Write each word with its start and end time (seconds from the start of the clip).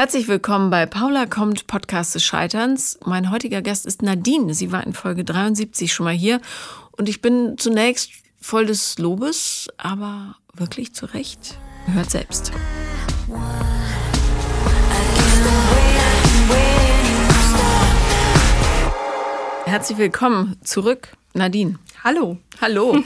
Herzlich 0.00 0.28
willkommen 0.28 0.70
bei 0.70 0.86
Paula 0.86 1.26
kommt 1.26 1.66
Podcast 1.66 2.14
des 2.14 2.24
Scheiterns. 2.24 2.98
Mein 3.04 3.30
heutiger 3.30 3.60
Gast 3.60 3.84
ist 3.84 4.00
Nadine. 4.00 4.54
Sie 4.54 4.72
war 4.72 4.82
in 4.82 4.94
Folge 4.94 5.24
73 5.24 5.92
schon 5.92 6.04
mal 6.04 6.14
hier 6.14 6.40
und 6.92 7.10
ich 7.10 7.20
bin 7.20 7.58
zunächst 7.58 8.10
voll 8.40 8.64
des 8.64 8.96
Lobes, 8.98 9.68
aber 9.76 10.36
wirklich 10.54 10.94
zu 10.94 11.04
Recht. 11.04 11.58
Hört 11.92 12.10
selbst. 12.10 12.50
Herzlich 19.66 19.98
willkommen 19.98 20.56
zurück, 20.64 21.08
Nadine. 21.34 21.78
Hallo. 22.02 22.38
Hallo. 22.62 22.96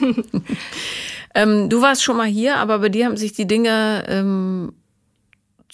ähm, 1.35 1.69
du 1.69 1.83
warst 1.83 2.05
schon 2.05 2.17
mal 2.17 2.29
hier, 2.29 2.59
aber 2.59 2.79
bei 2.79 2.89
dir 2.89 3.07
haben 3.07 3.17
sich 3.17 3.33
die 3.33 3.49
Dinge 3.49 4.05
ähm, 4.07 4.73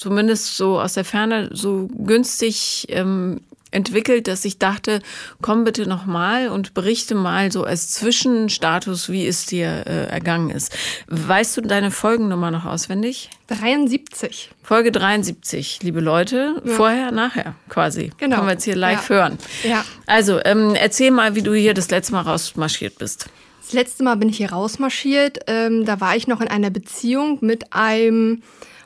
zumindest 0.00 0.56
so 0.56 0.80
aus 0.80 0.94
der 0.94 1.04
Ferne 1.04 1.50
so 1.52 1.88
günstig 1.92 2.86
ähm, 2.88 3.40
entwickelt, 3.70 4.28
dass 4.28 4.46
ich 4.46 4.58
dachte, 4.58 5.00
komm 5.42 5.64
bitte 5.64 5.86
noch 5.86 6.06
mal 6.06 6.48
und 6.48 6.72
berichte 6.72 7.14
mal 7.14 7.52
so 7.52 7.64
als 7.64 7.90
Zwischenstatus, 7.90 9.10
wie 9.10 9.26
es 9.26 9.44
dir 9.44 9.84
äh, 9.86 10.06
ergangen 10.06 10.50
ist. 10.50 10.74
Weißt 11.08 11.56
du 11.56 11.60
deine 11.60 11.90
Folgennummer 11.90 12.50
noch 12.50 12.64
auswendig? 12.64 13.28
73. 13.48 14.50
Folge 14.62 14.90
73, 14.90 15.82
liebe 15.82 16.00
Leute. 16.00 16.62
Ja. 16.64 16.72
Vorher, 16.72 17.12
nachher 17.12 17.54
quasi. 17.68 18.10
Genau. 18.16 18.36
Können 18.36 18.48
wir 18.48 18.52
jetzt 18.54 18.64
hier 18.64 18.76
live 18.76 19.08
ja. 19.10 19.14
hören. 19.14 19.38
Ja. 19.62 19.84
Also, 20.06 20.40
ähm, 20.44 20.74
erzähl 20.74 21.10
mal, 21.10 21.34
wie 21.34 21.42
du 21.42 21.52
hier 21.54 21.74
das 21.74 21.90
letzte 21.90 22.14
Mal 22.14 22.22
rausmarschiert 22.22 22.98
bist. 22.98 23.26
Das 23.60 23.74
letzte 23.74 24.02
Mal 24.02 24.16
bin 24.16 24.30
ich 24.30 24.38
hier 24.38 24.50
rausmarschiert. 24.50 25.40
Ähm, 25.46 25.84
da 25.84 26.00
war 26.00 26.16
ich 26.16 26.26
noch 26.26 26.40
in 26.40 26.48
einer 26.48 26.70
Beziehung 26.70 27.38
mit 27.42 27.72
einem 27.74 28.42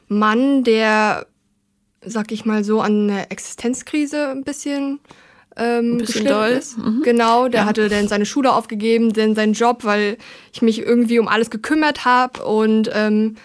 Mann, 0.08 0.64
der 0.64 1.26
sag 2.06 2.32
ich 2.32 2.44
mal 2.44 2.64
so, 2.64 2.80
an 2.80 3.10
eine 3.10 3.30
Existenzkrise 3.30 4.28
ein 4.28 4.44
bisschen 4.44 5.00
ähm, 5.56 5.94
ein 5.94 5.98
bisschen 5.98 6.26
doll. 6.26 6.50
ist. 6.50 6.78
Mhm. 6.78 7.02
Genau, 7.04 7.48
der 7.48 7.62
ja. 7.62 7.66
hatte 7.66 7.88
dann 7.88 8.08
seine 8.08 8.26
Schule 8.26 8.52
aufgegeben, 8.52 9.12
dann 9.12 9.34
seinen 9.34 9.52
Job, 9.52 9.84
weil 9.84 10.16
ich 10.52 10.62
mich 10.62 10.80
irgendwie 10.80 11.18
um 11.18 11.28
alles 11.28 11.50
gekümmert 11.50 12.04
habe 12.04 12.44
und 12.44 12.90
ähm, 12.92 13.36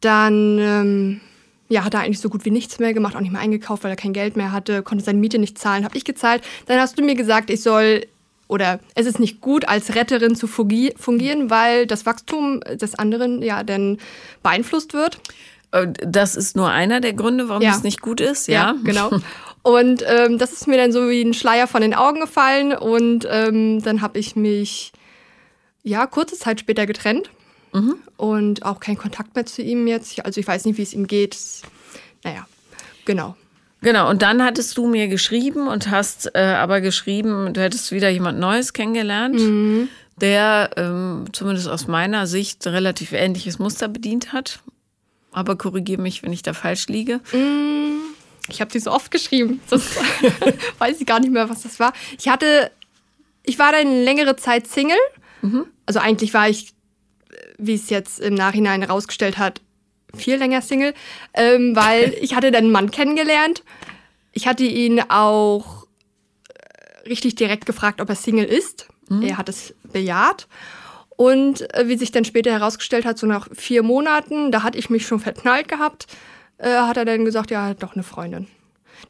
dann 0.00 0.58
ähm, 0.58 1.20
ja, 1.68 1.84
hat 1.84 1.94
er 1.94 2.00
eigentlich 2.00 2.20
so 2.20 2.28
gut 2.28 2.44
wie 2.44 2.50
nichts 2.50 2.78
mehr 2.78 2.94
gemacht, 2.94 3.16
auch 3.16 3.20
nicht 3.20 3.32
mehr 3.32 3.40
eingekauft, 3.40 3.82
weil 3.82 3.90
er 3.90 3.96
kein 3.96 4.12
Geld 4.12 4.36
mehr 4.36 4.52
hatte, 4.52 4.82
konnte 4.82 5.04
seine 5.04 5.18
Miete 5.18 5.38
nicht 5.38 5.58
zahlen, 5.58 5.84
habe 5.84 5.96
ich 5.96 6.04
gezahlt. 6.04 6.42
Dann 6.66 6.78
hast 6.78 6.98
du 6.98 7.02
mir 7.02 7.14
gesagt, 7.14 7.50
ich 7.50 7.62
soll 7.62 8.06
oder 8.48 8.80
es 8.94 9.06
ist 9.06 9.18
nicht 9.18 9.40
gut, 9.40 9.66
als 9.66 9.94
Retterin 9.94 10.36
zu 10.36 10.46
fungieren, 10.46 11.48
weil 11.48 11.86
das 11.86 12.04
Wachstum 12.04 12.60
des 12.60 12.94
anderen 12.94 13.40
ja 13.40 13.62
dann 13.62 13.96
beeinflusst 14.42 14.92
wird. 14.92 15.18
Äh, 15.72 15.88
das 16.06 16.36
ist 16.36 16.54
nur 16.56 16.70
einer 16.70 17.00
der 17.00 17.12
Gründe, 17.12 17.48
warum 17.48 17.62
Ja. 17.62 17.72
es 17.72 17.82
nicht 17.82 18.00
gut 18.00 18.20
ist, 18.20 18.46
ja? 18.48 18.54
Ja, 18.72 18.74
genau. 18.84 19.10
Und 19.62 20.04
ähm, 20.06 20.38
das 20.38 20.52
ist 20.52 20.66
mir 20.66 20.76
dann 20.76 20.92
so 20.92 21.08
wie 21.08 21.22
ein 21.22 21.34
Schleier 21.34 21.66
von 21.66 21.82
den 21.82 21.94
Augen 21.94 22.20
gefallen 22.20 22.72
und 22.72 23.26
ähm, 23.30 23.82
dann 23.82 24.00
habe 24.02 24.18
ich 24.18 24.34
mich 24.36 24.92
ja 25.84 26.06
kurze 26.06 26.36
Zeit 26.36 26.60
später 26.60 26.86
getrennt 26.86 27.30
Mhm. 27.72 27.94
und 28.16 28.64
auch 28.64 28.80
keinen 28.80 28.98
Kontakt 28.98 29.34
mehr 29.34 29.46
zu 29.46 29.62
ihm 29.62 29.86
jetzt. 29.86 30.22
Also 30.26 30.40
ich 30.40 30.46
weiß 30.46 30.64
nicht, 30.66 30.76
wie 30.78 30.82
es 30.82 30.92
ihm 30.92 31.06
geht. 31.06 31.38
Naja, 32.22 32.46
genau. 33.04 33.34
Genau, 33.80 34.10
und 34.10 34.22
dann 34.22 34.44
hattest 34.44 34.76
du 34.78 34.86
mir 34.86 35.08
geschrieben 35.08 35.66
und 35.68 35.90
hast 35.90 36.30
äh, 36.34 36.40
aber 36.40 36.80
geschrieben, 36.80 37.52
du 37.54 37.60
hättest 37.62 37.90
wieder 37.90 38.10
jemand 38.10 38.38
Neues 38.38 38.72
kennengelernt, 38.74 39.40
Mhm. 39.40 39.88
der 40.20 40.70
ähm, 40.76 41.24
zumindest 41.32 41.68
aus 41.68 41.86
meiner 41.88 42.26
Sicht 42.26 42.64
relativ 42.66 43.12
ähnliches 43.12 43.58
Muster 43.58 43.88
bedient 43.88 44.32
hat. 44.32 44.60
Aber 45.32 45.56
korrigiere 45.56 46.00
mich, 46.00 46.22
wenn 46.22 46.32
ich 46.32 46.42
da 46.42 46.52
falsch 46.52 46.86
liege. 46.88 47.20
Ich 48.48 48.60
habe 48.60 48.70
die 48.70 48.78
so 48.80 48.90
oft 48.90 49.10
geschrieben. 49.10 49.60
Das 49.70 49.82
weiß 50.78 51.00
ich 51.00 51.06
gar 51.06 51.20
nicht 51.20 51.32
mehr, 51.32 51.48
was 51.48 51.62
das 51.62 51.80
war. 51.80 51.92
Ich 52.18 52.28
hatte, 52.28 52.70
ich 53.42 53.58
war 53.58 53.72
dann 53.72 54.04
längere 54.04 54.36
Zeit 54.36 54.66
Single. 54.66 54.98
Also 55.86 56.00
eigentlich 56.00 56.34
war 56.34 56.48
ich, 56.48 56.74
wie 57.58 57.74
es 57.74 57.88
jetzt 57.90 58.20
im 58.20 58.34
Nachhinein 58.34 58.82
herausgestellt 58.82 59.38
hat, 59.38 59.60
viel 60.14 60.36
länger 60.36 60.60
Single, 60.60 60.92
ähm, 61.34 61.74
weil 61.74 62.14
ich 62.20 62.34
hatte 62.34 62.50
dann 62.50 62.64
einen 62.64 62.72
Mann 62.72 62.90
kennengelernt. 62.90 63.62
Ich 64.32 64.46
hatte 64.46 64.64
ihn 64.64 65.00
auch 65.08 65.86
äh, 66.48 67.08
richtig 67.08 67.34
direkt 67.36 67.64
gefragt, 67.66 68.00
ob 68.00 68.08
er 68.08 68.16
Single 68.16 68.44
ist. 68.44 68.88
Er 69.22 69.36
hat 69.38 69.48
es 69.48 69.74
bejaht. 69.92 70.46
Und 71.22 71.72
äh, 71.72 71.86
wie 71.86 71.96
sich 71.96 72.10
dann 72.10 72.24
später 72.24 72.50
herausgestellt 72.50 73.04
hat, 73.04 73.16
so 73.16 73.28
nach 73.28 73.46
vier 73.52 73.84
Monaten, 73.84 74.50
da 74.50 74.64
hatte 74.64 74.76
ich 74.76 74.90
mich 74.90 75.06
schon 75.06 75.20
verknallt 75.20 75.68
gehabt, 75.68 76.08
äh, 76.58 76.68
hat 76.68 76.96
er 76.96 77.04
dann 77.04 77.24
gesagt, 77.24 77.52
ja, 77.52 77.62
er 77.62 77.68
hat 77.68 77.82
doch 77.84 77.94
eine 77.94 78.02
Freundin. 78.02 78.48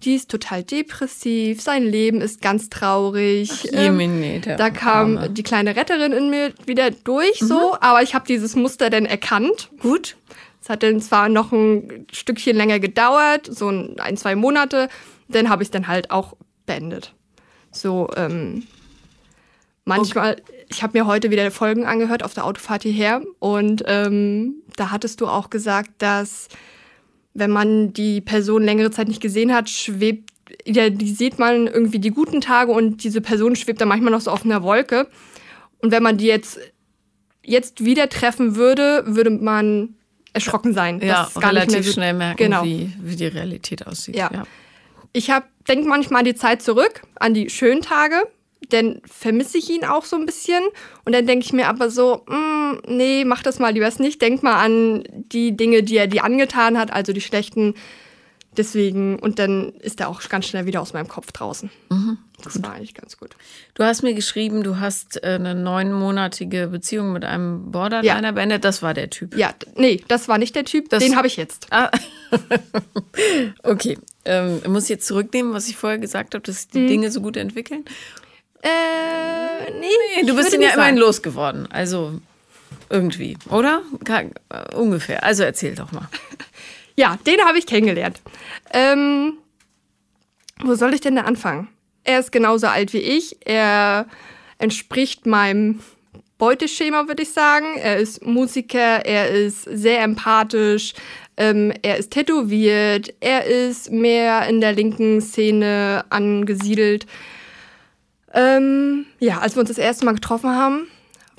Die 0.02 0.14
ist 0.14 0.30
total 0.30 0.62
depressiv, 0.62 1.62
sein 1.62 1.82
Leben 1.82 2.20
ist 2.20 2.42
ganz 2.42 2.68
traurig. 2.68 3.72
Ähm, 3.72 3.98
Jemine, 3.98 4.40
der 4.40 4.56
da 4.58 4.68
kam 4.68 5.16
Arme. 5.16 5.30
die 5.30 5.42
kleine 5.42 5.74
Retterin 5.74 6.12
in 6.12 6.28
mir 6.28 6.52
wieder 6.66 6.90
durch, 6.90 7.38
so, 7.38 7.78
aber 7.80 8.02
ich 8.02 8.14
habe 8.14 8.26
dieses 8.26 8.56
Muster 8.56 8.90
dann 8.90 9.06
erkannt. 9.06 9.70
Gut. 9.80 10.18
Es 10.60 10.68
hat 10.68 10.82
dann 10.82 11.00
zwar 11.00 11.30
noch 11.30 11.50
ein 11.50 12.06
Stückchen 12.12 12.56
länger 12.56 12.78
gedauert, 12.78 13.48
so 13.50 13.68
ein, 13.68 14.16
zwei 14.18 14.36
Monate, 14.36 14.90
dann 15.28 15.48
habe 15.48 15.62
ich 15.62 15.70
dann 15.70 15.88
halt 15.88 16.10
auch 16.10 16.36
beendet. 16.66 17.14
So, 17.70 18.10
ähm, 18.16 18.64
manchmal, 19.86 20.36
ich 20.72 20.82
habe 20.82 20.98
mir 20.98 21.06
heute 21.06 21.30
wieder 21.30 21.50
Folgen 21.50 21.84
angehört 21.84 22.22
auf 22.22 22.34
der 22.34 22.44
Autofahrt 22.44 22.82
hierher 22.82 23.22
und 23.38 23.82
ähm, 23.86 24.54
da 24.76 24.90
hattest 24.90 25.20
du 25.20 25.26
auch 25.26 25.50
gesagt, 25.50 25.90
dass 25.98 26.48
wenn 27.34 27.50
man 27.50 27.92
die 27.92 28.20
Person 28.20 28.62
längere 28.62 28.90
Zeit 28.90 29.08
nicht 29.08 29.20
gesehen 29.22 29.54
hat, 29.54 29.70
schwebt, 29.70 30.30
ja, 30.66 30.90
die 30.90 31.10
sieht 31.12 31.38
man 31.38 31.66
irgendwie 31.66 31.98
die 31.98 32.10
guten 32.10 32.40
Tage 32.40 32.72
und 32.72 33.04
diese 33.04 33.20
Person 33.20 33.56
schwebt 33.56 33.80
dann 33.80 33.88
manchmal 33.88 34.12
noch 34.12 34.20
so 34.20 34.30
auf 34.30 34.44
einer 34.44 34.62
Wolke. 34.62 35.08
Und 35.80 35.92
wenn 35.92 36.02
man 36.02 36.18
die 36.18 36.26
jetzt, 36.26 36.58
jetzt 37.42 37.84
wieder 37.84 38.08
treffen 38.08 38.54
würde, 38.56 39.02
würde 39.06 39.30
man 39.30 39.94
erschrocken 40.34 40.74
sein. 40.74 41.00
Ja, 41.00 41.22
dass 41.24 41.28
es 41.28 41.34
gar 41.34 41.52
nicht 41.52 41.62
relativ 41.62 41.72
mehr 41.74 41.82
so- 41.84 41.92
schnell 41.92 42.14
merken, 42.14 42.36
Genau. 42.38 42.64
wie, 42.64 42.92
wie 43.00 43.16
die 43.16 43.26
Realität 43.26 43.86
aussieht. 43.86 44.16
Ja. 44.16 44.30
Ich 45.14 45.30
hab, 45.30 45.44
denke 45.66 45.88
manchmal 45.88 46.20
an 46.20 46.24
die 46.26 46.34
Zeit 46.34 46.62
zurück, 46.62 47.02
an 47.16 47.34
die 47.34 47.48
schönen 47.50 47.80
Tage, 47.82 48.16
dann 48.70 49.00
vermisse 49.04 49.58
ich 49.58 49.68
ihn 49.70 49.84
auch 49.84 50.04
so 50.04 50.16
ein 50.16 50.26
bisschen. 50.26 50.62
Und 51.04 51.12
dann 51.14 51.26
denke 51.26 51.44
ich 51.44 51.52
mir 51.52 51.68
aber 51.68 51.90
so, 51.90 52.24
mm, 52.28 52.78
nee, 52.88 53.24
mach 53.24 53.42
das 53.42 53.58
mal 53.58 53.70
lieber 53.72 53.90
nicht. 53.98 54.20
Denk 54.22 54.42
mal 54.42 54.62
an 54.62 55.04
die 55.12 55.56
Dinge, 55.56 55.82
die 55.82 55.96
er 55.96 56.06
dir 56.06 56.24
angetan 56.24 56.78
hat, 56.78 56.92
also 56.92 57.12
die 57.12 57.20
schlechten. 57.20 57.74
Deswegen, 58.54 59.18
und 59.18 59.38
dann 59.38 59.70
ist 59.80 59.98
er 60.00 60.08
auch 60.10 60.20
ganz 60.28 60.46
schnell 60.46 60.66
wieder 60.66 60.82
aus 60.82 60.92
meinem 60.92 61.08
Kopf 61.08 61.32
draußen. 61.32 61.70
das 62.44 62.62
war 62.62 62.72
eigentlich 62.74 62.92
ganz 62.92 63.16
gut. 63.16 63.30
Du 63.72 63.82
hast 63.82 64.02
mir 64.02 64.12
geschrieben, 64.12 64.62
du 64.62 64.78
hast 64.78 65.22
äh, 65.24 65.28
eine 65.40 65.54
neunmonatige 65.54 66.66
Beziehung 66.68 67.14
mit 67.14 67.24
einem 67.24 67.70
Borderliner 67.72 68.22
Ja. 68.22 68.30
beendet. 68.32 68.62
Das 68.66 68.82
war 68.82 68.92
der 68.92 69.08
Typ. 69.08 69.34
Ja, 69.38 69.54
nee, 69.76 70.02
das 70.08 70.28
war 70.28 70.36
nicht 70.36 70.54
der 70.54 70.64
Typ, 70.66 70.90
Das- 70.90 71.02
den 71.02 71.16
habe 71.16 71.28
ich 71.28 71.36
jetzt. 71.36 71.66
Ah. 71.70 71.90
okay. 73.62 73.98
Ähm, 74.24 74.60
ich 74.62 74.68
muss 74.68 74.88
jetzt 74.88 75.06
zurücknehmen, 75.06 75.52
was 75.52 75.68
ich 75.68 75.76
vorher 75.76 75.98
gesagt 75.98 76.34
habe, 76.34 76.42
dass 76.42 76.56
sich 76.62 76.68
die 76.68 76.80
Mhm. 76.80 76.88
Dinge 76.88 77.10
so 77.10 77.20
gut 77.20 77.36
entwickeln. 77.36 77.84
Äh, 78.62 79.70
nee, 79.80 79.86
Nee, 80.16 80.26
du 80.26 80.36
bist 80.36 80.52
ihn 80.52 80.62
ja 80.62 80.74
immerhin 80.74 80.96
losgeworden. 80.96 81.70
Also 81.70 82.20
irgendwie, 82.88 83.36
oder? 83.48 83.82
Äh, 84.08 84.74
ungefähr. 84.76 85.24
Also 85.24 85.42
erzähl 85.42 85.74
doch 85.74 85.92
mal. 85.92 86.08
Ja, 86.94 87.18
den 87.26 87.40
habe 87.40 87.56
ich 87.56 87.64
kennengelernt. 87.64 88.20
Ähm, 88.70 89.38
wo 90.60 90.74
soll 90.74 90.92
ich 90.92 91.00
denn 91.00 91.16
da 91.16 91.22
anfangen? 91.22 91.68
Er 92.04 92.18
ist 92.18 92.32
genauso 92.32 92.66
alt 92.66 92.92
wie 92.92 92.98
ich. 92.98 93.36
Er 93.46 94.04
entspricht 94.58 95.24
meinem 95.24 95.80
Beuteschema, 96.36 97.08
würde 97.08 97.22
ich 97.22 97.30
sagen. 97.30 97.78
Er 97.78 97.96
ist 97.96 98.26
Musiker, 98.26 99.06
er 99.06 99.30
ist 99.30 99.62
sehr 99.62 100.02
empathisch, 100.02 100.92
ähm, 101.38 101.72
er 101.82 101.96
ist 101.96 102.10
tätowiert, 102.10 103.14
er 103.20 103.46
ist 103.46 103.90
mehr 103.90 104.46
in 104.48 104.60
der 104.60 104.72
linken 104.72 105.22
Szene 105.22 106.04
angesiedelt. 106.10 107.06
Ähm, 108.32 109.06
ja, 109.18 109.38
als 109.38 109.56
wir 109.56 109.60
uns 109.60 109.68
das 109.68 109.78
erste 109.78 110.04
Mal 110.04 110.14
getroffen 110.14 110.50
haben, 110.50 110.86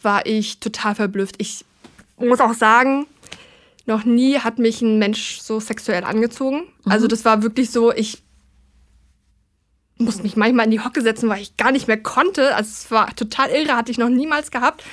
war 0.02 0.26
ich 0.26 0.60
total 0.60 0.96
verblüfft. 0.96 1.36
Ich 1.40 1.66
muss 2.18 2.40
auch 2.40 2.54
sagen, 2.54 3.08
noch 3.86 4.06
nie 4.06 4.40
hat 4.40 4.60
mich 4.60 4.82
ein 4.82 5.00
Mensch 5.00 5.40
so 5.40 5.60
sexuell 5.60 6.04
angezogen. 6.04 6.64
Also 6.86 7.08
das 7.08 7.26
war 7.26 7.42
wirklich 7.44 7.72
so, 7.72 7.92
ich 7.92 8.24
musste 9.98 10.24
mich 10.24 10.36
manchmal 10.36 10.66
in 10.66 10.72
die 10.72 10.80
Hocke 10.80 11.02
setzen, 11.02 11.30
weil 11.30 11.42
ich 11.42 11.58
gar 11.58 11.72
nicht 11.72 11.88
mehr 11.88 12.02
konnte. 12.02 12.56
Also 12.56 12.70
es 12.70 12.92
war 12.92 13.16
total 13.16 13.50
irre, 13.50 13.76
hatte 13.76 13.92
ich 13.92 13.98
noch 13.98 14.10
niemals 14.10 14.52
gehabt. 14.52 14.84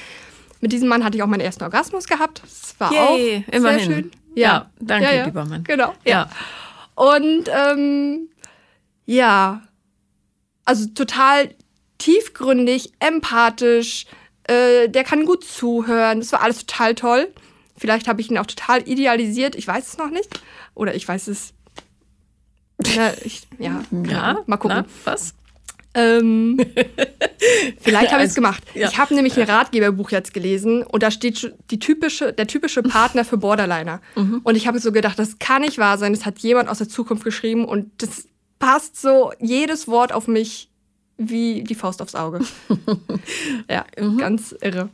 Mit 0.60 0.72
diesem 0.72 0.88
Mann 0.88 1.04
hatte 1.04 1.16
ich 1.16 1.22
auch 1.22 1.26
meinen 1.28 1.40
ersten 1.40 1.64
Orgasmus 1.64 2.06
gehabt. 2.06 2.42
Das 2.42 2.74
war 2.78 2.90
auch 2.90 3.16
Yay, 3.16 3.44
immerhin. 3.50 3.78
sehr 3.78 3.80
schön. 3.80 4.10
Ja, 4.34 4.70
danke, 4.78 5.24
lieber 5.24 5.44
Mann. 5.44 5.64
Genau. 5.64 5.94
Ja. 6.04 6.28
Und 6.94 7.48
ähm, 7.48 8.28
ja, 9.06 9.62
also 10.64 10.86
total 10.88 11.54
tiefgründig, 12.00 12.92
empathisch, 12.98 14.06
äh, 14.44 14.88
der 14.88 15.04
kann 15.04 15.24
gut 15.24 15.44
zuhören. 15.44 16.18
Das 16.20 16.32
war 16.32 16.42
alles 16.42 16.66
total 16.66 16.94
toll. 16.96 17.28
Vielleicht 17.76 18.08
habe 18.08 18.20
ich 18.20 18.30
ihn 18.30 18.38
auch 18.38 18.46
total 18.46 18.86
idealisiert, 18.88 19.54
ich 19.54 19.66
weiß 19.66 19.86
es 19.86 19.98
noch 19.98 20.10
nicht. 20.10 20.40
Oder 20.74 20.94
ich 20.94 21.06
weiß 21.06 21.28
es 21.28 21.54
Na, 22.96 23.12
ich, 23.24 23.42
ja, 23.58 23.82
Ja, 24.08 24.42
mal 24.46 24.56
gucken. 24.56 24.84
Na, 24.84 24.86
was? 25.04 25.34
Ähm, 25.92 26.56
vielleicht 27.80 28.12
habe 28.12 28.22
ich 28.22 28.28
es 28.28 28.30
Also, 28.30 28.34
gemacht. 28.36 28.62
ja. 28.74 28.88
Ich 28.88 28.98
habe 28.98 29.14
nämlich 29.14 29.36
ein 29.38 29.48
Ratgeberbuch 29.48 30.10
jetzt 30.10 30.32
gelesen 30.32 30.82
und 30.84 31.02
da 31.02 31.10
steht 31.10 31.38
schon 31.40 31.52
die 31.70 31.78
typische, 31.80 32.32
der 32.32 32.46
typische 32.46 32.82
Partner 32.82 33.24
für 33.24 33.36
Borderliner. 33.38 34.00
Mhm. 34.14 34.40
Und 34.44 34.56
ich 34.56 34.66
habe 34.68 34.78
so 34.78 34.92
gedacht, 34.92 35.18
das 35.18 35.38
kann 35.38 35.62
nicht 35.62 35.78
wahr 35.78 35.98
sein. 35.98 36.12
Das 36.12 36.24
hat 36.24 36.38
jemand 36.40 36.68
aus 36.68 36.78
der 36.78 36.88
Zukunft 36.88 37.24
geschrieben 37.24 37.64
und 37.64 37.90
das 38.02 38.28
passt 38.58 39.00
so 39.00 39.32
jedes 39.40 39.88
Wort 39.88 40.12
auf 40.12 40.28
mich 40.28 40.69
wie 41.22 41.62
die 41.62 41.74
Faust 41.74 42.00
aufs 42.00 42.14
Auge. 42.14 42.40
ja, 43.70 43.84
Mhm. 43.98 44.16
ganz 44.18 44.54
irre. 44.60 44.88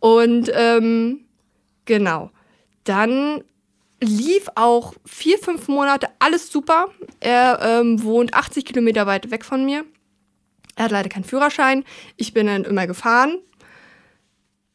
Und 0.00 0.50
ähm, 0.54 1.20
genau. 1.84 2.30
Dann 2.84 3.42
lief 4.02 4.46
auch 4.54 4.94
vier, 5.04 5.38
fünf 5.38 5.68
Monate 5.68 6.08
alles 6.18 6.50
super. 6.50 6.86
Er 7.20 7.60
ähm, 7.62 8.02
wohnt 8.02 8.34
80 8.34 8.64
Kilometer 8.64 9.06
weit 9.06 9.30
weg 9.30 9.44
von 9.44 9.64
mir. 9.64 9.84
Er 10.76 10.84
hat 10.84 10.90
leider 10.92 11.08
keinen 11.08 11.24
Führerschein. 11.24 11.84
Ich 12.16 12.32
bin 12.32 12.46
dann 12.46 12.64
immer 12.64 12.86
gefahren. 12.86 13.38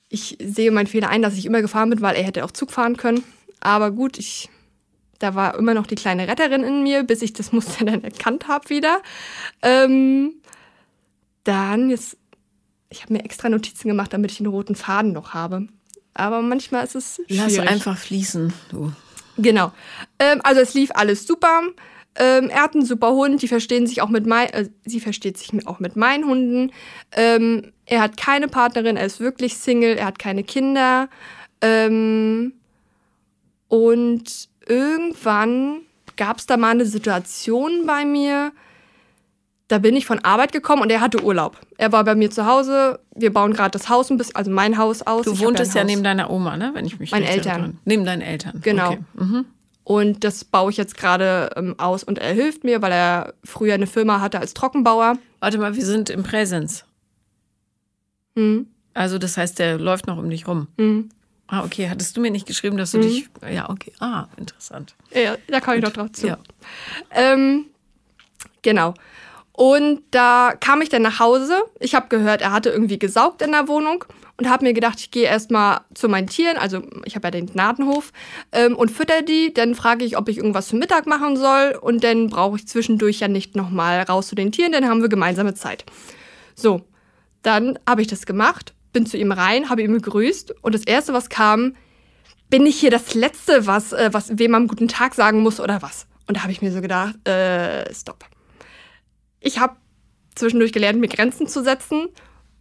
Ich 0.09 0.37
sehe 0.43 0.71
meinen 0.71 0.87
Fehler 0.87 1.09
ein, 1.09 1.21
dass 1.21 1.37
ich 1.37 1.45
immer 1.45 1.61
gefahren 1.61 1.89
bin, 1.89 2.01
weil 2.01 2.15
er 2.15 2.23
hätte 2.23 2.43
auch 2.43 2.51
Zug 2.51 2.71
fahren 2.71 2.97
können. 2.97 3.23
Aber 3.61 3.91
gut, 3.91 4.17
ich, 4.17 4.49
da 5.19 5.35
war 5.35 5.55
immer 5.55 5.73
noch 5.73 5.87
die 5.87 5.95
kleine 5.95 6.27
Retterin 6.27 6.63
in 6.63 6.83
mir, 6.83 7.03
bis 7.03 7.21
ich 7.21 7.31
das 7.33 7.51
Muster 7.53 7.85
dann 7.85 8.03
erkannt 8.03 8.47
habe 8.47 8.69
wieder. 8.69 9.01
Ähm, 9.61 10.33
dann 11.43 11.89
jetzt, 11.89 12.17
ich 12.89 13.03
habe 13.03 13.13
mir 13.13 13.23
extra 13.23 13.49
Notizen 13.49 13.87
gemacht, 13.87 14.13
damit 14.13 14.31
ich 14.31 14.39
einen 14.39 14.49
roten 14.49 14.75
Faden 14.75 15.13
noch 15.13 15.33
habe. 15.33 15.67
Aber 16.13 16.41
manchmal 16.41 16.83
ist 16.83 16.95
es 16.95 17.21
schwierig. 17.27 17.57
Lass 17.57 17.67
einfach 17.67 17.97
fließen, 17.97 18.53
du. 18.69 18.91
Genau. 19.37 19.71
Ähm, 20.19 20.41
also 20.43 20.61
es 20.61 20.73
lief 20.73 20.91
alles 20.93 21.25
super. 21.25 21.61
Ähm, 22.15 22.49
er 22.49 22.63
hat 22.63 22.73
einen 22.73 22.85
super 22.85 23.11
Hund, 23.11 23.41
die 23.41 23.47
verstehen 23.47 23.87
sich 23.87 24.01
auch 24.01 24.09
mit 24.09 24.25
mein, 24.25 24.49
äh, 24.49 24.69
sie 24.85 24.99
versteht 24.99 25.37
sich 25.37 25.65
auch 25.65 25.79
mit 25.79 25.95
meinen 25.95 26.25
Hunden. 26.25 26.71
Ähm, 27.13 27.71
er 27.85 28.01
hat 28.01 28.17
keine 28.17 28.49
Partnerin, 28.49 28.97
er 28.97 29.05
ist 29.05 29.21
wirklich 29.21 29.55
Single, 29.55 29.95
er 29.95 30.07
hat 30.07 30.19
keine 30.19 30.43
Kinder. 30.43 31.07
Ähm, 31.61 32.53
und 33.69 34.49
irgendwann 34.67 35.81
gab 36.17 36.39
es 36.39 36.45
da 36.45 36.57
mal 36.57 36.71
eine 36.71 36.85
Situation 36.85 37.85
bei 37.85 38.03
mir, 38.03 38.51
da 39.71 39.77
bin 39.79 39.95
ich 39.95 40.05
von 40.05 40.19
Arbeit 40.19 40.51
gekommen 40.51 40.81
und 40.81 40.89
er 40.91 40.99
hatte 41.01 41.23
Urlaub. 41.23 41.57
Er 41.77 41.91
war 41.91 42.03
bei 42.03 42.13
mir 42.15 42.29
zu 42.29 42.45
Hause, 42.45 42.99
wir 43.15 43.31
bauen 43.31 43.53
gerade 43.53 43.71
das 43.71 43.87
Haus 43.89 44.09
ein 44.11 44.17
bisschen, 44.17 44.35
also 44.35 44.51
mein 44.51 44.77
Haus 44.77 45.01
aus. 45.01 45.25
Du 45.25 45.33
Ich 45.33 45.39
wohntest 45.39 45.73
ja 45.75 45.81
Haus. 45.81 45.87
neben 45.89 46.03
deiner 46.03 46.29
Oma, 46.29 46.57
ne? 46.57 46.71
Wenn 46.73 46.85
ich 46.85 46.99
mich 46.99 47.11
Meinen 47.11 47.23
Eltern. 47.25 47.51
erinnere. 47.61 47.73
Neben 47.85 48.05
deinen 48.05 48.21
Eltern. 48.21 48.59
Genau. 48.61 48.89
Okay. 48.91 48.99
Mhm. 49.15 49.45
Und 49.83 50.23
das 50.23 50.43
baue 50.45 50.71
ich 50.71 50.77
jetzt 50.77 50.95
gerade 50.97 51.49
ähm, 51.55 51.75
aus 51.79 52.03
und 52.03 52.19
er 52.19 52.33
hilft 52.33 52.63
mir, 52.63 52.81
weil 52.81 52.91
er 52.91 53.33
früher 53.43 53.73
eine 53.73 53.87
Firma 53.87 54.21
hatte 54.21 54.39
als 54.39 54.53
Trockenbauer. 54.53 55.17
Warte 55.39 55.57
mal, 55.57 55.75
wir 55.75 55.85
sind 55.85 56.09
im 56.09 56.23
Präsens. 56.23 56.85
Hm. 58.35 58.67
Also 58.93 59.17
das 59.17 59.37
heißt, 59.37 59.57
der 59.59 59.77
läuft 59.79 60.07
noch 60.07 60.17
um 60.17 60.29
dich 60.29 60.47
rum. 60.47 60.67
Hm. 60.77 61.09
Ah, 61.47 61.63
okay. 61.65 61.89
Hattest 61.89 62.15
du 62.15 62.21
mir 62.21 62.31
nicht 62.31 62.45
geschrieben, 62.45 62.77
dass 62.77 62.91
du 62.91 62.99
Mhm. 62.99 63.01
dich. 63.01 63.29
Ja, 63.51 63.69
okay. 63.69 63.91
Ah, 63.99 64.27
interessant. 64.37 64.95
Ja, 65.13 65.35
da 65.47 65.59
komme 65.59 65.77
ich 65.77 65.83
noch 65.83 65.91
drauf 65.91 66.11
zu. 66.13 66.27
Ja. 66.27 66.37
Ähm, 67.11 67.65
genau. 68.61 68.93
Und 69.61 70.01
da 70.09 70.55
kam 70.59 70.81
ich 70.81 70.89
dann 70.89 71.03
nach 71.03 71.19
Hause. 71.19 71.61
Ich 71.79 71.93
habe 71.93 72.07
gehört, 72.07 72.41
er 72.41 72.51
hatte 72.51 72.71
irgendwie 72.71 72.97
gesaugt 72.97 73.43
in 73.43 73.51
der 73.51 73.67
Wohnung 73.67 74.03
und 74.37 74.49
habe 74.49 74.65
mir 74.65 74.73
gedacht, 74.73 74.99
ich 74.99 75.11
gehe 75.11 75.25
erstmal 75.25 75.81
zu 75.93 76.09
meinen 76.09 76.25
Tieren, 76.25 76.57
also 76.57 76.81
ich 77.05 77.13
habe 77.13 77.27
ja 77.27 77.31
den 77.31 77.45
Gnadenhof, 77.45 78.11
ähm, 78.53 78.75
und 78.75 78.89
fütter 78.89 79.21
die. 79.21 79.53
Dann 79.53 79.75
frage 79.75 80.03
ich, 80.03 80.17
ob 80.17 80.29
ich 80.29 80.37
irgendwas 80.37 80.69
zum 80.69 80.79
Mittag 80.79 81.05
machen 81.05 81.37
soll 81.37 81.77
und 81.79 82.03
dann 82.03 82.31
brauche 82.31 82.55
ich 82.55 82.67
zwischendurch 82.67 83.19
ja 83.19 83.27
nicht 83.27 83.55
nochmal 83.55 84.01
raus 84.01 84.29
zu 84.29 84.33
den 84.33 84.51
Tieren, 84.51 84.71
dann 84.71 84.89
haben 84.89 85.03
wir 85.03 85.09
gemeinsame 85.09 85.53
Zeit. 85.53 85.85
So, 86.55 86.81
dann 87.43 87.77
habe 87.87 88.01
ich 88.01 88.07
das 88.07 88.25
gemacht, 88.25 88.73
bin 88.93 89.05
zu 89.05 89.15
ihm 89.15 89.31
rein, 89.31 89.69
habe 89.69 89.83
ihn 89.83 89.93
begrüßt 89.93 90.55
und 90.63 90.73
das 90.73 90.85
Erste, 90.85 91.13
was 91.13 91.29
kam, 91.29 91.75
bin 92.49 92.65
ich 92.65 92.79
hier 92.79 92.89
das 92.89 93.13
Letzte, 93.13 93.67
was, 93.67 93.93
äh, 93.93 94.09
was 94.11 94.39
wem 94.39 94.49
man 94.49 94.67
guten 94.67 94.87
Tag 94.87 95.13
sagen 95.13 95.41
muss 95.41 95.59
oder 95.59 95.83
was? 95.83 96.07
Und 96.25 96.37
da 96.37 96.41
habe 96.41 96.51
ich 96.51 96.63
mir 96.63 96.71
so 96.71 96.81
gedacht, 96.81 97.27
äh, 97.27 97.93
stopp. 97.93 98.25
Ich 99.41 99.59
habe 99.59 99.75
zwischendurch 100.35 100.71
gelernt, 100.71 100.99
mir 100.99 101.09
Grenzen 101.09 101.47
zu 101.47 101.63
setzen 101.63 102.07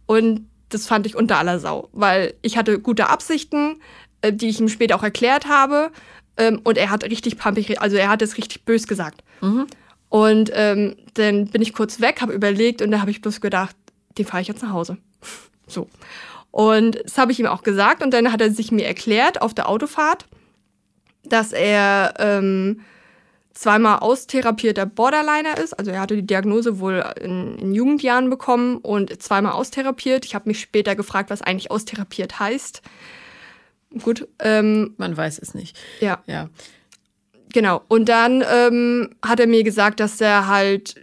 und 0.05 0.47
das 0.69 0.87
fand 0.87 1.05
ich 1.05 1.15
unter 1.15 1.37
aller 1.37 1.59
Sau, 1.59 1.89
weil 1.93 2.33
ich 2.41 2.57
hatte 2.57 2.79
gute 2.79 3.07
Absichten, 3.07 3.79
äh, 4.21 4.33
die 4.33 4.49
ich 4.49 4.59
ihm 4.59 4.67
später 4.67 4.95
auch 4.95 5.03
erklärt 5.03 5.47
habe 5.47 5.91
ähm, 6.37 6.59
und 6.63 6.77
er 6.77 6.89
hat 6.89 7.03
richtig 7.03 7.37
pampig, 7.37 7.81
also 7.81 7.95
er 7.97 8.09
hat 8.09 8.21
es 8.21 8.37
richtig 8.37 8.65
bös 8.65 8.87
gesagt. 8.87 9.23
Und 10.09 10.51
ähm, 10.53 10.95
dann 11.13 11.47
bin 11.47 11.61
ich 11.61 11.73
kurz 11.73 12.01
weg, 12.01 12.21
habe 12.21 12.33
überlegt 12.33 12.81
und 12.81 12.91
da 12.91 12.99
habe 12.99 13.11
ich 13.11 13.21
bloß 13.21 13.39
gedacht, 13.39 13.75
den 14.17 14.25
fahre 14.25 14.41
ich 14.41 14.47
jetzt 14.47 14.61
nach 14.61 14.73
Hause. 14.73 14.97
So. 15.67 15.87
Und 16.51 16.99
das 17.05 17.17
habe 17.17 17.31
ich 17.31 17.39
ihm 17.39 17.45
auch 17.45 17.63
gesagt 17.63 18.03
und 18.03 18.13
dann 18.13 18.33
hat 18.33 18.41
er 18.41 18.51
sich 18.51 18.73
mir 18.73 18.85
erklärt 18.85 19.41
auf 19.41 19.53
der 19.53 19.69
Autofahrt, 19.69 20.25
dass 21.23 21.53
er 21.53 22.15
ähm, 22.19 22.81
zweimal 23.53 23.99
austherapierter 23.99 24.85
Borderliner 24.85 25.57
ist. 25.57 25.73
Also 25.73 25.91
er 25.91 25.99
hatte 26.01 26.15
die 26.15 26.25
Diagnose 26.25 26.79
wohl 26.79 27.03
in, 27.19 27.57
in 27.57 27.73
Jugendjahren 27.73 28.29
bekommen 28.29 28.77
und 28.77 29.21
zweimal 29.21 29.53
austherapiert. 29.53 30.25
Ich 30.25 30.35
habe 30.35 30.49
mich 30.49 30.59
später 30.61 30.95
gefragt, 30.95 31.29
was 31.29 31.41
eigentlich 31.41 31.71
austherapiert 31.71 32.39
heißt. 32.39 32.81
Gut, 34.03 34.27
ähm, 34.39 34.93
Man 34.97 35.15
weiß 35.17 35.39
es 35.39 35.53
nicht. 35.53 35.77
ja. 35.99 36.21
Ja. 36.27 36.49
Genau. 37.53 37.81
Und 37.89 38.07
dann 38.07 38.45
ähm, 38.49 39.09
hat 39.21 39.41
er 39.41 39.47
mir 39.47 39.63
gesagt, 39.63 39.99
dass 39.99 40.21
er 40.21 40.47
halt 40.47 40.95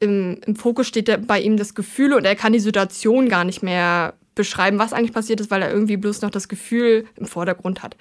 im, 0.00 0.38
im 0.46 0.54
Fokus 0.54 0.86
steht 0.86 1.26
bei 1.26 1.40
ihm 1.40 1.56
das 1.56 1.74
Gefühl 1.74 2.12
und 2.12 2.24
er 2.24 2.36
kann 2.36 2.52
die 2.52 2.60
Situation 2.60 3.28
gar 3.28 3.42
nicht 3.42 3.64
mehr 3.64 4.14
beschreiben, 4.36 4.78
was 4.78 4.92
eigentlich 4.92 5.12
passiert 5.12 5.40
ist, 5.40 5.50
weil 5.50 5.62
er 5.62 5.72
irgendwie 5.72 5.96
bloß 5.96 6.22
noch 6.22 6.30
das 6.30 6.46
Gefühl 6.46 7.06
im 7.16 7.26
Vordergrund 7.26 7.82
hat. 7.82 7.96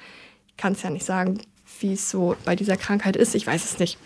Ich 0.48 0.58
kann 0.58 0.74
es 0.74 0.84
ja 0.84 0.92
nicht 0.92 1.06
sagen, 1.06 1.40
wie 1.82 1.94
es 1.94 2.10
so 2.10 2.36
bei 2.46 2.56
dieser 2.56 2.78
Krankheit 2.78 3.16
ist. 3.16 3.36
Ich 3.36 3.46
weiß 3.46 3.64
es 3.64 3.80
nicht. 3.80 3.98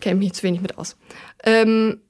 Kenne 0.00 0.18
mich 0.18 0.32
zu 0.32 0.42
wenig 0.42 0.60
mit 0.60 0.78
aus. 0.78 0.96
Ähm, 1.44 2.00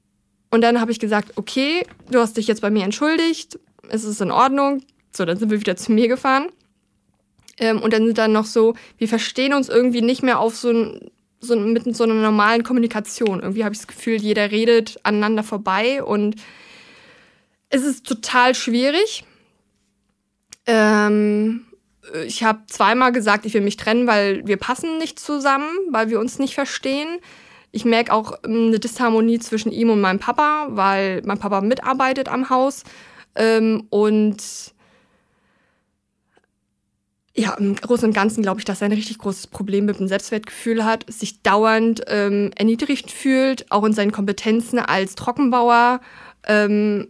und 0.50 0.62
dann 0.62 0.80
habe 0.80 0.92
ich 0.92 0.98
gesagt, 0.98 1.32
okay, 1.36 1.86
du 2.10 2.20
hast 2.20 2.36
dich 2.36 2.46
jetzt 2.46 2.60
bei 2.60 2.70
mir 2.70 2.84
entschuldigt, 2.84 3.58
es 3.88 4.04
ist 4.04 4.20
in 4.20 4.30
Ordnung. 4.30 4.82
So, 5.12 5.24
dann 5.24 5.38
sind 5.38 5.50
wir 5.50 5.60
wieder 5.60 5.76
zu 5.76 5.92
mir 5.92 6.08
gefahren. 6.08 6.48
Ähm, 7.58 7.82
und 7.82 7.92
dann 7.92 8.06
sind 8.06 8.18
dann 8.18 8.32
noch 8.32 8.46
so, 8.46 8.74
wir 8.98 9.08
verstehen 9.08 9.54
uns 9.54 9.68
irgendwie 9.68 10.02
nicht 10.02 10.22
mehr 10.22 10.38
auf 10.38 10.56
so 10.56 10.70
ein, 10.70 11.10
so 11.40 11.56
mit 11.56 11.96
so 11.96 12.04
einer 12.04 12.14
normalen 12.14 12.62
Kommunikation. 12.62 13.40
Irgendwie 13.40 13.64
habe 13.64 13.74
ich 13.74 13.80
das 13.80 13.88
Gefühl, 13.88 14.16
jeder 14.20 14.50
redet 14.50 14.98
aneinander 15.04 15.42
vorbei 15.42 16.02
und 16.02 16.36
es 17.68 17.84
ist 17.84 18.06
total 18.06 18.54
schwierig. 18.54 19.24
Ähm, 20.66 21.66
ich 22.24 22.42
habe 22.44 22.60
zweimal 22.66 23.12
gesagt, 23.12 23.46
ich 23.46 23.54
will 23.54 23.60
mich 23.60 23.76
trennen, 23.76 24.06
weil 24.06 24.46
wir 24.46 24.56
passen 24.56 24.98
nicht 24.98 25.18
zusammen, 25.18 25.70
weil 25.90 26.08
wir 26.10 26.20
uns 26.20 26.38
nicht 26.38 26.54
verstehen. 26.54 27.18
Ich 27.72 27.84
merke 27.84 28.12
auch 28.12 28.32
ähm, 28.44 28.68
eine 28.68 28.80
Disharmonie 28.80 29.38
zwischen 29.38 29.72
ihm 29.72 29.90
und 29.90 30.00
meinem 30.00 30.18
Papa, 30.18 30.68
weil 30.70 31.22
mein 31.24 31.38
Papa 31.38 31.60
mitarbeitet 31.60 32.28
am 32.28 32.50
Haus. 32.50 32.84
Ähm, 33.36 33.86
und 33.90 34.42
ja, 37.34 37.54
im 37.54 37.76
Großen 37.76 38.08
und 38.08 38.14
Ganzen 38.14 38.42
glaube 38.42 38.60
ich, 38.60 38.64
dass 38.64 38.82
er 38.82 38.86
ein 38.86 38.92
richtig 38.92 39.18
großes 39.18 39.46
Problem 39.46 39.84
mit 39.84 39.98
dem 39.98 40.08
Selbstwertgefühl 40.08 40.84
hat, 40.84 41.04
sich 41.10 41.42
dauernd 41.42 42.02
ähm, 42.08 42.50
erniedrigt 42.56 43.10
fühlt, 43.10 43.70
auch 43.70 43.84
in 43.84 43.92
seinen 43.92 44.10
Kompetenzen 44.12 44.78
als 44.78 45.14
Trockenbauer. 45.14 46.00
Ähm, 46.46 47.08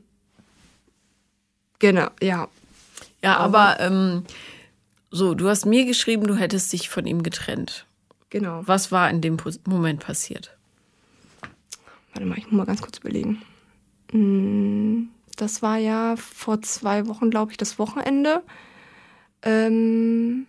genau, 1.79 2.09
ja. 2.21 2.49
Ja, 3.23 3.37
aber 3.37 3.79
ähm, 3.81 4.25
so, 5.11 5.35
du 5.35 5.49
hast 5.49 5.67
mir 5.67 5.85
geschrieben, 5.85 6.27
du 6.27 6.35
hättest 6.37 6.73
dich 6.73 6.89
von 6.89 7.07
ihm 7.07 7.23
getrennt. 7.23 7.87
Genau. 8.31 8.63
Was 8.67 8.93
war 8.93 9.11
in 9.11 9.21
dem 9.21 9.37
Moment 9.67 10.01
passiert? 10.01 10.57
Warte 12.13 12.27
mal, 12.27 12.39
ich 12.39 12.45
muss 12.45 12.53
mal 12.53 12.67
ganz 12.67 12.81
kurz 12.83 12.99
überlegen. 12.99 13.43
Mm, 14.13 15.09
Das 15.37 15.63
war 15.63 15.79
ja 15.79 16.17
vor 16.17 16.63
zwei 16.63 17.07
Wochen, 17.07 17.31
glaube 17.31 17.51
ich, 17.53 17.57
das 17.57 17.79
Wochenende. 17.79 18.43
Ähm 19.43 20.47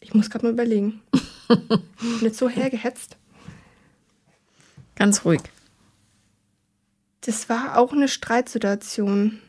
ich 0.00 0.14
muss 0.14 0.30
gerade 0.30 0.46
mal 0.46 0.52
überlegen. 0.52 1.00
Ich 1.48 1.58
bin 1.58 2.20
jetzt 2.22 2.38
so 2.38 2.48
hergehetzt. 2.48 3.16
Ganz 4.94 5.24
ruhig. 5.24 5.40
Das 7.22 7.48
war 7.48 7.76
auch 7.76 7.92
eine 7.92 8.08
Streitsituation. 8.08 9.40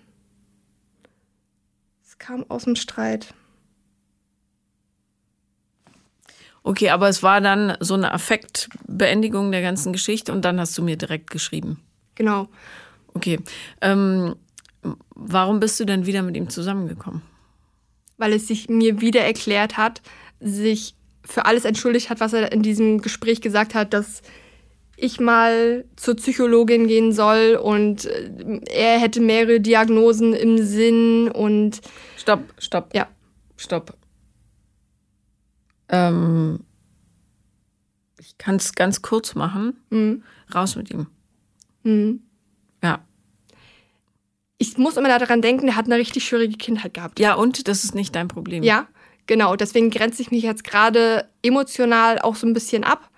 Kam 2.21 2.45
aus 2.49 2.65
dem 2.65 2.75
Streit. 2.75 3.33
Okay, 6.63 6.89
aber 6.91 7.09
es 7.09 7.23
war 7.23 7.41
dann 7.41 7.75
so 7.79 7.95
eine 7.95 8.11
Affektbeendigung 8.11 9.51
der 9.51 9.63
ganzen 9.63 9.91
Geschichte 9.91 10.31
und 10.31 10.45
dann 10.45 10.59
hast 10.59 10.77
du 10.77 10.83
mir 10.83 10.95
direkt 10.95 11.31
geschrieben. 11.31 11.81
Genau. 12.15 12.47
Okay. 13.13 13.39
Ähm, 13.81 14.35
warum 15.15 15.59
bist 15.59 15.79
du 15.79 15.85
denn 15.85 16.05
wieder 16.05 16.21
mit 16.21 16.37
ihm 16.37 16.49
zusammengekommen? 16.49 17.23
weil 18.21 18.33
es 18.33 18.47
sich 18.47 18.69
mir 18.69 19.01
wieder 19.01 19.21
erklärt 19.21 19.77
hat, 19.77 20.01
sich 20.39 20.95
für 21.25 21.45
alles 21.45 21.65
entschuldigt 21.65 22.09
hat, 22.09 22.19
was 22.19 22.33
er 22.33 22.51
in 22.51 22.61
diesem 22.61 23.01
Gespräch 23.01 23.41
gesagt 23.41 23.73
hat, 23.73 23.93
dass 23.93 24.21
ich 25.01 25.19
mal 25.19 25.85
zur 25.95 26.15
Psychologin 26.15 26.87
gehen 26.87 27.11
soll 27.11 27.59
und 27.61 28.05
äh, 28.05 28.61
er 28.69 28.99
hätte 28.99 29.19
mehrere 29.19 29.59
Diagnosen 29.59 30.33
im 30.33 30.63
Sinn 30.63 31.29
und. 31.29 31.81
Stopp, 32.17 32.41
stopp. 32.59 32.93
Ja. 32.93 33.07
Stopp. 33.57 33.97
Ähm, 35.89 36.61
ich 38.19 38.37
kann 38.37 38.55
es 38.55 38.73
ganz 38.73 39.01
kurz 39.01 39.35
machen. 39.35 39.75
Mhm. 39.89 40.23
Raus 40.53 40.75
mit 40.75 40.91
ihm. 40.91 41.07
Mhm. 41.83 42.21
Ja. 42.83 43.03
Ich 44.57 44.77
muss 44.77 44.97
immer 44.97 45.09
daran 45.19 45.41
denken, 45.41 45.65
der 45.65 45.75
hat 45.75 45.85
eine 45.85 45.97
richtig 45.97 46.23
schwierige 46.25 46.57
Kindheit 46.57 46.93
gehabt. 46.93 47.19
Ja, 47.19 47.33
und 47.33 47.67
das 47.67 47.83
ist 47.83 47.95
nicht 47.95 48.15
dein 48.15 48.27
Problem. 48.27 48.63
Ja, 48.63 48.87
genau. 49.25 49.55
Deswegen 49.55 49.89
grenze 49.89 50.21
ich 50.21 50.31
mich 50.31 50.43
jetzt 50.43 50.63
gerade 50.63 51.27
emotional 51.41 52.19
auch 52.19 52.35
so 52.35 52.45
ein 52.45 52.53
bisschen 52.53 52.83
ab. 52.83 53.10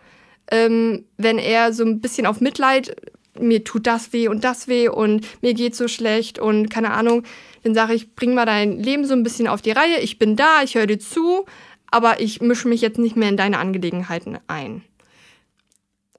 Ähm, 0.54 1.06
wenn 1.18 1.40
er 1.40 1.74
so 1.74 1.84
ein 1.84 2.00
bisschen 2.00 2.28
auf 2.28 2.40
Mitleid, 2.40 2.96
mir 3.40 3.64
tut 3.64 3.88
das 3.88 4.14
weh 4.14 4.28
und 4.28 4.44
das 4.44 4.68
weh 4.68 4.88
und 4.88 5.26
mir 5.42 5.56
geht 5.56 5.76
so 5.76 5.88
schlecht 5.88 6.38
und 6.38 6.70
keine 6.70 6.92
Ahnung, 6.92 7.24
dann 7.64 7.74
sage 7.74 7.96
ich, 7.96 8.14
bring 8.14 8.36
mal 8.36 8.46
dein 8.46 8.78
Leben 8.78 9.04
so 9.04 9.16
ein 9.16 9.24
bisschen 9.24 9.48
auf 9.48 9.64
die 9.64 9.72
Reihe. 9.72 10.00
Ich 10.02 10.20
bin 10.20 10.36
da, 10.36 10.62
ich 10.64 10.76
höre 10.76 10.86
dir 10.86 11.00
zu, 11.00 11.48
aber 11.90 12.20
ich 12.20 12.40
mische 12.40 12.68
mich 12.68 12.82
jetzt 12.82 13.00
nicht 13.00 13.16
mehr 13.16 13.30
in 13.30 13.38
deine 13.38 13.58
Angelegenheiten 13.58 14.38
ein. 14.46 14.84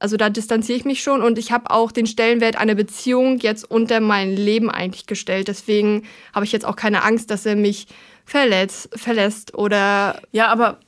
Also 0.00 0.16
da 0.16 0.30
distanziere 0.30 0.78
ich 0.78 0.84
mich 0.84 1.00
schon 1.00 1.22
und 1.22 1.38
ich 1.38 1.52
habe 1.52 1.70
auch 1.70 1.92
den 1.92 2.08
Stellenwert 2.08 2.56
einer 2.56 2.74
Beziehung 2.74 3.38
jetzt 3.38 3.70
unter 3.70 4.00
mein 4.00 4.34
Leben 4.36 4.68
eigentlich 4.68 5.06
gestellt. 5.06 5.46
Deswegen 5.46 6.02
habe 6.34 6.44
ich 6.44 6.50
jetzt 6.50 6.66
auch 6.66 6.74
keine 6.74 7.04
Angst, 7.04 7.30
dass 7.30 7.46
er 7.46 7.54
mich 7.54 7.86
verletzt, 8.24 8.88
verlässt 8.98 9.54
oder. 9.54 10.20
Ja, 10.32 10.48
aber 10.48 10.80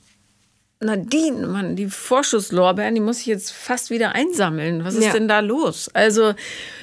Nadine, 0.80 1.47
Mann, 1.47 1.75
die 1.76 1.88
Vorschusslorbeeren, 1.88 2.95
die 2.95 3.00
muss 3.00 3.21
ich 3.21 3.26
jetzt 3.26 3.52
fast 3.52 3.90
wieder 3.90 4.12
einsammeln. 4.14 4.85
Was 4.85 4.95
ist 4.95 5.06
Ja. 5.06 5.12
denn 5.12 5.26
da 5.28 5.40
los? 5.40 5.88
Also, 5.95 6.35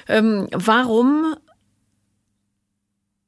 ähm, 0.08 0.48
warum 0.52 1.36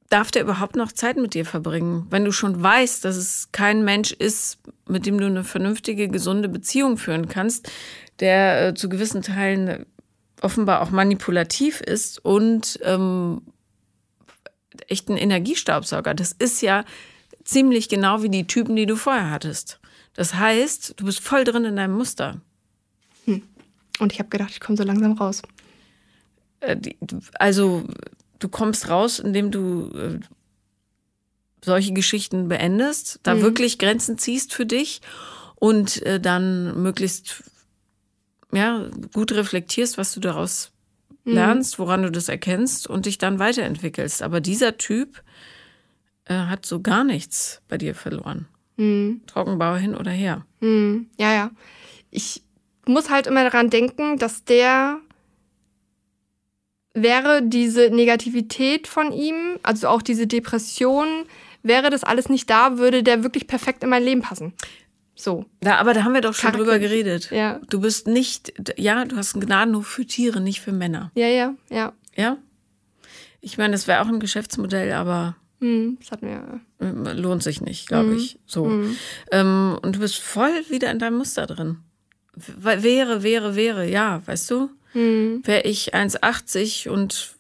darf 0.10 0.32
der 0.32 0.44
überhaupt 0.44 0.76
noch 0.76 0.92
Zeit 0.92 1.18
mit 1.18 1.34
dir 1.34 1.46
verbringen? 1.46 2.08
Wenn 2.10 2.26
du 2.26 2.32
schon 2.32 2.62
weißt, 2.62 3.06
dass 3.06 3.16
es 3.16 3.50
kein 3.52 3.84
Mensch 3.84 4.12
ist, 4.12 4.58
mit 4.88 5.06
dem 5.06 5.20
du 5.20 5.26
eine 5.28 5.44
vernünftige, 5.44 6.08
gesunde 6.08 6.50
Beziehung 6.50 6.98
führen 6.98 7.28
kannst, 7.28 7.70
der 8.20 8.68
äh, 8.70 8.74
zu 8.74 8.90
gewissen 8.90 9.22
Teilen 9.22 9.86
offenbar 10.42 10.82
auch 10.82 10.90
manipulativ 10.92 11.82
ist 11.82 12.24
und 12.24 12.80
ähm, 12.84 13.42
echt 14.88 15.10
ein 15.10 15.18
Energiestaubsauger. 15.18 16.14
Das 16.14 16.32
ist 16.32 16.62
ja 16.62 16.86
ziemlich 17.44 17.90
genau 17.90 18.22
wie 18.24 18.30
die 18.30 18.48
Typen, 18.48 18.76
die 18.76 18.86
du 18.86 18.96
vorher 18.96 19.30
hattest. 19.32 19.80
Das 20.16 20.34
heißt, 20.36 20.96
du 20.98 21.06
bist 21.06 21.20
voll 21.20 21.44
drin 21.44 21.66
in 21.66 21.76
deinem 21.76 21.96
Muster. 21.96 22.42
Und 24.00 24.12
ich 24.12 24.20
habe 24.20 24.30
gedacht, 24.30 24.52
ich 24.52 24.60
komme 24.60 24.78
so 24.78 24.84
langsam 24.84 25.14
raus. 25.14 25.42
Äh, 26.60 26.78
Also, 27.36 27.84
du 28.40 28.50
kommst 28.50 28.90
raus, 28.90 29.20
indem 29.20 29.52
du 29.52 29.90
äh, 29.94 30.20
solche 31.64 31.94
Geschichten 31.94 32.48
beendest, 32.48 33.20
da 33.24 33.42
wirklich 33.42 33.78
Grenzen 33.78 34.18
ziehst 34.18 34.54
für 34.54 34.66
dich 34.66 35.02
und 35.56 36.02
äh, 36.04 36.20
dann 36.20 36.82
möglichst 36.82 37.44
ja, 38.54 38.90
gut 39.14 39.32
reflektierst, 39.32 39.98
was 39.98 40.14
du 40.14 40.20
daraus 40.20 40.72
lernst, 41.34 41.80
woran 41.80 42.04
du 42.04 42.12
das 42.12 42.30
erkennst 42.30 42.88
und 42.88 43.08
dich 43.08 43.18
dann 43.18 43.40
weiterentwickelst. 43.40 44.22
Aber 44.22 44.42
dieser 44.42 44.78
Typ 44.78 45.24
äh, 46.26 46.36
hat 46.36 46.66
so 46.66 46.82
gar 46.82 47.04
nichts 47.04 47.62
bei 47.68 47.78
dir 47.80 47.96
verloren. 47.96 48.48
Hm. 48.78 49.22
Trockenbau 49.28 49.76
hin 49.76 49.96
oder 49.96 50.12
her. 50.12 50.46
Hm. 50.60 51.08
Ja, 51.18 51.34
ja. 51.34 51.52
Ich 52.12 52.44
muss 52.86 53.10
halt 53.10 53.28
immer 53.28 53.44
daran 53.44 53.70
denken, 53.70 54.18
dass 54.18 54.44
der 54.44 55.00
wäre 56.94 57.42
diese 57.44 57.90
Negativität 57.90 58.88
von 58.88 59.12
ihm, 59.12 59.60
also 59.64 59.90
auch 59.90 60.02
diese 60.02 60.28
Depression, 60.28 61.26
wäre 61.62 61.90
das 61.90 62.04
alles 62.04 62.30
nicht 62.30 62.50
da, 62.50 62.78
würde 62.78 63.04
der 63.04 63.24
wirklich 63.24 63.48
perfekt 63.48 63.84
in 63.84 63.90
mein 63.90 64.04
Leben 64.04 64.22
passen. 64.22 64.54
So. 65.16 65.46
Ja, 65.64 65.78
aber 65.78 65.94
da 65.94 66.04
haben 66.04 66.14
wir 66.14 66.22
doch 66.22 66.34
schon 66.34 66.52
drüber 66.52 66.80
geredet. 66.80 67.32
Ja. 67.32 67.60
Du 67.70 67.82
bist 67.82 68.08
nicht, 68.08 68.54
ja, 68.78 69.06
du 69.06 69.16
hast 69.16 69.36
einen 69.36 69.46
Gnadenhof 69.46 69.88
für 69.88 70.06
Tiere, 70.06 70.42
nicht 70.42 70.62
für 70.62 70.74
Männer. 70.74 71.12
Ja, 71.16 71.28
ja, 71.28 71.56
ja. 71.70 71.94
Ja? 72.16 72.38
Ich 73.42 73.58
meine, 73.58 73.74
das 73.74 73.88
wäre 73.88 74.02
auch 74.02 74.08
ein 74.08 74.20
Geschäftsmodell, 74.20 74.92
aber 74.94 75.36
Hm. 75.66 75.98
Das 76.00 76.12
hat 76.12 76.22
mir. 76.22 76.60
äh, 76.80 77.14
lohnt 77.14 77.42
sich 77.44 77.62
nicht, 77.62 77.88
glaube 77.88 78.16
ich. 78.16 78.38
So. 78.46 78.66
Ähm, 79.32 79.80
und 79.82 79.96
du 79.96 80.00
bist 80.00 80.18
voll 80.18 80.52
wieder 80.70 80.92
in 80.92 81.00
deinem 81.00 81.18
Muster 81.18 81.48
drin. 81.48 81.80
W- 82.36 82.84
Wäre, 82.84 83.24
wäre, 83.24 83.56
wäre, 83.56 83.90
ja, 83.90 84.22
weißt 84.28 84.52
du? 84.52 84.70
Hm. 84.92 85.42
Wäre 85.44 85.64
ich 85.64 85.96
1,80 85.96 86.90
und 86.90 87.36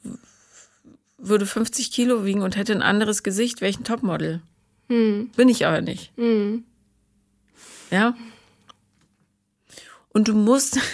würde 1.17 1.45
50 1.45 1.91
Kilo 1.91 2.25
wiegen 2.25 2.41
und 2.41 2.55
hätte 2.57 2.73
ein 2.73 2.81
anderes 2.81 3.21
Gesicht, 3.23 3.61
wäre 3.61 3.69
ich 3.69 3.79
ein 3.79 3.83
Topmodel. 3.83 4.41
Hm. 4.89 5.29
Bin 5.35 5.49
ich 5.49 5.65
aber 5.65 5.81
nicht. 5.81 6.11
Hm. 6.17 6.63
Ja. 7.91 8.15
Und 10.09 10.27
du 10.29 10.33
musst 10.33 10.79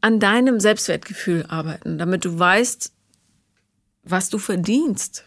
an 0.00 0.20
deinem 0.20 0.60
Selbstwertgefühl 0.60 1.44
arbeiten, 1.48 1.98
damit 1.98 2.24
du 2.24 2.38
weißt, 2.38 2.92
was 4.10 4.30
du 4.30 4.38
verdienst. 4.38 5.24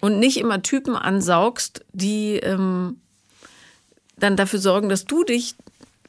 Und 0.00 0.18
nicht 0.18 0.38
immer 0.38 0.62
Typen 0.62 0.96
ansaugst, 0.96 1.84
die 1.92 2.36
ähm, 2.36 3.00
dann 4.16 4.36
dafür 4.36 4.58
sorgen, 4.58 4.88
dass 4.88 5.04
du 5.04 5.22
dich 5.22 5.54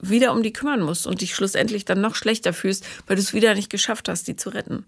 wieder 0.02 0.34
um 0.34 0.44
die 0.44 0.54
kümmern 0.54 0.82
musst 0.82 1.08
und 1.08 1.22
dich 1.22 1.36
schlussendlich 1.36 1.86
dann 1.86 2.02
noch 2.02 2.16
schlechter 2.16 2.54
fühlst, 2.54 2.86
weil 3.08 3.16
du 3.16 3.22
es 3.22 3.34
wieder 3.34 3.54
nicht 3.56 3.70
geschafft 3.70 4.10
hast, 4.10 4.28
die 4.28 4.36
zu 4.36 4.50
retten. 4.50 4.86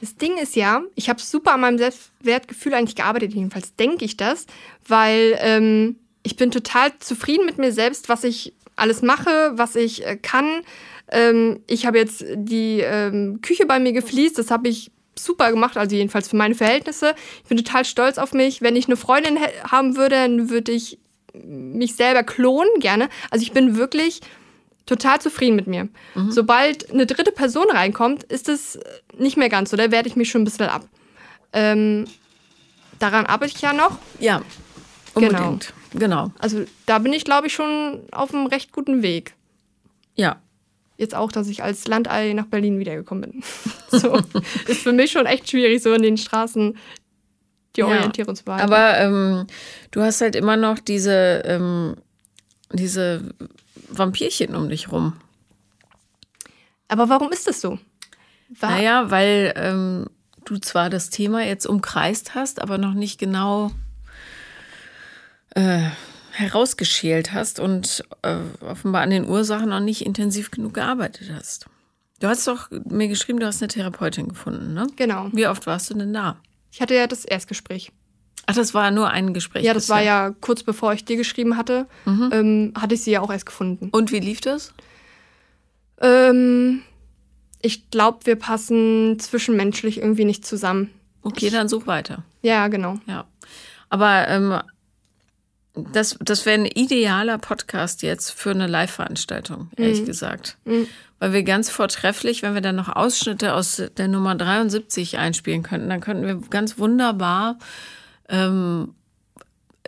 Das 0.00 0.16
Ding 0.16 0.36
ist 0.38 0.56
ja, 0.56 0.82
ich 0.94 1.08
habe 1.08 1.20
super 1.20 1.54
an 1.54 1.60
meinem 1.60 1.78
Selbstwertgefühl 1.78 2.74
eigentlich 2.74 2.96
gearbeitet, 2.96 3.32
jedenfalls 3.32 3.74
denke 3.76 4.04
ich 4.04 4.16
das, 4.16 4.46
weil 4.86 5.36
ähm, 5.40 5.96
ich 6.22 6.36
bin 6.36 6.50
total 6.50 6.98
zufrieden 6.98 7.46
mit 7.46 7.58
mir 7.58 7.72
selbst, 7.72 8.08
was 8.08 8.24
ich 8.24 8.54
alles 8.76 9.02
mache, 9.02 9.52
was 9.54 9.76
ich 9.76 10.04
äh, 10.04 10.16
kann. 10.16 10.62
Ähm, 11.08 11.60
ich 11.66 11.86
habe 11.86 11.98
jetzt 11.98 12.24
die 12.34 12.80
ähm, 12.80 13.40
Küche 13.40 13.66
bei 13.66 13.78
mir 13.78 13.92
gefliest, 13.92 14.38
das 14.38 14.50
habe 14.50 14.68
ich 14.68 14.90
super 15.18 15.50
gemacht, 15.50 15.76
also 15.76 15.94
jedenfalls 15.96 16.28
für 16.28 16.36
meine 16.36 16.54
Verhältnisse. 16.54 17.14
Ich 17.42 17.48
bin 17.48 17.58
total 17.58 17.84
stolz 17.84 18.18
auf 18.18 18.32
mich. 18.32 18.62
Wenn 18.62 18.76
ich 18.76 18.86
eine 18.86 18.96
Freundin 18.96 19.38
haben 19.70 19.96
würde, 19.96 20.16
dann 20.16 20.50
würde 20.50 20.72
ich 20.72 20.98
mich 21.34 21.96
selber 21.96 22.22
klonen 22.22 22.80
gerne. 22.80 23.08
Also 23.30 23.42
ich 23.42 23.52
bin 23.52 23.76
wirklich 23.76 24.20
total 24.86 25.20
zufrieden 25.20 25.56
mit 25.56 25.66
mir. 25.66 25.88
Sobald 26.28 26.90
eine 26.90 27.06
dritte 27.06 27.32
Person 27.32 27.66
reinkommt, 27.70 28.22
ist 28.24 28.48
es 28.48 28.78
nicht 29.16 29.36
mehr 29.36 29.48
ganz 29.48 29.70
so. 29.70 29.76
Da 29.76 29.90
werde 29.90 30.08
ich 30.08 30.16
mich 30.16 30.30
schon 30.30 30.42
ein 30.42 30.44
bisschen 30.44 30.68
ab. 30.68 30.86
Ähm, 31.52 32.04
daran 32.98 33.26
arbeite 33.26 33.52
ich 33.56 33.62
ja 33.62 33.72
noch. 33.72 33.98
Ja, 34.18 34.42
Genau. 35.14 35.28
unbedingt. 35.28 35.72
Genau. 35.94 36.32
Also 36.38 36.64
da 36.86 36.98
bin 36.98 37.12
ich, 37.12 37.24
glaube 37.24 37.46
ich, 37.46 37.54
schon 37.54 38.00
auf 38.12 38.34
einem 38.34 38.46
recht 38.46 38.72
guten 38.72 39.02
Weg. 39.02 39.34
Ja. 40.16 40.36
Jetzt 40.96 41.14
auch, 41.14 41.32
dass 41.32 41.48
ich 41.48 41.62
als 41.62 41.88
Landei 41.88 42.32
nach 42.34 42.46
Berlin 42.46 42.78
wiedergekommen 42.78 43.30
bin. 43.30 43.42
so 43.88 44.16
ist 44.68 44.82
für 44.82 44.92
mich 44.92 45.10
schon 45.12 45.26
echt 45.26 45.50
schwierig, 45.50 45.82
so 45.82 45.92
in 45.92 46.02
den 46.02 46.16
Straßen 46.16 46.76
die 47.76 47.80
Ja, 47.80 47.86
Orientierung 47.88 48.36
zu 48.36 48.44
behalten. 48.44 48.64
Aber 48.72 48.98
ähm, 48.98 49.46
du 49.90 50.00
hast 50.02 50.20
halt 50.20 50.36
immer 50.36 50.56
noch 50.56 50.78
diese, 50.78 51.42
ähm, 51.44 51.96
diese 52.72 53.34
Vampirchen 53.88 54.54
um 54.54 54.68
dich 54.68 54.92
rum. 54.92 55.14
Aber 56.86 57.08
warum 57.08 57.32
ist 57.32 57.48
das 57.48 57.60
so? 57.60 57.78
Wa- 58.60 58.68
Naja, 58.70 59.10
weil 59.10 59.52
ähm, 59.56 60.06
du 60.44 60.58
zwar 60.58 60.90
das 60.90 61.10
Thema 61.10 61.42
jetzt 61.44 61.66
umkreist 61.66 62.36
hast, 62.36 62.60
aber 62.62 62.78
noch 62.78 62.94
nicht 62.94 63.18
genau 63.18 63.72
äh, 65.56 65.88
herausgeschält 66.34 67.32
hast 67.32 67.60
und 67.60 68.04
äh, 68.22 68.36
offenbar 68.60 69.02
an 69.02 69.10
den 69.10 69.28
Ursachen 69.28 69.70
noch 69.70 69.80
nicht 69.80 70.04
intensiv 70.04 70.50
genug 70.50 70.74
gearbeitet 70.74 71.30
hast. 71.34 71.66
Du 72.20 72.28
hast 72.28 72.46
doch 72.46 72.70
mir 72.70 73.08
geschrieben, 73.08 73.40
du 73.40 73.46
hast 73.46 73.62
eine 73.62 73.68
Therapeutin 73.68 74.28
gefunden, 74.28 74.74
ne? 74.74 74.86
Genau. 74.96 75.28
Wie 75.32 75.46
oft 75.46 75.66
warst 75.66 75.90
du 75.90 75.94
denn 75.94 76.12
da? 76.12 76.36
Ich 76.72 76.80
hatte 76.80 76.94
ja 76.94 77.06
das 77.06 77.24
Erstgespräch. 77.24 77.92
Ach, 78.46 78.54
das 78.54 78.74
war 78.74 78.90
nur 78.90 79.10
ein 79.10 79.32
Gespräch. 79.32 79.64
Ja, 79.64 79.74
das 79.74 79.88
war 79.88 79.98
bisher. 79.98 80.12
ja 80.12 80.34
kurz 80.40 80.62
bevor 80.62 80.92
ich 80.92 81.04
dir 81.04 81.16
geschrieben 81.16 81.56
hatte, 81.56 81.86
ähm, 82.06 82.72
hatte 82.78 82.94
ich 82.94 83.02
sie 83.02 83.12
ja 83.12 83.20
auch 83.20 83.30
erst 83.30 83.46
gefunden. 83.46 83.88
Und 83.90 84.12
wie 84.12 84.18
lief 84.18 84.40
das? 84.40 84.74
Ähm, 86.00 86.82
ich 87.62 87.90
glaube, 87.90 88.26
wir 88.26 88.36
passen 88.36 89.18
zwischenmenschlich 89.18 89.98
irgendwie 89.98 90.24
nicht 90.24 90.44
zusammen. 90.44 90.90
Okay, 91.22 91.48
dann 91.48 91.68
such 91.68 91.86
weiter. 91.86 92.24
Ja, 92.42 92.68
genau. 92.68 92.98
Ja. 93.06 93.24
Aber 93.88 94.28
ähm, 94.28 94.60
das, 95.74 96.16
das 96.20 96.46
wäre 96.46 96.60
ein 96.60 96.66
idealer 96.66 97.38
Podcast 97.38 98.02
jetzt 98.02 98.30
für 98.30 98.50
eine 98.50 98.66
Live-Veranstaltung, 98.66 99.70
ehrlich 99.76 100.04
gesagt. 100.04 100.56
Weil 101.18 101.32
wir 101.32 101.42
ganz 101.42 101.68
vortrefflich, 101.68 102.42
wenn 102.42 102.54
wir 102.54 102.60
dann 102.60 102.76
noch 102.76 102.88
Ausschnitte 102.88 103.54
aus 103.54 103.82
der 103.96 104.08
Nummer 104.08 104.34
73 104.36 105.18
einspielen 105.18 105.62
könnten, 105.62 105.88
dann 105.88 106.00
könnten 106.00 106.26
wir 106.26 106.36
ganz 106.48 106.78
wunderbar 106.78 107.58
ähm, 108.28 108.94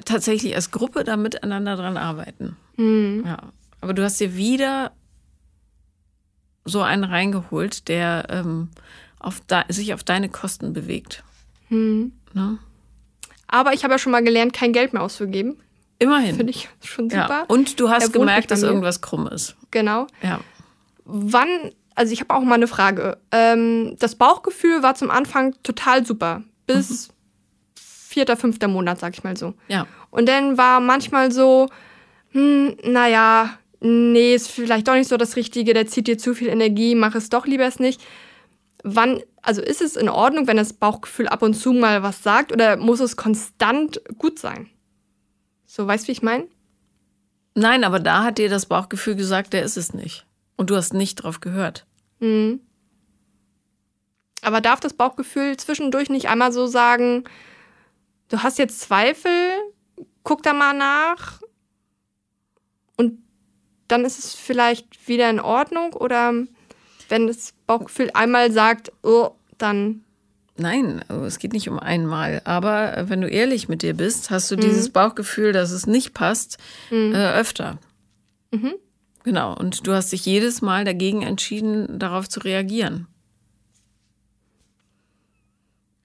tatsächlich 0.04 0.54
als 0.56 0.70
Gruppe 0.70 1.04
da 1.04 1.16
miteinander 1.16 1.76
dran 1.76 1.96
arbeiten. 1.96 2.56
Mhm. 2.76 3.22
Ja. 3.24 3.38
Aber 3.80 3.94
du 3.94 4.02
hast 4.02 4.18
dir 4.18 4.36
wieder 4.36 4.92
so 6.64 6.82
einen 6.82 7.04
reingeholt, 7.04 7.86
der 7.88 8.26
ähm, 8.30 8.70
auf 9.20 9.42
sich 9.68 9.94
auf 9.94 10.02
deine 10.02 10.28
Kosten 10.28 10.72
bewegt. 10.72 11.22
Mhm. 11.68 12.12
Ne? 12.32 12.58
Aber 13.46 13.72
ich 13.72 13.84
habe 13.84 13.94
ja 13.94 13.98
schon 13.98 14.12
mal 14.12 14.24
gelernt, 14.24 14.52
kein 14.52 14.72
Geld 14.72 14.92
mehr 14.92 15.02
auszugeben. 15.02 15.56
Immerhin. 15.98 16.36
Finde 16.36 16.50
ich 16.50 16.68
schon 16.84 17.08
super. 17.08 17.28
ja. 17.28 17.44
Und 17.48 17.80
du 17.80 17.88
hast 17.88 18.04
Er 18.04 18.08
gemerkt, 18.10 18.50
dass 18.50 18.62
irgendwas 18.62 19.00
krumm 19.00 19.26
ist. 19.28 19.56
Genau. 19.70 20.06
Ja. 20.22 20.40
Wann, 21.04 21.48
also 21.94 22.12
ich 22.12 22.20
habe 22.20 22.34
auch 22.34 22.42
mal 22.42 22.56
eine 22.56 22.66
Frage. 22.66 23.18
Ähm, 23.30 23.96
das 23.98 24.14
Bauchgefühl 24.16 24.82
war 24.82 24.94
zum 24.94 25.10
Anfang 25.10 25.54
total 25.62 26.04
super. 26.04 26.42
Bis 26.66 27.08
vierter, 27.74 28.36
fünfter 28.36 28.68
Monat, 28.68 28.98
sag 28.98 29.14
ich 29.14 29.24
mal 29.24 29.36
so. 29.36 29.54
Ja. 29.68 29.86
Und 30.10 30.28
dann 30.28 30.58
war 30.58 30.80
manchmal 30.80 31.32
so, 31.32 31.68
hm, 32.30 32.76
naja, 32.84 33.50
nee, 33.80 34.34
ist 34.34 34.50
vielleicht 34.50 34.88
doch 34.88 34.94
nicht 34.94 35.08
so 35.08 35.16
das 35.16 35.36
Richtige, 35.36 35.74
der 35.74 35.86
zieht 35.86 36.06
dir 36.06 36.18
zu 36.18 36.34
viel 36.34 36.48
Energie, 36.48 36.94
mach 36.94 37.14
es 37.14 37.28
doch 37.28 37.46
lieber 37.46 37.64
es 37.64 37.78
nicht. 37.78 38.00
Wann, 38.82 39.20
also 39.42 39.62
ist 39.62 39.82
es 39.82 39.96
in 39.96 40.08
Ordnung, 40.08 40.46
wenn 40.46 40.56
das 40.56 40.72
Bauchgefühl 40.72 41.28
ab 41.28 41.42
und 41.42 41.54
zu 41.54 41.72
mal 41.72 42.02
was 42.02 42.22
sagt 42.22 42.52
oder 42.52 42.76
muss 42.76 43.00
es 43.00 43.16
konstant 43.16 44.00
gut 44.18 44.38
sein? 44.38 44.68
So, 45.76 45.86
weißt 45.86 46.04
du, 46.04 46.08
wie 46.08 46.12
ich 46.12 46.22
meine? 46.22 46.48
Nein, 47.54 47.84
aber 47.84 48.00
da 48.00 48.24
hat 48.24 48.38
dir 48.38 48.48
das 48.48 48.64
Bauchgefühl 48.64 49.14
gesagt, 49.14 49.52
der 49.52 49.62
ist 49.62 49.76
es 49.76 49.92
nicht. 49.92 50.24
Und 50.56 50.70
du 50.70 50.76
hast 50.76 50.94
nicht 50.94 51.16
drauf 51.16 51.40
gehört. 51.40 51.84
Mhm. 52.18 52.60
Aber 54.40 54.62
darf 54.62 54.80
das 54.80 54.94
Bauchgefühl 54.94 55.58
zwischendurch 55.58 56.08
nicht 56.08 56.30
einmal 56.30 56.50
so 56.50 56.66
sagen, 56.66 57.24
du 58.28 58.42
hast 58.42 58.58
jetzt 58.58 58.80
Zweifel, 58.80 59.52
guck 60.22 60.42
da 60.42 60.54
mal 60.54 60.72
nach 60.72 61.42
und 62.96 63.18
dann 63.86 64.06
ist 64.06 64.18
es 64.18 64.34
vielleicht 64.34 65.06
wieder 65.06 65.28
in 65.28 65.40
Ordnung? 65.40 65.92
Oder 65.92 66.32
wenn 67.10 67.26
das 67.26 67.52
Bauchgefühl 67.66 68.10
einmal 68.14 68.50
sagt, 68.50 68.92
oh, 69.02 69.32
dann. 69.58 70.05
Nein, 70.58 71.04
also 71.08 71.24
es 71.24 71.38
geht 71.38 71.52
nicht 71.52 71.68
um 71.68 71.78
einmal. 71.78 72.40
Aber 72.44 72.96
äh, 72.96 73.10
wenn 73.10 73.20
du 73.20 73.28
ehrlich 73.28 73.68
mit 73.68 73.82
dir 73.82 73.94
bist, 73.94 74.30
hast 74.30 74.50
du 74.50 74.56
dieses 74.56 74.90
Bauchgefühl, 74.90 75.52
dass 75.52 75.70
es 75.70 75.86
nicht 75.86 76.14
passt, 76.14 76.58
äh, 76.90 77.14
öfter. 77.14 77.78
Mhm. 78.50 78.74
Genau. 79.24 79.54
Und 79.54 79.86
du 79.86 79.92
hast 79.92 80.12
dich 80.12 80.24
jedes 80.24 80.62
Mal 80.62 80.84
dagegen 80.84 81.22
entschieden, 81.22 81.98
darauf 81.98 82.28
zu 82.28 82.40
reagieren. 82.40 83.06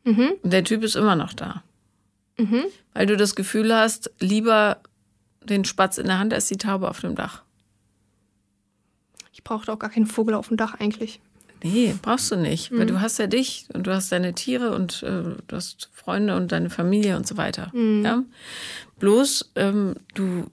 Mhm. 0.03 0.33
Und 0.41 0.51
der 0.51 0.63
Typ 0.63 0.83
ist 0.83 0.95
immer 0.95 1.15
noch 1.15 1.33
da. 1.33 1.63
Mhm. 2.37 2.63
Weil 2.93 3.05
du 3.05 3.15
das 3.15 3.35
Gefühl 3.35 3.73
hast, 3.73 4.11
lieber 4.19 4.77
den 5.43 5.65
Spatz 5.65 5.97
in 5.97 6.07
der 6.07 6.19
Hand 6.19 6.33
als 6.33 6.47
die 6.47 6.57
Taube 6.57 6.89
auf 6.89 6.99
dem 6.99 7.15
Dach. 7.15 7.43
Ich 9.31 9.43
brauchte 9.43 9.71
auch 9.71 9.79
gar 9.79 9.89
keinen 9.89 10.07
Vogel 10.07 10.33
auf 10.33 10.49
dem 10.49 10.57
Dach 10.57 10.75
eigentlich. 10.75 11.21
Nee, 11.63 11.95
brauchst 12.01 12.31
du 12.31 12.37
nicht, 12.37 12.71
weil 12.71 12.87
du 12.87 13.01
hast 13.01 13.19
ja 13.19 13.27
dich 13.27 13.67
und 13.73 13.85
du 13.85 13.93
hast 13.93 14.11
deine 14.11 14.33
Tiere 14.33 14.73
und 14.73 15.03
äh, 15.03 15.35
du 15.47 15.55
hast 15.55 15.89
Freunde 15.93 16.35
und 16.35 16.51
deine 16.51 16.69
Familie 16.69 17.15
und 17.17 17.27
so 17.27 17.37
weiter. 17.37 17.71
Ja? 17.73 18.23
Bloß 18.99 19.51
ähm, 19.55 19.95
du 20.15 20.49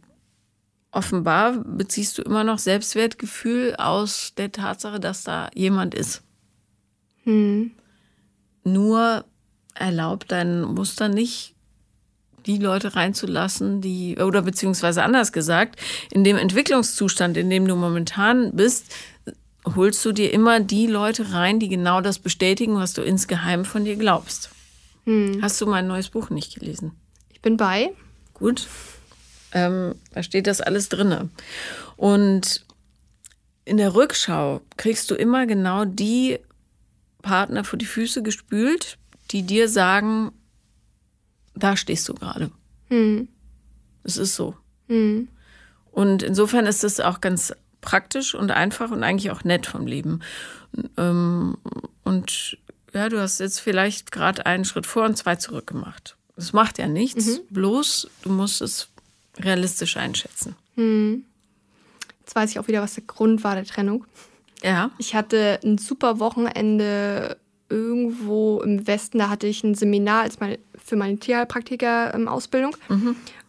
offenbar 0.90 1.52
beziehst 1.64 2.18
du 2.18 2.22
immer 2.22 2.44
noch 2.44 2.58
Selbstwertgefühl 2.58 3.74
aus 3.76 4.32
der 4.36 4.52
Tatsache, 4.52 5.00
dass 5.00 5.24
da 5.24 5.48
jemand 5.54 5.94
ist. 5.94 6.22
Hm. 7.24 7.70
Nur 8.64 9.24
erlaubt 9.74 10.30
dein 10.32 10.62
Muster 10.62 11.08
nicht, 11.08 11.54
die 12.46 12.58
Leute 12.58 12.96
reinzulassen, 12.96 13.80
die, 13.80 14.16
oder 14.18 14.42
beziehungsweise 14.42 15.02
anders 15.02 15.32
gesagt, 15.32 15.78
in 16.10 16.24
dem 16.24 16.36
Entwicklungszustand, 16.36 17.36
in 17.36 17.50
dem 17.50 17.66
du 17.66 17.76
momentan 17.76 18.52
bist, 18.54 18.94
holst 19.74 20.04
du 20.04 20.12
dir 20.12 20.32
immer 20.32 20.60
die 20.60 20.86
Leute 20.86 21.32
rein, 21.32 21.60
die 21.60 21.68
genau 21.68 22.00
das 22.00 22.18
bestätigen, 22.18 22.76
was 22.76 22.92
du 22.92 23.02
insgeheim 23.02 23.64
von 23.64 23.84
dir 23.84 23.96
glaubst. 23.96 24.50
Hm. 25.04 25.38
Hast 25.42 25.60
du 25.60 25.66
mein 25.66 25.86
neues 25.86 26.10
Buch 26.10 26.30
nicht 26.30 26.54
gelesen? 26.54 26.92
Ich 27.30 27.40
bin 27.40 27.56
bei. 27.56 27.92
Gut. 28.34 28.66
Ähm, 29.52 29.94
da 30.12 30.22
steht 30.22 30.46
das 30.46 30.60
alles 30.60 30.88
drinne. 30.88 31.30
Und 31.96 32.64
in 33.64 33.76
der 33.76 33.94
Rückschau 33.94 34.60
kriegst 34.76 35.10
du 35.10 35.14
immer 35.14 35.46
genau 35.46 35.84
die 35.84 36.38
Partner 37.22 37.64
vor 37.64 37.78
die 37.78 37.86
Füße 37.86 38.22
gespült, 38.22 38.98
die 39.30 39.42
dir 39.42 39.68
sagen, 39.68 40.32
da 41.54 41.76
stehst 41.76 42.08
du 42.08 42.14
gerade. 42.14 42.50
Hm. 42.88 43.28
Es 44.04 44.16
ist 44.16 44.36
so. 44.36 44.54
Hm. 44.88 45.28
Und 45.90 46.22
insofern 46.22 46.66
ist 46.66 46.84
es 46.84 47.00
auch 47.00 47.20
ganz 47.20 47.52
praktisch 47.80 48.34
und 48.34 48.50
einfach 48.50 48.90
und 48.90 49.02
eigentlich 49.02 49.30
auch 49.30 49.44
nett 49.44 49.66
vom 49.66 49.86
Leben. 49.86 50.20
Ähm, 50.96 51.56
und 52.04 52.58
ja, 52.92 53.08
du 53.08 53.20
hast 53.20 53.38
jetzt 53.40 53.60
vielleicht 53.60 54.12
gerade 54.12 54.46
einen 54.46 54.64
Schritt 54.64 54.86
vor 54.86 55.04
und 55.04 55.16
zwei 55.16 55.36
zurück 55.36 55.66
gemacht. 55.66 56.16
Das 56.36 56.52
macht 56.52 56.78
ja 56.78 56.86
nichts, 56.86 57.40
bloß 57.50 58.08
du 58.22 58.30
musst 58.30 58.62
es 58.62 58.88
realistisch 59.38 59.96
einschätzen. 59.96 60.54
Hm. 60.76 61.24
Jetzt 62.20 62.36
weiß 62.36 62.50
ich 62.50 62.58
auch 62.58 62.68
wieder, 62.68 62.82
was 62.82 62.94
der 62.94 63.04
Grund 63.04 63.42
war 63.42 63.54
der 63.54 63.64
Trennung. 63.64 64.04
Ja. 64.62 64.90
Ich 64.98 65.14
hatte 65.14 65.60
ein 65.64 65.78
super 65.78 66.18
Wochenende 66.18 67.38
irgendwo 67.68 68.60
im 68.62 68.86
Westen. 68.86 69.18
Da 69.18 69.28
hatte 69.28 69.46
ich 69.46 69.62
ein 69.64 69.74
Seminar 69.74 70.22
als 70.22 70.40
meine, 70.40 70.58
für 70.82 70.96
meine 70.96 71.18
Tierheilpraktiker-Ausbildung. 71.18 72.76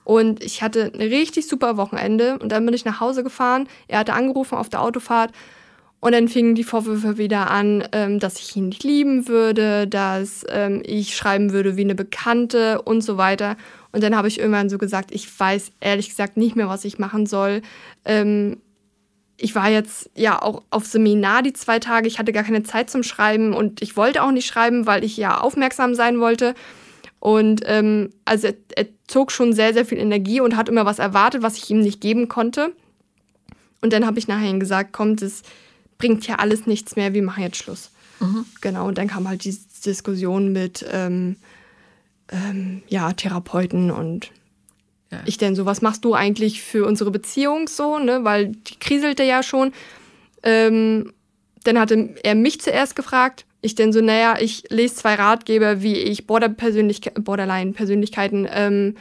Und 0.09 0.43
ich 0.43 0.63
hatte 0.63 0.91
ein 0.91 1.01
richtig 1.01 1.47
super 1.47 1.77
Wochenende. 1.77 2.39
Und 2.39 2.51
dann 2.51 2.65
bin 2.65 2.73
ich 2.73 2.83
nach 2.83 2.99
Hause 2.99 3.21
gefahren. 3.21 3.67
Er 3.87 3.99
hatte 3.99 4.13
angerufen 4.13 4.55
auf 4.55 4.67
der 4.67 4.81
Autofahrt. 4.81 5.31
Und 5.99 6.13
dann 6.13 6.27
fingen 6.27 6.55
die 6.55 6.63
Vorwürfe 6.63 7.19
wieder 7.19 7.51
an, 7.51 7.87
ähm, 7.91 8.19
dass 8.19 8.39
ich 8.39 8.55
ihn 8.55 8.69
nicht 8.69 8.83
lieben 8.83 9.27
würde, 9.27 9.85
dass 9.85 10.43
ähm, 10.49 10.81
ich 10.83 11.15
schreiben 11.15 11.51
würde 11.51 11.77
wie 11.77 11.83
eine 11.83 11.93
Bekannte 11.93 12.81
und 12.81 13.01
so 13.01 13.17
weiter. 13.17 13.55
Und 13.91 14.01
dann 14.01 14.15
habe 14.15 14.27
ich 14.27 14.39
irgendwann 14.39 14.71
so 14.71 14.79
gesagt, 14.79 15.11
ich 15.11 15.39
weiß 15.39 15.73
ehrlich 15.79 16.09
gesagt 16.09 16.37
nicht 16.37 16.55
mehr, 16.55 16.69
was 16.69 16.85
ich 16.85 16.97
machen 16.97 17.27
soll. 17.27 17.61
Ähm, 18.03 18.57
ich 19.37 19.53
war 19.53 19.69
jetzt 19.69 20.09
ja 20.15 20.41
auch 20.41 20.63
auf 20.71 20.87
Seminar 20.87 21.43
die 21.43 21.53
zwei 21.53 21.77
Tage. 21.77 22.07
Ich 22.07 22.17
hatte 22.17 22.33
gar 22.33 22.43
keine 22.43 22.63
Zeit 22.63 22.89
zum 22.89 23.03
Schreiben 23.03 23.53
und 23.53 23.83
ich 23.83 23.95
wollte 23.95 24.23
auch 24.23 24.31
nicht 24.31 24.47
schreiben, 24.47 24.87
weil 24.87 25.03
ich 25.03 25.17
ja 25.17 25.39
aufmerksam 25.39 25.93
sein 25.93 26.19
wollte. 26.19 26.55
Und 27.19 27.61
ähm, 27.65 28.11
also 28.25 28.47
er, 28.47 28.55
er 28.75 28.85
zog 29.07 29.31
schon 29.31 29.53
sehr, 29.53 29.73
sehr 29.73 29.85
viel 29.85 29.97
Energie 29.97 30.39
und 30.41 30.55
hat 30.55 30.69
immer 30.69 30.85
was 30.85 30.99
erwartet, 30.99 31.41
was 31.41 31.57
ich 31.57 31.69
ihm 31.69 31.81
nicht 31.81 31.99
geben 32.01 32.29
konnte. 32.29 32.73
Und 33.81 33.93
dann 33.93 34.05
habe 34.05 34.19
ich 34.19 34.27
nachher 34.27 34.57
gesagt, 34.57 34.93
komm, 34.93 35.15
das 35.15 35.41
bringt 35.97 36.25
ja 36.27 36.35
alles 36.35 36.65
nichts 36.65 36.95
mehr, 36.95 37.13
wir 37.13 37.23
machen 37.23 37.43
jetzt 37.43 37.57
Schluss. 37.57 37.91
Genau, 38.61 38.87
und 38.87 38.97
dann 38.97 39.07
kam 39.07 39.27
halt 39.29 39.45
die 39.45 39.57
Diskussion 39.85 40.51
mit 40.51 40.85
ähm, 40.91 41.37
ähm, 42.29 42.81
ja, 42.87 43.13
Therapeuten 43.13 43.91
und 43.91 44.31
Ja. 45.11 45.21
ich 45.25 45.37
denn 45.37 45.55
so, 45.55 45.65
was 45.65 45.81
machst 45.81 46.03
du 46.05 46.13
eigentlich 46.13 46.61
für 46.61 46.85
unsere 46.85 47.11
Beziehung 47.11 47.67
so, 47.67 47.97
ne? 47.97 48.23
Weil 48.23 48.47
die 48.47 48.77
kriselte 48.79 49.23
ja 49.23 49.41
schon. 49.41 49.71
Ähm, 50.43 51.13
dann 51.63 51.79
hatte 51.79 52.15
er 52.23 52.35
mich 52.35 52.61
zuerst 52.61 52.95
gefragt. 52.95 53.45
Ich 53.61 53.75
denn 53.75 53.91
so, 53.91 54.01
naja, 54.01 54.37
ich 54.39 54.63
lese 54.69 54.95
zwei 54.95 55.15
Ratgeber, 55.15 55.81
wie 55.81 55.95
ich 55.95 56.27
Border-Persönlichke 56.27 57.11
Borderline-Persönlichkeiten 57.19 58.47
ähm, 58.49 58.95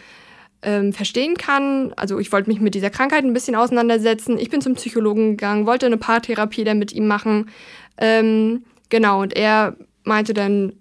ähm, 0.63 0.93
verstehen 0.93 1.37
kann. 1.37 1.93
Also 1.97 2.19
ich 2.19 2.33
wollte 2.33 2.51
mich 2.51 2.61
mit 2.61 2.75
dieser 2.75 2.91
Krankheit 2.91 3.25
ein 3.25 3.33
bisschen 3.33 3.55
auseinandersetzen. 3.55 4.39
Ich 4.39 4.51
bin 4.51 4.61
zum 4.61 4.75
Psychologen 4.75 5.33
gegangen, 5.33 5.67
wollte 5.67 5.87
eine 5.87 5.99
Paartherapie 5.99 6.65
dann 6.65 6.79
mit 6.79 6.93
ihm 6.93 7.07
machen. 7.07 7.51
Ähm, 7.97 8.65
genau, 8.89 9.23
und 9.23 9.37
er 9.37 9.77
meinte 10.05 10.35
dann 10.35 10.73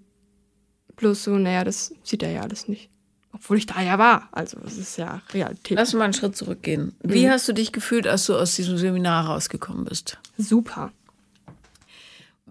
bloß 0.96 1.24
so, 1.24 1.36
naja, 1.36 1.64
das 1.64 1.94
sieht 2.02 2.22
er 2.22 2.30
ja 2.30 2.40
alles 2.40 2.66
nicht. 2.66 2.90
Obwohl 3.32 3.58
ich 3.58 3.66
da 3.66 3.80
ja 3.80 3.98
war. 3.98 4.28
Also 4.32 4.58
es 4.66 4.78
ist 4.78 4.96
ja 4.96 5.22
Realität. 5.32 5.78
Lass 5.78 5.92
mal 5.92 6.04
einen 6.04 6.12
Schritt 6.12 6.36
zurückgehen. 6.36 6.96
Wie 7.02 7.30
hast 7.30 7.46
du 7.46 7.52
dich 7.52 7.72
gefühlt, 7.72 8.08
als 8.08 8.26
du 8.26 8.34
aus 8.34 8.56
diesem 8.56 8.78
Seminar 8.78 9.26
rausgekommen 9.26 9.84
bist? 9.84 10.18
Super. 10.36 10.90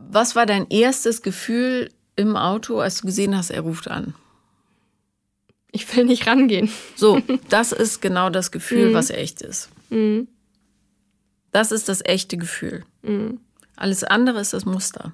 Was 0.10 0.36
war 0.36 0.46
dein 0.46 0.70
erstes 0.70 1.22
Gefühl 1.22 1.90
im 2.16 2.36
Auto, 2.36 2.80
als 2.80 3.02
du 3.02 3.08
gesehen 3.08 3.36
hast, 3.36 3.50
er 3.50 3.62
ruft 3.62 3.88
an? 3.90 4.14
Ich 5.72 5.96
will 5.96 6.06
nicht 6.06 6.28
rangehen. 6.28 6.70
So, 6.96 7.22
das 7.50 7.72
ist 7.72 8.02
genau 8.02 8.30
das 8.30 8.52
Gefühl, 8.52 8.94
was 8.94 9.10
echt 9.10 9.42
ist. 9.42 9.70
Mhm. 9.90 10.28
Das 11.52 11.72
ist 11.72 11.90
das 11.90 12.04
echte 12.04 12.38
Gefühl. 12.38 12.86
Mhm. 13.02 13.40
Alles 13.76 14.04
andere 14.04 14.40
ist 14.40 14.54
das 14.54 14.66
Muster. 14.66 15.14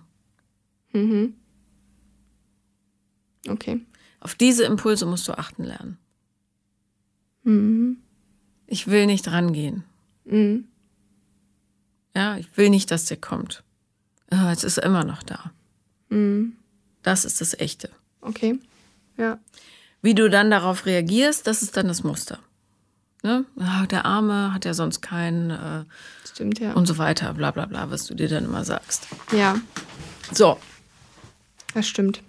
Mhm. 0.94 1.36
Okay. 3.48 3.82
Auf 4.20 4.36
diese 4.36 4.64
Impulse 4.64 5.06
musst 5.06 5.28
du 5.28 5.38
achten 5.38 5.64
lernen. 5.64 5.98
Mhm. 7.44 7.98
Ich 8.68 8.88
will 8.88 9.06
nicht 9.06 9.28
rangehen. 9.28 9.84
Mhm. 10.26 10.66
Ja, 12.16 12.38
ich 12.38 12.56
will 12.56 12.70
nicht, 12.70 12.90
dass 12.92 13.06
der 13.06 13.18
kommt. 13.18 13.64
Ja, 14.34 14.52
es 14.52 14.64
ist 14.64 14.78
immer 14.80 15.04
noch 15.04 15.22
da. 15.24 15.52
Mhm. 16.10 16.54
Das 17.04 17.26
ist 17.26 17.40
das 17.42 17.54
Echte. 17.60 17.90
Okay. 18.22 18.60
Ja. 19.18 19.38
Wie 20.02 20.16
du 20.16 20.30
dann 20.30 20.50
darauf 20.52 20.86
reagierst, 20.86 21.46
das 21.48 21.62
ist 21.62 21.78
dann 21.78 21.88
das 21.88 22.04
Muster. 22.04 22.40
Ne? 23.22 23.46
Ah, 23.60 23.86
der 23.86 24.06
Arme 24.06 24.54
hat 24.54 24.66
ja 24.66 24.74
sonst 24.74 25.02
keinen 25.02 25.50
äh, 25.52 25.86
Stimmt, 26.30 26.60
ja. 26.60 26.74
und 26.74 26.88
so 26.88 26.98
weiter, 26.98 27.34
bla 27.34 27.52
bla 27.52 27.66
bla, 27.68 27.90
was 27.92 28.06
du 28.08 28.16
dir 28.16 28.28
dann 28.28 28.46
immer 28.46 28.66
sagst. 28.66 29.08
ja, 29.32 29.56
So, 30.32 30.58
das 31.74 31.88
stimmt. 31.88 32.22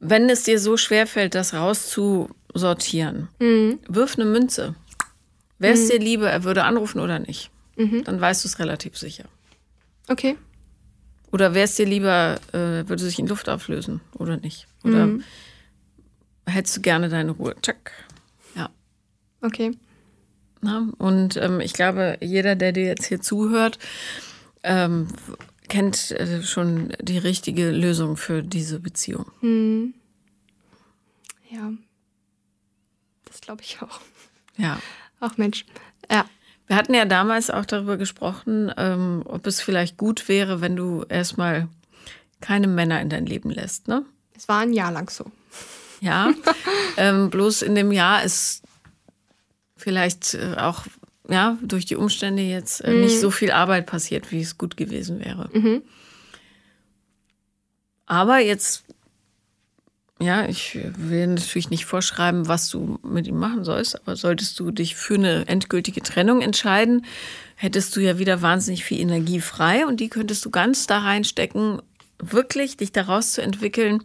wenn 0.00 0.30
es 0.30 0.44
dir 0.44 0.58
so 0.58 0.76
schwerfällt, 0.78 1.34
das 1.34 1.52
rauszusortieren, 1.52 3.28
wirf 3.88 4.14
eine 4.16 4.24
Münze. 4.24 4.74
Wäre 5.58 5.74
es 5.74 5.88
dir 5.88 5.98
lieber, 5.98 6.30
er 6.30 6.42
würde 6.44 6.64
anrufen 6.64 7.00
oder 7.00 7.18
nicht? 7.18 7.50
Dann 7.76 8.20
weißt 8.20 8.44
du 8.44 8.48
es 8.48 8.58
relativ 8.58 8.96
sicher. 8.96 9.24
Okay. 10.08 10.36
Oder 11.32 11.54
wäre 11.54 11.64
es 11.64 11.74
dir 11.74 11.86
lieber, 11.86 12.38
äh, 12.52 12.86
würde 12.88 12.98
sich 12.98 13.18
in 13.18 13.26
Luft 13.26 13.48
auflösen 13.48 14.00
oder 14.18 14.36
nicht? 14.36 14.68
Oder 14.84 15.08
hättest 16.46 16.76
du 16.76 16.80
gerne 16.82 17.08
deine 17.08 17.32
Ruhe? 17.32 17.56
Tschack. 17.62 17.92
Ja. 18.54 18.68
Okay. 19.40 19.72
Na? 20.60 20.88
Und 20.98 21.36
ähm, 21.38 21.60
ich 21.60 21.72
glaube, 21.72 22.18
jeder, 22.20 22.54
der 22.54 22.72
dir 22.72 22.84
jetzt 22.84 23.06
hier 23.06 23.20
zuhört, 23.20 23.78
ähm, 24.62 25.08
kennt 25.68 26.10
äh, 26.12 26.42
schon 26.42 26.92
die 27.00 27.18
richtige 27.18 27.70
Lösung 27.70 28.16
für 28.16 28.42
diese 28.42 28.78
Beziehung. 28.78 29.26
Ja. 31.50 31.72
Das 33.24 33.40
glaube 33.40 33.62
ich 33.62 33.80
auch. 33.80 34.00
Ja. 34.58 34.78
Ach 35.20 35.38
Mensch. 35.38 35.64
Ja. 36.10 36.26
Wir 36.66 36.76
hatten 36.76 36.94
ja 36.94 37.04
damals 37.04 37.50
auch 37.50 37.64
darüber 37.64 37.96
gesprochen, 37.96 38.72
ähm, 38.76 39.22
ob 39.24 39.46
es 39.46 39.60
vielleicht 39.60 39.96
gut 39.96 40.28
wäre, 40.28 40.60
wenn 40.60 40.76
du 40.76 41.04
erstmal 41.08 41.68
keine 42.40 42.66
Männer 42.66 43.00
in 43.00 43.08
dein 43.08 43.26
Leben 43.26 43.50
lässt, 43.50 43.88
ne? 43.88 44.04
Es 44.36 44.48
war 44.48 44.60
ein 44.60 44.72
Jahr 44.72 44.90
lang 44.90 45.10
so. 45.10 45.30
Ja. 46.00 46.32
ähm, 46.96 47.30
bloß 47.30 47.62
in 47.62 47.74
dem 47.74 47.92
Jahr 47.92 48.24
ist 48.24 48.62
vielleicht 49.76 50.34
äh, 50.34 50.56
auch 50.56 50.84
ja, 51.28 51.56
durch 51.62 51.86
die 51.86 51.96
Umstände 51.96 52.42
jetzt 52.42 52.82
äh, 52.82 52.92
nicht 52.92 53.20
so 53.20 53.30
viel 53.30 53.52
Arbeit 53.52 53.86
passiert, 53.86 54.32
wie 54.32 54.40
es 54.40 54.58
gut 54.58 54.76
gewesen 54.76 55.20
wäre. 55.24 55.48
Aber 58.06 58.38
jetzt, 58.38 58.84
ja, 60.22 60.46
ich 60.48 60.78
will 60.96 61.26
natürlich 61.26 61.70
nicht 61.70 61.84
vorschreiben, 61.84 62.46
was 62.48 62.68
du 62.68 62.98
mit 63.02 63.26
ihm 63.26 63.38
machen 63.38 63.64
sollst, 63.64 64.00
aber 64.00 64.16
solltest 64.16 64.58
du 64.60 64.70
dich 64.70 64.94
für 64.94 65.14
eine 65.14 65.48
endgültige 65.48 66.02
Trennung 66.02 66.40
entscheiden, 66.40 67.04
hättest 67.56 67.96
du 67.96 68.00
ja 68.00 68.18
wieder 68.18 68.40
wahnsinnig 68.40 68.84
viel 68.84 69.00
Energie 69.00 69.40
frei 69.40 69.86
und 69.86 70.00
die 70.00 70.08
könntest 70.08 70.44
du 70.44 70.50
ganz 70.50 70.86
da 70.86 71.00
reinstecken, 71.00 71.82
wirklich 72.18 72.76
dich 72.76 72.92
daraus 72.92 73.32
zu 73.32 73.42
entwickeln 73.42 74.04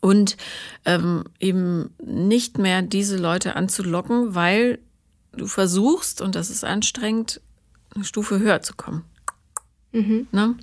und 0.00 0.36
ähm, 0.84 1.24
eben 1.38 1.94
nicht 2.04 2.58
mehr 2.58 2.82
diese 2.82 3.16
Leute 3.16 3.54
anzulocken, 3.54 4.34
weil 4.34 4.80
du 5.32 5.46
versuchst, 5.46 6.20
und 6.20 6.34
das 6.34 6.50
ist 6.50 6.64
anstrengend, 6.64 7.40
eine 7.94 8.04
Stufe 8.04 8.40
höher 8.40 8.62
zu 8.62 8.74
kommen. 8.74 9.04
Ne? 10.32 10.56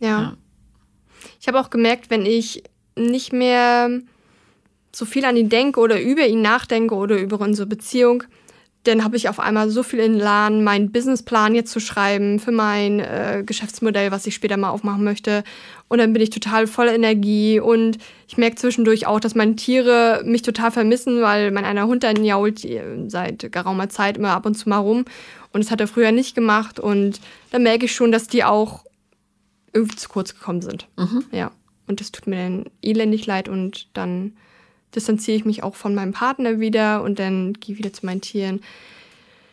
Ja. 0.00 0.20
Ja. 0.20 0.36
Ich 1.40 1.48
habe 1.48 1.60
auch 1.60 1.70
gemerkt, 1.70 2.10
wenn 2.10 2.24
ich 2.24 2.62
nicht 2.96 3.32
mehr 3.32 3.90
so 4.92 5.04
viel 5.04 5.24
an 5.24 5.36
ihn 5.36 5.48
denke 5.48 5.80
oder 5.80 6.00
über 6.00 6.26
ihn 6.26 6.42
nachdenke 6.42 6.94
oder 6.94 7.18
über 7.18 7.40
unsere 7.40 7.66
Beziehung, 7.66 8.24
dann 8.86 9.02
habe 9.02 9.16
ich 9.16 9.28
auf 9.28 9.40
einmal 9.40 9.68
so 9.68 9.82
viel 9.82 9.98
in 9.98 10.14
Laden, 10.14 10.62
meinen 10.62 10.92
Businessplan 10.92 11.54
jetzt 11.54 11.72
zu 11.72 11.80
schreiben 11.80 12.38
für 12.38 12.52
mein 12.52 13.00
äh, 13.00 13.42
Geschäftsmodell, 13.44 14.12
was 14.12 14.26
ich 14.26 14.34
später 14.34 14.56
mal 14.56 14.70
aufmachen 14.70 15.02
möchte. 15.04 15.42
Und 15.88 15.98
dann 15.98 16.12
bin 16.12 16.22
ich 16.22 16.30
total 16.30 16.66
voller 16.66 16.94
Energie 16.94 17.60
und 17.60 17.98
ich 18.28 18.38
merke 18.38 18.56
zwischendurch 18.56 19.06
auch, 19.06 19.20
dass 19.20 19.34
meine 19.34 19.56
Tiere 19.56 20.22
mich 20.24 20.42
total 20.42 20.70
vermissen, 20.70 21.20
weil 21.20 21.50
mein 21.50 21.64
einer 21.64 21.86
Hund 21.86 22.04
dann 22.04 22.24
jault 22.24 22.64
äh, 22.64 22.82
seit 23.08 23.50
geraumer 23.52 23.88
Zeit 23.88 24.16
immer 24.16 24.30
ab 24.30 24.46
und 24.46 24.54
zu 24.54 24.68
mal 24.68 24.78
rum. 24.78 25.04
Und 25.52 25.64
das 25.64 25.70
hat 25.70 25.80
er 25.80 25.88
früher 25.88 26.12
nicht 26.12 26.34
gemacht. 26.34 26.78
Und 26.78 27.20
da 27.50 27.58
merke 27.58 27.86
ich 27.86 27.94
schon, 27.94 28.12
dass 28.12 28.28
die 28.28 28.44
auch 28.44 28.84
irgendwie 29.72 29.96
zu 29.96 30.08
kurz 30.08 30.34
gekommen 30.34 30.62
sind. 30.62 30.86
Ja. 31.32 31.50
Und 31.86 32.00
das 32.00 32.12
tut 32.12 32.26
mir 32.26 32.36
dann 32.36 32.64
elendig 32.82 33.26
leid 33.26 33.48
und 33.48 33.88
dann 33.92 34.36
distanziere 34.94 35.36
ich 35.36 35.44
mich 35.44 35.62
auch 35.62 35.74
von 35.74 35.94
meinem 35.94 36.12
Partner 36.12 36.58
wieder 36.58 37.02
und 37.02 37.18
dann 37.18 37.52
gehe 37.54 37.74
ich 37.74 37.78
wieder 37.78 37.92
zu 37.92 38.06
meinen 38.06 38.20
Tieren. 38.20 38.60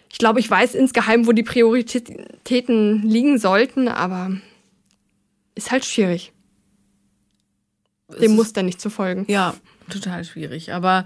Ich 0.09 0.17
glaube, 0.19 0.39
ich 0.39 0.49
weiß 0.49 0.75
insgeheim, 0.75 1.25
wo 1.25 1.31
die 1.31 1.43
Prioritäten 1.43 3.01
liegen 3.01 3.39
sollten, 3.39 3.87
aber 3.87 4.37
ist 5.55 5.71
halt 5.71 5.85
schwierig, 5.85 6.31
dem 8.21 8.35
Muster 8.35 8.63
nicht 8.63 8.79
zu 8.79 8.89
folgen. 8.89 9.25
Ja, 9.27 9.55
total 9.89 10.23
schwierig. 10.23 10.71
Aber 10.71 11.05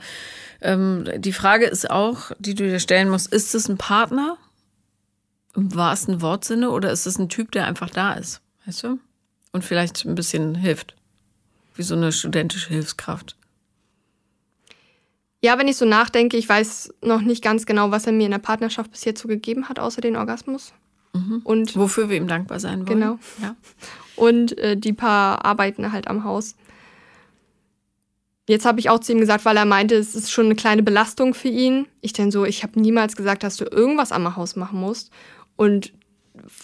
ähm, 0.62 1.06
die 1.18 1.34
Frage 1.34 1.66
ist 1.66 1.90
auch, 1.90 2.32
die 2.38 2.54
du 2.54 2.68
dir 2.68 2.80
stellen 2.80 3.10
musst, 3.10 3.32
ist 3.32 3.56
es 3.56 3.70
ein 3.70 3.78
Partner 3.78 4.38
im 5.56 5.74
wahrsten 5.74 6.22
Wortsinne 6.22 6.70
oder 6.70 6.92
ist 6.92 7.06
es 7.06 7.18
ein 7.18 7.30
Typ, 7.30 7.52
der 7.52 7.66
einfach 7.66 7.90
da 7.90 8.14
ist? 8.14 8.42
Weißt 8.66 8.84
du? 8.84 9.00
Und 9.54 9.64
vielleicht 9.64 10.04
ein 10.06 10.16
bisschen 10.16 10.56
hilft. 10.56 10.97
Wie 11.78 11.84
so 11.84 11.96
eine 11.96 12.12
studentische 12.12 12.70
Hilfskraft. 12.70 13.38
Ja, 15.42 15.58
wenn 15.58 15.68
ich 15.68 15.78
so 15.78 15.86
nachdenke, 15.86 16.36
ich 16.36 16.50
weiß 16.50 16.96
noch 17.04 17.22
nicht 17.22 17.44
ganz 17.44 17.66
genau, 17.66 17.92
was 17.92 18.08
er 18.08 18.12
mir 18.12 18.26
in 18.26 18.32
der 18.32 18.40
Partnerschaft 18.40 18.92
bis 18.92 19.06
jetzt 19.06 19.22
so 19.22 19.28
gegeben 19.28 19.70
hat, 19.70 19.80
außer 19.80 20.02
den 20.02 20.18
Orgasmus. 20.18 20.74
Und 21.44 21.76
Wofür 21.76 22.10
wir 22.10 22.18
ihm 22.18 22.28
dankbar 22.28 22.60
sein 22.60 22.88
wollen. 22.88 23.00
Genau. 23.00 23.20
Ja. 23.42 23.56
und 24.16 24.58
äh, 24.58 24.78
die 24.78 24.94
paar 24.94 25.46
arbeiten 25.46 25.92
halt 25.92 26.08
am 26.08 26.24
Haus. 26.24 26.56
Jetzt 28.48 28.66
habe 28.66 28.80
ich 28.80 28.90
auch 28.90 29.00
zu 29.00 29.12
ihm 29.12 29.20
gesagt, 29.20 29.44
weil 29.44 29.58
er 29.58 29.66
meinte, 29.66 29.96
es 29.96 30.16
ist 30.16 30.32
schon 30.32 30.46
eine 30.46 30.56
kleine 30.56 30.84
Belastung 30.84 31.34
für 31.34 31.50
ihn. 31.50 31.88
Ich 32.02 32.14
denn 32.14 32.32
so, 32.32 32.46
ich 32.46 32.64
habe 32.64 32.80
niemals 32.80 33.16
gesagt, 33.16 33.44
dass 33.44 33.58
du 33.58 33.66
irgendwas 33.66 34.12
am 34.12 34.36
Haus 34.36 34.56
machen 34.56 34.80
musst. 34.80 35.12
Und 35.58 35.92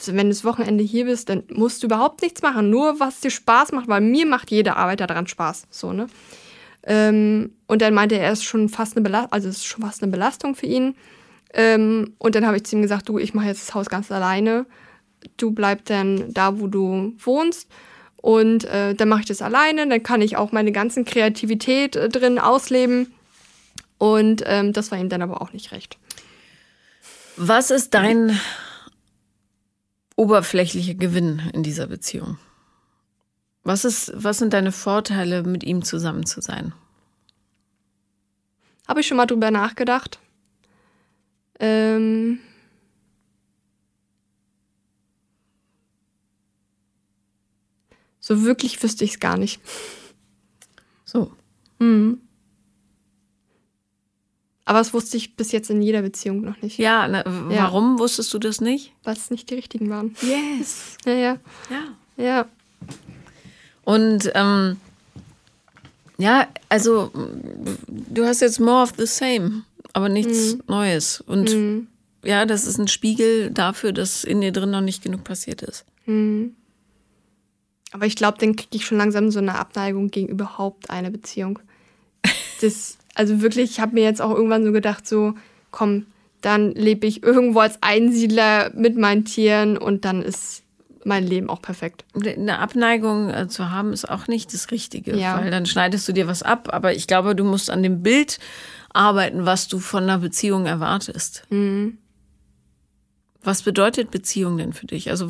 wenn 0.05 0.27
du 0.27 0.33
das 0.33 0.43
Wochenende 0.43 0.83
hier 0.83 1.05
bist, 1.05 1.29
dann 1.29 1.43
musst 1.49 1.83
du 1.83 1.87
überhaupt 1.87 2.21
nichts 2.21 2.41
machen. 2.41 2.69
Nur 2.69 2.99
was 2.99 3.19
dir 3.19 3.31
Spaß 3.31 3.71
macht, 3.71 3.87
weil 3.87 4.01
mir 4.01 4.25
macht 4.25 4.51
jede 4.51 4.75
Arbeit 4.75 4.99
daran 4.99 5.27
Spaß. 5.27 5.67
So, 5.69 5.93
ne? 5.93 6.07
Ähm, 6.85 7.53
und 7.67 7.81
dann 7.81 7.93
meinte 7.93 8.15
er, 8.15 8.25
er 8.25 8.33
ist 8.33 8.43
schon 8.43 8.69
fast 8.69 8.95
eine 8.95 9.03
Belastung, 9.03 9.31
also 9.31 9.47
es 9.47 9.57
ist 9.57 9.65
schon 9.65 9.83
fast 9.83 10.03
eine 10.03 10.11
Belastung 10.11 10.55
für 10.55 10.65
ihn. 10.65 10.95
Ähm, 11.53 12.13
und 12.17 12.35
dann 12.35 12.45
habe 12.45 12.57
ich 12.57 12.65
zu 12.65 12.75
ihm 12.75 12.81
gesagt, 12.81 13.07
du, 13.09 13.17
ich 13.17 13.33
mache 13.33 13.47
jetzt 13.47 13.67
das 13.67 13.75
Haus 13.75 13.87
ganz 13.87 14.11
alleine. 14.11 14.65
Du 15.37 15.51
bleib 15.51 15.85
dann 15.85 16.33
da, 16.33 16.59
wo 16.59 16.67
du 16.67 17.13
wohnst. 17.19 17.69
Und 18.17 18.65
äh, 18.65 18.95
dann 18.95 19.09
mache 19.09 19.21
ich 19.21 19.27
das 19.27 19.41
alleine. 19.41 19.87
Dann 19.87 20.03
kann 20.03 20.21
ich 20.21 20.37
auch 20.37 20.51
meine 20.51 20.71
ganzen 20.71 21.05
Kreativität 21.05 21.95
äh, 21.95 22.09
drin 22.09 22.39
ausleben. 22.39 23.13
Und 23.97 24.43
ähm, 24.45 24.73
das 24.73 24.91
war 24.91 24.97
ihm 24.97 25.09
dann 25.09 25.21
aber 25.21 25.41
auch 25.41 25.53
nicht 25.53 25.71
recht. 25.71 25.97
Was 27.37 27.71
ist 27.71 27.93
dein 27.93 28.37
oberflächlicher 30.15 30.93
Gewinn 30.93 31.41
in 31.53 31.63
dieser 31.63 31.87
Beziehung? 31.87 32.37
Was, 33.63 33.85
ist, 33.85 34.11
was 34.15 34.39
sind 34.39 34.53
deine 34.53 34.71
Vorteile, 34.71 35.43
mit 35.43 35.63
ihm 35.63 35.83
zusammen 35.83 36.25
zu 36.25 36.41
sein? 36.41 36.73
Habe 38.87 38.99
ich 38.99 39.07
schon 39.07 39.17
mal 39.17 39.25
drüber 39.25 39.51
nachgedacht. 39.51 40.19
Ähm, 41.59 42.39
so 48.19 48.43
wirklich 48.43 48.81
wüsste 48.83 49.05
ich 49.05 49.11
es 49.11 49.19
gar 49.19 49.37
nicht. 49.37 49.61
So. 51.05 51.31
Aber 54.65 54.79
das 54.79 54.93
wusste 54.93 55.17
ich 55.17 55.35
bis 55.35 55.51
jetzt 55.51 55.69
in 55.69 55.81
jeder 55.81 56.01
Beziehung 56.01 56.41
noch 56.41 56.61
nicht, 56.61 56.77
Ja, 56.79 57.07
na, 57.07 57.23
w- 57.25 57.53
Ja. 57.53 57.63
warum 57.63 57.99
wusstest 57.99 58.33
du 58.33 58.39
das 58.39 58.61
nicht? 58.61 58.93
weil 59.03 59.15
es 59.15 59.29
nicht 59.29 59.49
die 59.49 59.55
richtigen 59.55 59.89
waren. 59.89 60.15
Yes. 60.21 60.97
Ja, 61.05 61.13
ja, 61.13 61.37
Ja. 61.69 62.23
ja. 62.23 62.45
Und 63.83 64.31
ähm, 64.35 64.77
ja, 66.17 66.47
also 66.69 67.11
du 67.87 68.25
hast 68.25 68.39
jetzt 68.41 68.59
more 68.61 68.83
of 68.83 68.93
the 68.97 69.05
same, 69.05 69.63
aber 69.91 70.07
nichts 70.07 70.57
Neues. 70.67 71.19
Und 71.21 71.87
ja, 72.23 72.45
das 72.45 72.65
ist 72.65 72.77
ein 72.77 72.87
Spiegel 72.87 73.51
dafür, 73.51 73.91
dass 73.91 74.23
in 74.23 74.39
dir 74.39 74.53
drin 74.53 74.71
noch 74.71 74.79
nicht 74.79 75.03
genug 75.03 75.25
passiert 75.25 75.61
ist. 75.61 75.83
Aber 77.91 78.05
ich 78.05 78.15
glaube, 78.15 78.37
dann 78.39 78.55
kriege 78.55 78.77
ich 78.77 78.85
schon 78.85 78.97
langsam 78.97 79.29
so 79.31 79.39
eine 79.39 79.55
Abneigung 79.59 80.09
gegen 80.09 80.29
überhaupt 80.29 80.89
eine 80.89 81.11
Beziehung. 81.11 81.59
Das, 82.61 82.97
also 83.15 83.41
wirklich, 83.41 83.71
ich 83.71 83.79
habe 83.79 83.93
mir 83.93 84.03
jetzt 84.03 84.21
auch 84.21 84.31
irgendwann 84.31 84.63
so 84.65 84.71
gedacht, 84.71 85.07
so, 85.07 85.33
komm, 85.71 86.05
dann 86.41 86.71
lebe 86.71 87.07
ich 87.07 87.23
irgendwo 87.23 87.59
als 87.59 87.77
Einsiedler 87.81 88.71
mit 88.75 88.97
meinen 88.97 89.23
Tieren 89.25 89.77
und 89.77 90.03
dann 90.05 90.21
ist 90.21 90.63
mein 91.05 91.25
Leben 91.27 91.49
auch 91.49 91.61
perfekt. 91.61 92.05
Eine 92.15 92.59
Abneigung 92.59 93.29
äh, 93.29 93.47
zu 93.49 93.71
haben 93.71 93.91
ist 93.93 94.09
auch 94.09 94.27
nicht 94.27 94.53
das 94.53 94.71
Richtige, 94.71 95.15
Ja. 95.17 95.37
weil 95.37 95.51
dann 95.51 95.65
schneidest 95.65 96.07
du 96.07 96.13
dir 96.13 96.27
was 96.27 96.43
ab. 96.43 96.69
Aber 96.71 96.93
ich 96.93 97.07
glaube, 97.07 97.35
du 97.35 97.43
musst 97.43 97.69
an 97.69 97.83
dem 97.83 98.01
Bild 98.03 98.39
arbeiten, 98.93 99.45
was 99.45 99.67
du 99.67 99.79
von 99.79 100.03
einer 100.03 100.19
Beziehung 100.19 100.65
erwartest. 100.65 101.45
Was 103.43 103.61
bedeutet 103.63 104.11
Beziehung 104.11 104.57
denn 104.57 104.71
für 104.73 104.85
dich? 104.87 105.09
Also 105.09 105.29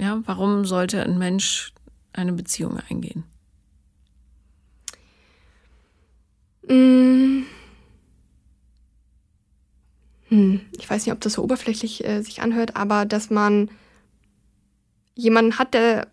ja, 0.00 0.20
warum 0.26 0.64
sollte 0.66 1.02
ein 1.02 1.16
Mensch 1.18 1.72
eine 2.12 2.32
Beziehung 2.32 2.78
eingehen? 2.90 3.24
Mm. 6.70 7.46
Hm, 10.28 10.60
ich 10.78 10.88
weiß 10.88 11.04
nicht, 11.04 11.12
ob 11.12 11.20
das 11.20 11.32
so 11.32 11.42
oberflächlich 11.42 12.04
äh, 12.04 12.22
sich 12.22 12.40
anhört, 12.40 12.76
aber 12.76 13.04
dass 13.04 13.30
man 13.30 13.68
jemanden 15.16 15.58
hat, 15.58 15.74
der, 15.74 16.06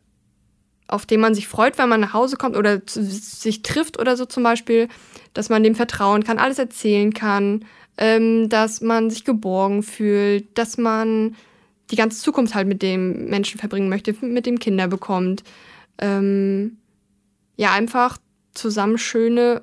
auf 0.87 1.05
den 1.05 1.19
man 1.19 1.35
sich 1.35 1.47
freut, 1.47 1.77
wenn 1.77 1.89
man 1.89 2.01
nach 2.01 2.13
Hause 2.13 2.35
kommt 2.35 2.57
oder 2.57 2.81
sich 2.87 3.61
trifft 3.61 3.99
oder 3.99 4.17
so 4.17 4.25
zum 4.25 4.41
Beispiel, 4.41 4.87
dass 5.35 5.49
man 5.49 5.61
dem 5.61 5.75
vertrauen 5.75 6.23
kann, 6.23 6.39
alles 6.39 6.57
erzählen 6.57 7.13
kann, 7.13 7.63
ähm, 7.99 8.49
dass 8.49 8.81
man 8.81 9.11
sich 9.11 9.23
geborgen 9.23 9.83
fühlt, 9.83 10.57
dass 10.57 10.79
man 10.79 11.35
die 11.91 11.95
ganze 11.95 12.19
Zukunft 12.19 12.55
halt 12.55 12.67
mit 12.67 12.81
dem 12.81 13.29
Menschen 13.29 13.59
verbringen 13.59 13.89
möchte, 13.89 14.15
mit 14.21 14.47
dem 14.47 14.57
Kinder 14.57 14.87
bekommt. 14.87 15.43
Ähm, 15.99 16.77
ja, 17.55 17.71
einfach 17.73 18.17
zusammen 18.53 18.97
schöne, 18.97 19.61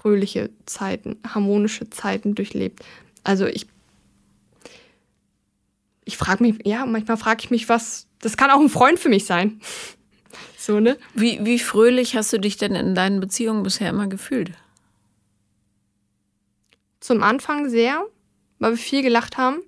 fröhliche 0.00 0.50
Zeiten, 0.66 1.16
harmonische 1.26 1.90
Zeiten 1.90 2.34
durchlebt. 2.34 2.84
Also 3.24 3.46
ich, 3.46 3.66
ich 6.04 6.16
frage 6.16 6.42
mich, 6.42 6.66
ja, 6.66 6.86
manchmal 6.86 7.16
frage 7.16 7.42
ich 7.44 7.50
mich, 7.50 7.68
was, 7.68 8.06
das 8.20 8.36
kann 8.36 8.50
auch 8.50 8.60
ein 8.60 8.68
Freund 8.68 8.98
für 8.98 9.08
mich 9.08 9.26
sein. 9.26 9.60
so, 10.58 10.80
ne? 10.80 10.96
Wie, 11.14 11.44
wie 11.44 11.58
fröhlich 11.58 12.16
hast 12.16 12.32
du 12.32 12.38
dich 12.38 12.56
denn 12.56 12.74
in 12.74 12.94
deinen 12.94 13.20
Beziehungen 13.20 13.62
bisher 13.62 13.90
immer 13.90 14.06
gefühlt? 14.06 14.52
Zum 17.00 17.22
Anfang 17.22 17.68
sehr, 17.68 18.04
weil 18.58 18.72
wir 18.72 18.78
viel 18.78 19.02
gelacht 19.02 19.36
haben. 19.36 19.60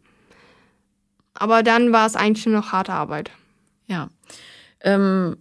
Aber 1.34 1.62
dann 1.62 1.92
war 1.92 2.06
es 2.06 2.16
eigentlich 2.16 2.46
nur 2.46 2.56
noch 2.56 2.72
harte 2.72 2.92
Arbeit. 2.92 3.30
Ja. 3.86 4.10
Ähm, 4.80 5.36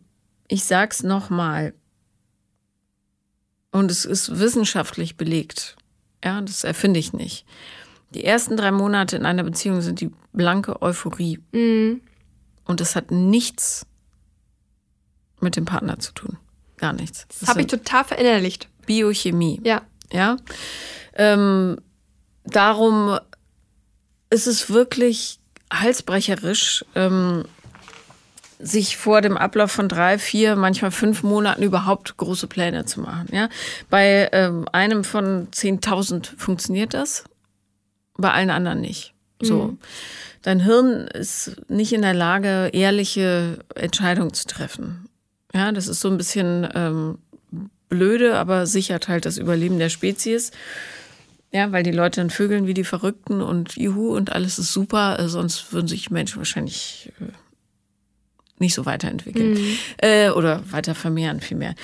ich 0.48 0.64
sag's 0.64 1.04
nochmal. 1.04 1.74
Und 3.72 3.92
es 3.92 4.06
ist 4.06 4.40
wissenschaftlich 4.40 5.18
belegt. 5.18 5.76
Ja, 6.24 6.42
das 6.42 6.64
erfinde 6.64 7.00
ich 7.00 7.14
nicht. 7.14 7.46
Die 8.12 8.24
ersten 8.24 8.58
drei 8.58 8.72
Monate 8.72 9.16
in 9.16 9.26
einer 9.26 9.44
Beziehung 9.44 9.82
sind 9.82 10.02
die 10.02 10.12
blanke 10.34 10.82
Euphorie. 10.82 11.40
Mhm. 11.52 12.02
Und 12.66 12.82
das 12.82 12.96
hat 12.96 13.12
nichts 13.12 13.86
mit 15.40 15.56
dem 15.56 15.66
Partner 15.66 16.00
zu 16.00 16.14
tun. 16.14 16.38
Gar 16.78 16.94
nichts. 16.94 17.26
Das, 17.28 17.40
das 17.40 17.50
habe 17.50 17.62
ich 17.62 17.68
total 17.68 18.04
verinnerlicht. 18.04 18.68
Biochemie. 18.86 19.62
Ja. 19.64 19.84
Ja. 20.12 20.38
Ähm, 21.14 21.78
darum 22.46 23.20
ist 24.30 24.48
es 24.48 24.70
wirklich 24.70 25.40
halsbrecherisch, 25.72 26.86
ähm, 26.96 27.46
sich 28.60 28.98
vor 28.98 29.22
dem 29.22 29.38
Ablauf 29.38 29.72
von 29.72 29.88
drei, 29.88 30.20
vier, 30.20 30.56
manchmal 30.56 30.92
fünf 30.92 31.24
Monaten 31.24 31.64
überhaupt 31.64 32.18
große 32.18 32.48
Pläne 32.48 32.86
zu 32.86 33.00
machen. 33.00 33.28
Ja? 33.32 33.50
Bei 33.90 34.30
ähm, 34.34 34.68
einem 34.72 35.04
von 35.04 35.50
10.000 35.50 36.38
funktioniert 36.38 36.94
das, 36.94 37.24
bei 38.18 38.32
allen 38.32 38.50
anderen 38.50 38.82
nicht. 38.82 39.14
So. 39.42 39.64
Mhm. 39.64 39.78
Dein 40.42 40.60
Hirn 40.62 41.08
ist 41.08 41.56
nicht 41.70 41.94
in 41.94 42.02
der 42.02 42.14
Lage, 42.14 42.70
ehrliche 42.74 43.60
Entscheidungen 43.76 44.34
zu 44.34 44.46
treffen. 44.48 45.08
Ja, 45.54 45.72
das 45.72 45.88
ist 45.88 46.02
so 46.02 46.10
ein 46.10 46.18
bisschen 46.18 46.68
ähm, 46.76 47.18
blöde, 47.88 48.38
aber 48.38 48.68
sichert 48.68 49.08
halt 49.08 49.26
das 49.26 49.38
Überleben 49.38 49.80
der 49.80 49.90
Spezies. 49.90 50.52
Ja, 51.52 51.72
weil 51.72 51.84
die 51.84 51.92
Leute 51.92 52.22
dann 52.22 52.30
vögeln 52.30 52.68
wie 52.68 52.76
die 52.76 52.84
Verrückten 52.84 53.42
und 53.42 53.76
juhu 53.76 54.16
und 54.16 54.32
alles 54.32 54.60
ist 54.60 54.72
super, 54.72 55.18
äh, 55.18 55.28
sonst 55.28 55.74
würden 55.74 55.88
sich 55.88 56.12
Menschen 56.12 56.38
wahrscheinlich 56.38 57.12
äh, 57.20 57.32
nicht 58.60 58.74
so 58.74 58.86
weiterentwickeln. 58.86 59.54
Mhm. 59.54 59.78
Äh, 59.98 60.30
oder 60.30 60.64
weiter 60.72 60.96
vermehren, 60.96 61.42
vielmehr. 61.42 61.76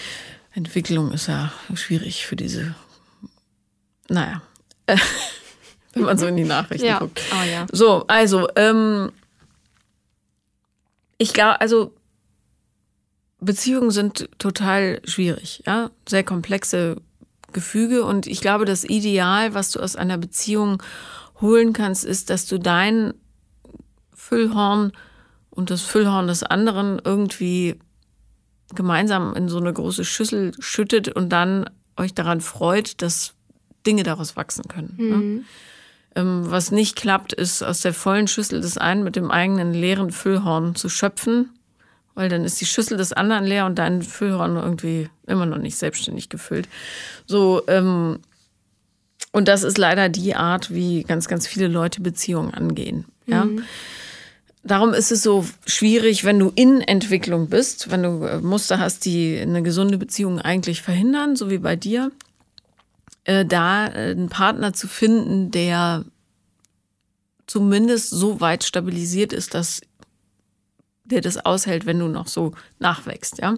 Entwicklung 0.54 1.12
ist 1.12 1.28
ja 1.28 1.52
schwierig 1.74 2.26
für 2.26 2.36
diese, 2.36 2.76
naja, 4.08 4.42
äh, 4.86 4.98
wenn 5.94 6.04
man 6.04 6.18
so 6.18 6.28
in 6.28 6.38
die 6.38 6.46
Nachrichten 6.46 6.88
ja. 6.88 7.00
guckt. 7.00 7.22
Oh, 7.32 7.44
ja. 7.44 7.66
So, 7.72 8.06
also, 8.08 8.48
ähm, 8.56 9.12
ich 11.18 11.34
glaube, 11.34 11.60
also 11.62 11.94
Beziehungen 13.40 13.92
sind 13.92 14.30
total 14.38 15.02
schwierig, 15.06 15.64
ja, 15.66 15.92
sehr 16.08 16.24
komplexe 16.24 17.02
Gefüge 17.52 18.04
und 18.04 18.28
ich 18.28 18.42
glaube, 18.42 18.66
das 18.66 18.84
Ideal, 18.84 19.54
was 19.54 19.72
du 19.72 19.80
aus 19.80 19.96
einer 19.96 20.18
Beziehung 20.18 20.82
holen 21.42 21.74
kannst, 21.74 22.06
ist, 22.06 22.30
dass 22.30 22.46
du 22.48 22.60
dein 22.60 23.14
Füllhorn 24.14 24.92
und 25.56 25.70
das 25.70 25.82
Füllhorn 25.82 26.28
des 26.28 26.44
anderen 26.44 27.02
irgendwie 27.04 27.80
gemeinsam 28.74 29.36
in 29.36 29.50
so 29.50 29.58
eine 29.58 29.74
große 29.74 30.06
Schüssel 30.06 30.54
schüttet 30.60 31.10
und 31.10 31.30
dann 31.30 31.70
euch 31.98 32.14
daran 32.14 32.42
freut, 32.42 33.02
dass 33.02 33.34
Dinge 33.86 34.04
daraus 34.04 34.36
wachsen 34.36 34.68
können. 34.68 34.96
Ne? 34.98 35.16
Mhm. 35.16 35.46
Ne? 36.16 36.52
Was 36.52 36.72
nicht 36.72 36.96
klappt, 36.96 37.34
ist 37.34 37.62
aus 37.62 37.82
der 37.82 37.94
vollen 37.94 38.28
Schüssel 38.28 38.62
des 38.62 38.78
einen 38.78 39.04
mit 39.04 39.18
dem 39.18 39.32
eigenen 39.32 39.74
leeren 39.74 40.12
Füllhorn 40.12 40.76
zu 40.76 40.88
schöpfen, 40.88 41.50
weil 42.14 42.30
dann 42.30 42.46
ist 42.46 42.62
die 42.62 42.66
Schüssel 42.66 42.98
des 42.98 43.12
anderen 43.12 43.44
leer 43.44 43.66
und 43.66 43.78
dein 43.78 44.02
Füllhorn 44.02 44.56
irgendwie 44.56 45.10
immer 45.28 45.46
noch 45.46 45.58
nicht 45.58 45.76
selbstständig 45.76 46.30
gefüllt. 46.30 46.70
So, 47.26 47.64
ähm, 47.68 48.20
und 49.34 49.50
das 49.50 49.64
ist 49.64 49.78
leider 49.78 50.08
die 50.08 50.36
Art, 50.36 50.74
wie 50.74 51.04
ganz, 51.04 51.28
ganz 51.28 51.46
viele 51.46 51.68
Leute 51.68 52.00
Beziehungen 52.00 52.54
angehen. 52.54 53.04
Ja. 53.26 53.44
Mhm. 53.44 53.64
Darum 54.66 54.96
ist 54.96 55.12
es 55.12 55.22
so 55.22 55.46
schwierig, 55.68 56.24
wenn 56.24 56.40
du 56.40 56.52
in 56.56 56.82
Entwicklung 56.82 57.50
bist, 57.50 57.92
wenn 57.92 58.02
du 58.02 58.26
äh, 58.26 58.42
Muster 58.42 58.80
hast, 58.80 59.06
die 59.06 59.38
eine 59.38 59.62
gesunde 59.62 60.00
Beziehung 60.00 60.40
eigentlich 60.40 60.82
verhindern, 60.82 61.36
so 61.36 61.52
wie 61.52 61.60
bei 61.60 61.76
dir, 61.76 62.12
äh, 63.26 63.46
da 63.46 63.86
äh, 63.86 64.12
einen 64.12 64.30
Partner 64.30 64.74
zu 64.74 64.88
finden, 64.88 65.52
der 65.52 66.04
zumindest 67.46 68.10
so 68.10 68.42
weit 68.42 68.64
stabilisiert 68.64 69.34
ist, 69.34 69.54
dass 69.54 69.82
der 71.04 71.22
das 71.22 71.46
aushält, 71.46 71.86
wenn 71.86 72.00
du 72.00 72.08
noch 72.08 72.28
so 72.28 72.54
nachwächst, 72.80 73.38
ja. 73.38 73.54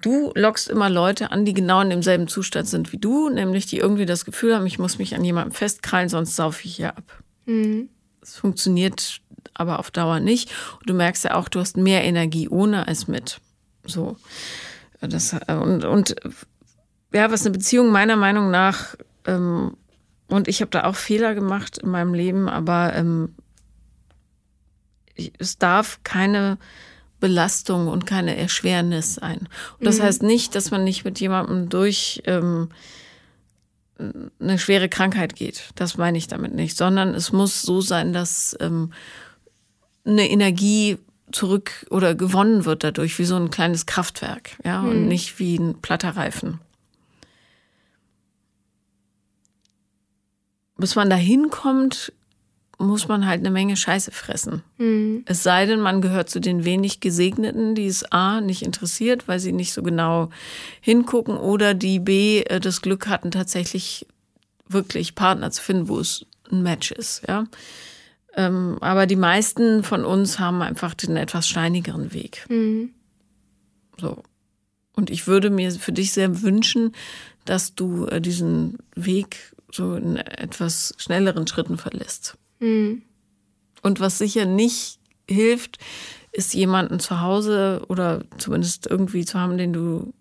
Du 0.00 0.32
lockst 0.34 0.68
immer 0.68 0.90
Leute 0.90 1.30
an, 1.30 1.44
die 1.44 1.54
genau 1.54 1.82
in 1.82 1.90
demselben 1.90 2.26
Zustand 2.26 2.66
sind 2.66 2.92
wie 2.92 2.98
du, 2.98 3.28
nämlich 3.28 3.66
die 3.66 3.76
irgendwie 3.76 4.06
das 4.06 4.24
Gefühl 4.24 4.56
haben, 4.56 4.66
ich 4.66 4.78
muss 4.78 4.98
mich 4.98 5.14
an 5.14 5.24
jemandem 5.24 5.52
festkrallen, 5.52 6.08
sonst 6.08 6.34
saufe 6.34 6.64
ich 6.64 6.76
hier 6.76 6.96
ab. 6.96 7.22
Mhm. 7.46 7.90
Es 8.22 8.36
funktioniert 8.36 9.20
aber 9.60 9.78
auf 9.78 9.90
Dauer 9.90 10.20
nicht. 10.20 10.50
Und 10.80 10.88
du 10.88 10.94
merkst 10.94 11.24
ja 11.24 11.34
auch, 11.34 11.48
du 11.48 11.60
hast 11.60 11.76
mehr 11.76 12.04
Energie 12.04 12.48
ohne 12.48 12.88
als 12.88 13.06
mit. 13.06 13.40
So. 13.84 14.16
Das, 15.00 15.34
und, 15.48 15.84
und 15.84 16.16
ja, 17.12 17.30
was 17.30 17.42
eine 17.42 17.52
Beziehung 17.52 17.90
meiner 17.90 18.16
Meinung 18.16 18.50
nach, 18.50 18.96
ähm, 19.26 19.76
und 20.28 20.48
ich 20.48 20.60
habe 20.60 20.70
da 20.70 20.84
auch 20.84 20.94
Fehler 20.94 21.34
gemacht 21.34 21.78
in 21.78 21.90
meinem 21.90 22.14
Leben, 22.14 22.48
aber 22.48 22.94
ähm, 22.94 23.34
es 25.38 25.58
darf 25.58 26.00
keine 26.04 26.58
Belastung 27.18 27.88
und 27.88 28.06
keine 28.06 28.36
Erschwernis 28.36 29.16
sein. 29.16 29.48
Und 29.78 29.86
das 29.86 29.98
mhm. 29.98 30.02
heißt 30.04 30.22
nicht, 30.22 30.54
dass 30.54 30.70
man 30.70 30.84
nicht 30.84 31.04
mit 31.04 31.20
jemandem 31.20 31.68
durch 31.68 32.22
ähm, 32.24 32.68
eine 34.40 34.58
schwere 34.58 34.88
Krankheit 34.88 35.36
geht. 35.36 35.70
Das 35.74 35.98
meine 35.98 36.16
ich 36.16 36.28
damit 36.28 36.54
nicht, 36.54 36.76
sondern 36.76 37.14
es 37.14 37.32
muss 37.32 37.60
so 37.60 37.80
sein, 37.80 38.12
dass 38.12 38.56
ähm, 38.60 38.92
eine 40.04 40.28
Energie 40.28 40.98
zurück 41.32 41.86
oder 41.90 42.14
gewonnen 42.14 42.64
wird 42.64 42.84
dadurch, 42.84 43.18
wie 43.18 43.24
so 43.24 43.36
ein 43.36 43.50
kleines 43.50 43.86
Kraftwerk, 43.86 44.56
ja, 44.64 44.82
mhm. 44.82 44.88
und 44.88 45.08
nicht 45.08 45.38
wie 45.38 45.56
ein 45.56 45.80
platter 45.80 46.16
Reifen. 46.16 46.60
Bis 50.76 50.96
man 50.96 51.10
da 51.10 51.16
hinkommt, 51.16 52.12
muss 52.78 53.08
man 53.08 53.26
halt 53.26 53.40
eine 53.40 53.50
Menge 53.50 53.76
Scheiße 53.76 54.10
fressen. 54.10 54.62
Mhm. 54.78 55.22
Es 55.26 55.42
sei 55.42 55.66
denn, 55.66 55.80
man 55.80 56.00
gehört 56.00 56.30
zu 56.30 56.40
den 56.40 56.64
wenig 56.64 57.00
Gesegneten, 57.00 57.74
die 57.74 57.86
es 57.86 58.10
A 58.10 58.40
nicht 58.40 58.62
interessiert, 58.62 59.28
weil 59.28 59.38
sie 59.38 59.52
nicht 59.52 59.74
so 59.74 59.82
genau 59.82 60.30
hingucken, 60.80 61.36
oder 61.36 61.74
die 61.74 61.98
B 61.98 62.40
äh, 62.40 62.58
das 62.58 62.80
Glück 62.80 63.06
hatten, 63.08 63.30
tatsächlich 63.30 64.06
wirklich 64.66 65.14
Partner 65.14 65.50
zu 65.50 65.62
finden, 65.62 65.88
wo 65.88 65.98
es 65.98 66.24
ein 66.50 66.62
Match 66.62 66.90
ist, 66.90 67.22
ja. 67.28 67.44
Ähm, 68.36 68.78
aber 68.80 69.06
die 69.06 69.16
meisten 69.16 69.82
von 69.82 70.04
uns 70.04 70.38
haben 70.38 70.62
einfach 70.62 70.94
den 70.94 71.16
etwas 71.16 71.48
steinigeren 71.48 72.12
Weg. 72.12 72.46
Mhm. 72.48 72.90
So. 73.98 74.22
Und 74.94 75.10
ich 75.10 75.26
würde 75.26 75.50
mir 75.50 75.72
für 75.72 75.92
dich 75.92 76.12
sehr 76.12 76.42
wünschen, 76.42 76.92
dass 77.44 77.74
du 77.74 78.06
äh, 78.06 78.20
diesen 78.20 78.78
Weg 78.94 79.54
so 79.72 79.94
in 79.94 80.16
etwas 80.16 80.94
schnelleren 80.98 81.46
Schritten 81.46 81.78
verlässt. 81.78 82.36
Mhm. 82.60 83.02
Und 83.82 84.00
was 84.00 84.18
sicher 84.18 84.44
nicht 84.44 84.98
hilft, 85.28 85.78
ist 86.32 86.54
jemanden 86.54 87.00
zu 87.00 87.20
Hause 87.20 87.82
oder 87.88 88.24
zumindest 88.38 88.86
irgendwie 88.86 89.24
zu 89.24 89.38
haben, 89.38 89.58
den 89.58 89.72
du 89.72 90.12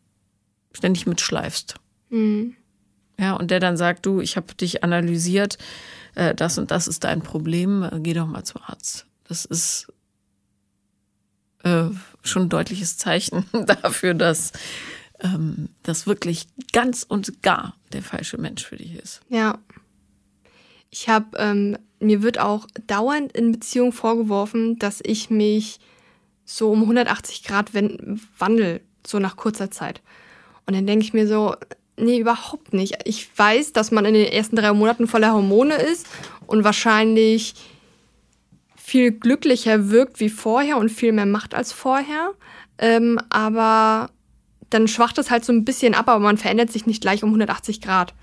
ständig 0.71 1.05
mitschleifst. 1.05 1.75
Mhm. 2.09 2.55
Ja, 3.19 3.33
und 3.33 3.51
der 3.51 3.59
dann 3.59 3.75
sagt, 3.75 4.05
du, 4.05 4.21
ich 4.21 4.37
habe 4.37 4.53
dich 4.55 4.83
analysiert, 4.83 5.57
äh, 6.15 6.33
das 6.33 6.57
und 6.57 6.71
das 6.71 6.87
ist 6.87 7.03
dein 7.03 7.21
Problem, 7.21 7.83
äh, 7.83 7.99
geh 7.99 8.13
doch 8.13 8.25
mal 8.25 8.43
zum 8.43 8.61
Arzt. 8.65 9.05
Das 9.27 9.43
ist 9.43 9.91
äh, 11.63 11.89
schon 12.23 12.43
ein 12.43 12.49
deutliches 12.49 12.97
Zeichen 12.97 13.45
dafür, 13.65 14.13
dass 14.13 14.53
ähm, 15.19 15.67
das 15.83 16.07
wirklich 16.07 16.47
ganz 16.71 17.03
und 17.03 17.43
gar 17.43 17.75
der 17.91 18.01
falsche 18.01 18.37
Mensch 18.37 18.65
für 18.65 18.77
dich 18.77 18.95
ist. 18.95 19.21
Ja. 19.27 19.59
Ich 20.89 21.09
habe, 21.09 21.37
ähm, 21.37 21.77
mir 21.99 22.23
wird 22.23 22.39
auch 22.39 22.67
dauernd 22.87 23.33
in 23.33 23.51
Beziehung 23.51 23.91
vorgeworfen, 23.91 24.79
dass 24.79 25.01
ich 25.03 25.29
mich 25.29 25.79
so 26.45 26.71
um 26.71 26.81
180 26.81 27.43
Grad 27.43 27.73
wandel, 27.73 28.81
so 29.05 29.19
nach 29.19 29.35
kurzer 29.35 29.69
Zeit. 29.69 30.01
Und 30.65 30.75
dann 30.75 30.87
denke 30.87 31.03
ich 31.03 31.13
mir 31.13 31.27
so, 31.27 31.55
nee, 31.99 32.19
überhaupt 32.19 32.73
nicht. 32.73 32.97
Ich 33.05 33.29
weiß, 33.37 33.73
dass 33.73 33.91
man 33.91 34.05
in 34.05 34.13
den 34.13 34.25
ersten 34.25 34.55
drei 34.55 34.73
Monaten 34.73 35.07
voller 35.07 35.33
Hormone 35.33 35.75
ist 35.75 36.07
und 36.47 36.63
wahrscheinlich 36.63 37.53
viel 38.75 39.11
glücklicher 39.11 39.89
wirkt 39.89 40.19
wie 40.19 40.29
vorher 40.29 40.77
und 40.77 40.89
viel 40.89 41.11
mehr 41.11 41.25
macht 41.25 41.53
als 41.53 41.71
vorher. 41.71 42.31
Ähm, 42.79 43.19
aber 43.29 44.09
dann 44.69 44.87
schwacht 44.87 45.17
es 45.17 45.29
halt 45.29 45.45
so 45.45 45.53
ein 45.53 45.65
bisschen 45.65 45.93
ab, 45.93 46.07
aber 46.07 46.19
man 46.19 46.37
verändert 46.37 46.71
sich 46.71 46.85
nicht 46.85 47.01
gleich 47.01 47.23
um 47.23 47.29
180 47.29 47.81
Grad. 47.81 48.13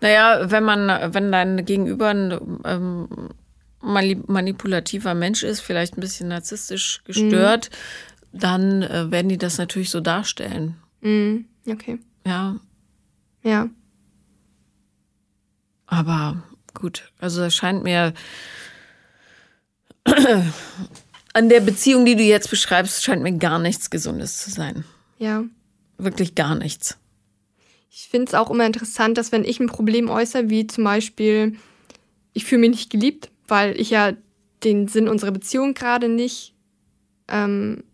Naja, 0.00 0.50
wenn 0.50 0.64
man, 0.64 1.14
wenn 1.14 1.32
dein 1.32 1.64
Gegenüber 1.64 2.08
ein 2.08 2.38
ähm, 2.64 3.08
manipulativer 3.80 5.14
Mensch 5.14 5.42
ist, 5.42 5.60
vielleicht 5.60 5.96
ein 5.96 6.00
bisschen 6.00 6.28
narzisstisch 6.28 7.02
gestört, 7.04 7.70
mhm. 8.32 8.38
dann 8.38 8.82
äh, 8.82 9.10
werden 9.10 9.28
die 9.28 9.38
das 9.38 9.58
natürlich 9.58 9.90
so 9.90 10.00
darstellen. 10.00 10.76
Mhm. 11.00 11.46
Okay. 11.68 11.98
Ja. 12.26 12.56
Ja. 13.46 13.70
Aber 15.86 16.42
gut, 16.74 17.12
also 17.20 17.44
es 17.44 17.54
scheint 17.54 17.84
mir 17.84 18.12
an 21.32 21.48
der 21.48 21.60
Beziehung, 21.60 22.04
die 22.04 22.16
du 22.16 22.24
jetzt 22.24 22.50
beschreibst, 22.50 23.04
scheint 23.04 23.22
mir 23.22 23.38
gar 23.38 23.60
nichts 23.60 23.88
Gesundes 23.88 24.42
zu 24.42 24.50
sein. 24.50 24.84
Ja. 25.18 25.44
Wirklich 25.96 26.34
gar 26.34 26.56
nichts. 26.56 26.98
Ich 27.88 28.08
finde 28.08 28.26
es 28.26 28.34
auch 28.34 28.50
immer 28.50 28.66
interessant, 28.66 29.16
dass 29.16 29.30
wenn 29.30 29.44
ich 29.44 29.60
ein 29.60 29.68
Problem 29.68 30.10
äußere, 30.10 30.50
wie 30.50 30.66
zum 30.66 30.82
Beispiel, 30.82 31.56
ich 32.32 32.44
fühle 32.44 32.62
mich 32.62 32.70
nicht 32.70 32.90
geliebt, 32.90 33.30
weil 33.46 33.80
ich 33.80 33.90
ja 33.90 34.12
den 34.64 34.88
Sinn 34.88 35.08
unserer 35.08 35.30
Beziehung 35.30 35.74
gerade 35.74 36.08
nicht 36.08 36.52
ähm, 37.28 37.84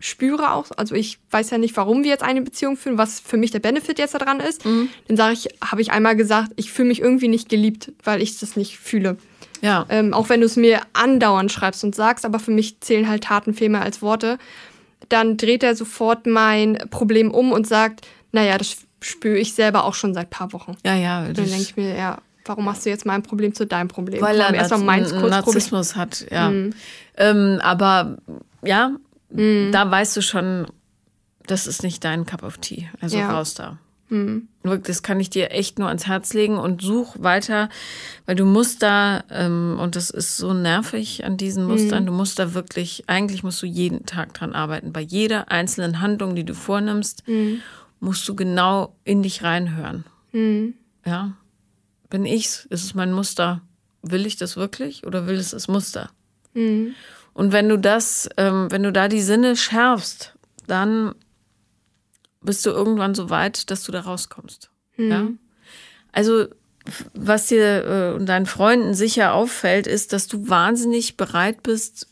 spüre 0.00 0.52
auch. 0.52 0.66
Also 0.76 0.94
ich 0.94 1.18
weiß 1.30 1.50
ja 1.50 1.58
nicht, 1.58 1.76
warum 1.76 2.02
wir 2.02 2.10
jetzt 2.10 2.24
eine 2.24 2.42
Beziehung 2.42 2.76
führen, 2.76 2.98
was 2.98 3.20
für 3.20 3.36
mich 3.36 3.50
der 3.50 3.60
Benefit 3.60 3.98
jetzt 3.98 4.14
daran 4.14 4.40
ist. 4.40 4.64
Mhm. 4.64 4.88
Dann 5.06 5.16
sage 5.16 5.34
ich, 5.34 5.48
habe 5.62 5.80
ich 5.80 5.92
einmal 5.92 6.16
gesagt, 6.16 6.52
ich 6.56 6.72
fühle 6.72 6.88
mich 6.88 7.00
irgendwie 7.00 7.28
nicht 7.28 7.48
geliebt, 7.48 7.92
weil 8.02 8.20
ich 8.20 8.38
das 8.40 8.56
nicht 8.56 8.78
fühle. 8.78 9.16
Ja. 9.60 9.86
Ähm, 9.90 10.14
auch 10.14 10.28
wenn 10.30 10.40
du 10.40 10.46
es 10.46 10.56
mir 10.56 10.80
andauernd 10.94 11.52
schreibst 11.52 11.84
und 11.84 11.94
sagst, 11.94 12.24
aber 12.24 12.38
für 12.38 12.50
mich 12.50 12.80
zählen 12.80 13.08
halt 13.08 13.24
Taten 13.24 13.54
viel 13.54 13.68
mehr 13.68 13.82
als 13.82 14.02
Worte. 14.02 14.38
Dann 15.08 15.36
dreht 15.36 15.62
er 15.62 15.76
sofort 15.76 16.26
mein 16.26 16.78
Problem 16.90 17.30
um 17.30 17.52
und 17.52 17.66
sagt, 17.66 18.06
naja, 18.32 18.56
das 18.58 18.76
spüre 19.00 19.38
ich 19.38 19.54
selber 19.54 19.84
auch 19.84 19.94
schon 19.94 20.14
seit 20.14 20.26
ein 20.26 20.30
paar 20.30 20.52
Wochen. 20.52 20.76
Ja, 20.84 20.94
ja. 20.94 21.24
Dann 21.24 21.34
denke 21.34 21.60
ich 21.60 21.76
mir, 21.76 21.94
ja, 21.94 22.18
warum 22.44 22.64
machst 22.64 22.86
du 22.86 22.90
jetzt 22.90 23.06
mein 23.06 23.22
Problem 23.22 23.54
zu 23.54 23.66
deinem 23.66 23.88
Problem? 23.88 24.20
Weil 24.22 24.40
er 24.40 24.54
erstmal 24.54 24.80
meins 24.80 25.10
kurz 25.10 25.30
Narzissmus 25.30 25.96
hat, 25.96 26.26
ja. 26.30 26.50
Mhm. 26.50 26.72
Ähm, 27.16 27.60
aber 27.62 28.16
ja, 28.62 28.92
mhm. 29.30 29.70
da 29.72 29.90
weißt 29.90 30.16
du 30.16 30.22
schon, 30.22 30.66
das 31.46 31.66
ist 31.66 31.82
nicht 31.82 32.04
dein 32.04 32.26
Cup 32.26 32.42
of 32.42 32.58
Tea. 32.58 32.88
Also 33.00 33.18
ja. 33.18 33.30
raus 33.30 33.54
da. 33.54 33.78
Mhm. 34.10 34.48
Das 34.62 35.02
kann 35.02 35.20
ich 35.20 35.30
dir 35.30 35.52
echt 35.52 35.78
nur 35.78 35.88
ans 35.88 36.06
Herz 36.06 36.34
legen 36.34 36.58
und 36.58 36.82
such 36.82 37.14
weiter, 37.18 37.68
weil 38.26 38.34
du 38.34 38.44
musst 38.44 38.82
da, 38.82 39.24
ähm, 39.30 39.78
und 39.80 39.96
das 39.96 40.10
ist 40.10 40.36
so 40.36 40.52
nervig 40.52 41.24
an 41.24 41.36
diesen 41.36 41.64
Mustern, 41.64 42.02
mhm. 42.02 42.06
du 42.08 42.12
musst 42.12 42.38
da 42.38 42.52
wirklich, 42.52 43.04
eigentlich 43.06 43.42
musst 43.42 43.62
du 43.62 43.66
jeden 43.66 44.06
Tag 44.06 44.34
dran 44.34 44.52
arbeiten. 44.52 44.92
Bei 44.92 45.00
jeder 45.00 45.50
einzelnen 45.50 46.00
Handlung, 46.00 46.34
die 46.34 46.44
du 46.44 46.54
vornimmst, 46.54 47.26
mhm. 47.26 47.62
musst 48.00 48.28
du 48.28 48.34
genau 48.34 48.96
in 49.04 49.22
dich 49.22 49.42
reinhören. 49.42 50.04
Mhm. 50.32 50.74
Ja. 51.06 51.32
Bin 52.10 52.26
ich's? 52.26 52.66
Ist 52.66 52.84
es 52.84 52.94
mein 52.94 53.12
Muster? 53.12 53.62
Will 54.02 54.26
ich 54.26 54.36
das 54.36 54.56
wirklich 54.56 55.06
oder 55.06 55.26
will 55.26 55.36
es 55.36 55.50
das 55.50 55.68
Muster? 55.68 56.10
Und 57.32 57.52
wenn 57.52 57.68
du 57.68 57.78
das, 57.78 58.28
ähm, 58.36 58.70
wenn 58.70 58.82
du 58.82 58.92
da 58.92 59.08
die 59.08 59.22
Sinne 59.22 59.56
schärfst, 59.56 60.34
dann 60.66 61.14
bist 62.42 62.64
du 62.64 62.70
irgendwann 62.70 63.14
so 63.14 63.30
weit, 63.30 63.70
dass 63.70 63.84
du 63.84 63.92
da 63.92 64.00
rauskommst. 64.00 64.70
Mhm. 64.96 65.10
Ja? 65.10 65.28
Also, 66.12 66.46
was 67.14 67.46
dir 67.46 67.84
äh, 67.84 68.14
und 68.16 68.26
deinen 68.26 68.46
Freunden 68.46 68.94
sicher 68.94 69.34
auffällt, 69.34 69.86
ist, 69.86 70.12
dass 70.12 70.26
du 70.26 70.48
wahnsinnig 70.48 71.16
bereit 71.16 71.62
bist, 71.62 72.08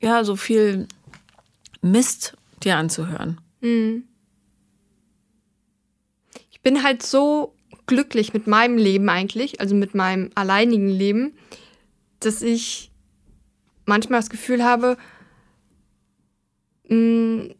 ja, 0.00 0.24
so 0.24 0.36
viel 0.36 0.86
Mist 1.82 2.36
dir 2.62 2.76
anzuhören. 2.76 3.40
Mhm. 3.60 4.04
Ich 6.50 6.60
bin 6.62 6.82
halt 6.82 7.02
so 7.02 7.54
glücklich 7.86 8.32
mit 8.32 8.46
meinem 8.46 8.78
Leben 8.78 9.08
eigentlich, 9.08 9.60
also 9.60 9.74
mit 9.74 9.94
meinem 9.94 10.30
alleinigen 10.34 10.88
Leben, 10.88 11.36
dass 12.20 12.40
ich 12.40 12.90
manchmal 13.86 14.20
das 14.20 14.30
Gefühl 14.30 14.64
habe, 14.64 14.96
mm, 16.88 17.50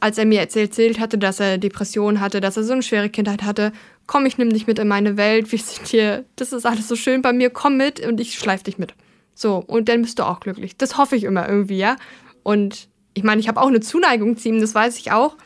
als 0.00 0.18
er 0.18 0.26
mir 0.26 0.40
erzählt 0.40 1.00
hatte, 1.00 1.18
dass 1.18 1.40
er 1.40 1.58
Depressionen 1.58 2.20
hatte, 2.20 2.40
dass 2.40 2.56
er 2.56 2.62
so 2.62 2.72
eine 2.72 2.82
schwere 2.82 3.08
Kindheit 3.08 3.42
hatte, 3.42 3.72
komm, 4.06 4.26
ich 4.26 4.38
nimm 4.38 4.50
dich 4.50 4.66
mit 4.66 4.78
in 4.78 4.88
meine 4.88 5.16
Welt, 5.16 5.50
wir 5.50 5.58
sind 5.58 5.88
hier, 5.88 6.24
das 6.36 6.52
ist 6.52 6.66
alles 6.66 6.86
so 6.86 6.96
schön 6.96 7.22
bei 7.22 7.32
mir, 7.32 7.50
komm 7.50 7.76
mit 7.76 8.00
und 8.00 8.20
ich 8.20 8.38
schleif 8.38 8.62
dich 8.62 8.78
mit. 8.78 8.94
So, 9.34 9.56
und 9.56 9.88
dann 9.88 10.02
bist 10.02 10.18
du 10.18 10.22
auch 10.22 10.40
glücklich. 10.40 10.76
Das 10.76 10.96
hoffe 10.96 11.16
ich 11.16 11.24
immer 11.24 11.48
irgendwie, 11.48 11.78
ja. 11.78 11.96
Und 12.42 12.88
ich 13.14 13.22
meine, 13.22 13.40
ich 13.40 13.48
habe 13.48 13.60
auch 13.60 13.66
eine 13.66 13.80
Zuneigung 13.80 14.36
zu 14.36 14.48
ihm, 14.48 14.60
das 14.60 14.74
weiß 14.74 14.98
ich 14.98 15.12
auch. 15.12 15.36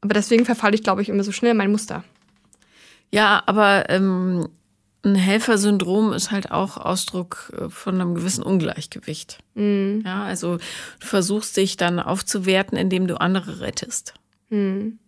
Aber 0.00 0.14
deswegen 0.14 0.44
verfalle 0.44 0.74
ich, 0.74 0.82
glaube 0.82 1.02
ich, 1.02 1.08
immer 1.08 1.24
so 1.24 1.32
schnell 1.32 1.52
in 1.52 1.56
mein 1.56 1.70
Muster. 1.70 2.04
Ja, 3.12 3.42
aber 3.46 3.88
ähm, 3.88 4.48
ein 5.02 5.14
Helfersyndrom 5.14 6.12
ist 6.12 6.30
halt 6.30 6.50
auch 6.50 6.76
Ausdruck 6.76 7.52
äh, 7.56 7.70
von 7.70 8.00
einem 8.00 8.14
gewissen 8.14 8.42
Ungleichgewicht. 8.42 9.38
Mhm. 9.54 10.02
Ja, 10.04 10.24
also 10.24 10.56
du 10.56 11.06
versuchst 11.06 11.56
dich 11.56 11.76
dann 11.76 11.98
aufzuwerten, 11.98 12.76
indem 12.76 13.06
du 13.06 13.20
andere 13.20 13.60
rettest. 13.60 14.14
Mhm. 14.50 14.98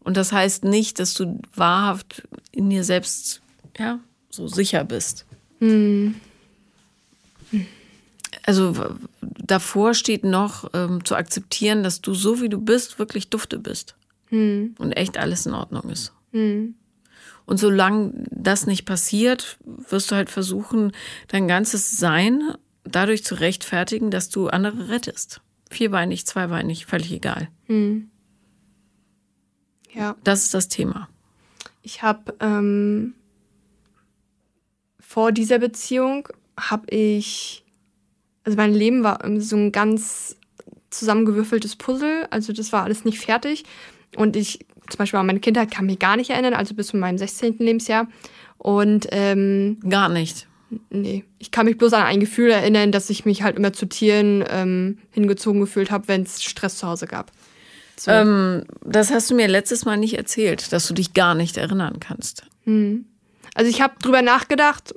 Und 0.00 0.16
das 0.16 0.32
heißt 0.32 0.64
nicht, 0.64 0.98
dass 0.98 1.14
du 1.14 1.40
wahrhaft 1.54 2.26
in 2.52 2.70
dir 2.70 2.84
selbst 2.84 3.40
ja, 3.78 4.00
so 4.30 4.48
sicher 4.48 4.84
bist. 4.84 5.26
Mhm. 5.60 6.14
Also 8.44 8.74
davor 9.20 9.94
steht 9.94 10.24
noch 10.24 10.70
ähm, 10.74 11.04
zu 11.04 11.14
akzeptieren, 11.14 11.82
dass 11.82 12.00
du 12.00 12.14
so 12.14 12.40
wie 12.40 12.48
du 12.48 12.60
bist 12.60 12.98
wirklich 12.98 13.30
dufte 13.30 13.58
bist. 13.58 13.94
Mhm. 14.30 14.74
Und 14.78 14.92
echt 14.92 15.16
alles 15.18 15.46
in 15.46 15.54
Ordnung 15.54 15.90
ist. 15.90 16.12
Und 17.48 17.56
solange 17.56 18.12
das 18.30 18.66
nicht 18.66 18.84
passiert, 18.84 19.56
wirst 19.64 20.10
du 20.10 20.16
halt 20.16 20.28
versuchen, 20.28 20.92
dein 21.28 21.48
ganzes 21.48 21.96
Sein 21.96 22.42
dadurch 22.84 23.24
zu 23.24 23.36
rechtfertigen, 23.36 24.10
dass 24.10 24.28
du 24.28 24.48
andere 24.48 24.90
rettest. 24.90 25.40
Vierbeinig, 25.70 26.26
zweibeinig, 26.26 26.84
völlig 26.84 27.10
egal. 27.10 27.48
Mhm. 27.66 28.10
Ja. 29.94 30.14
Das 30.24 30.44
ist 30.44 30.52
das 30.52 30.68
Thema. 30.68 31.08
Ich 31.80 32.02
habe 32.02 32.34
ähm, 32.40 33.14
vor 35.00 35.32
dieser 35.32 35.58
Beziehung 35.58 36.28
habe 36.60 36.94
ich, 36.94 37.64
also 38.44 38.58
mein 38.58 38.74
Leben 38.74 39.02
war 39.02 39.20
so 39.40 39.56
ein 39.56 39.72
ganz 39.72 40.36
zusammengewürfeltes 40.90 41.76
Puzzle. 41.76 42.28
Also 42.28 42.52
das 42.52 42.74
war 42.74 42.84
alles 42.84 43.06
nicht 43.06 43.20
fertig. 43.20 43.64
Und 44.16 44.36
ich 44.36 44.66
zum 44.88 44.98
Beispiel 44.98 45.18
an 45.18 45.26
meine 45.26 45.40
Kindheit 45.40 45.70
kann 45.70 45.86
mich 45.86 45.98
gar 45.98 46.16
nicht 46.16 46.30
erinnern, 46.30 46.54
also 46.54 46.74
bis 46.74 46.88
zu 46.88 46.96
meinem 46.96 47.18
16. 47.18 47.58
Lebensjahr. 47.58 48.08
Und 48.56 49.06
ähm, 49.12 49.78
gar 49.88 50.08
nicht. 50.08 50.46
Nee, 50.90 51.24
ich 51.38 51.50
kann 51.50 51.66
mich 51.66 51.78
bloß 51.78 51.94
an 51.94 52.02
ein 52.02 52.20
Gefühl 52.20 52.50
erinnern, 52.50 52.92
dass 52.92 53.08
ich 53.08 53.24
mich 53.24 53.42
halt 53.42 53.56
immer 53.56 53.72
zu 53.72 53.86
Tieren 53.86 54.44
ähm, 54.50 54.98
hingezogen 55.12 55.60
gefühlt 55.60 55.90
habe, 55.90 56.08
wenn 56.08 56.22
es 56.22 56.42
Stress 56.42 56.76
zu 56.78 56.86
Hause 56.86 57.06
gab. 57.06 57.32
So. 57.96 58.10
Ähm, 58.10 58.64
das 58.84 59.10
hast 59.10 59.30
du 59.30 59.34
mir 59.34 59.48
letztes 59.48 59.84
Mal 59.84 59.96
nicht 59.96 60.16
erzählt, 60.16 60.72
dass 60.72 60.86
du 60.86 60.94
dich 60.94 61.14
gar 61.14 61.34
nicht 61.34 61.56
erinnern 61.56 62.00
kannst. 62.00 62.44
Hm. 62.64 63.06
Also 63.54 63.70
ich 63.70 63.80
habe 63.80 63.94
drüber 64.02 64.22
nachgedacht, 64.22 64.94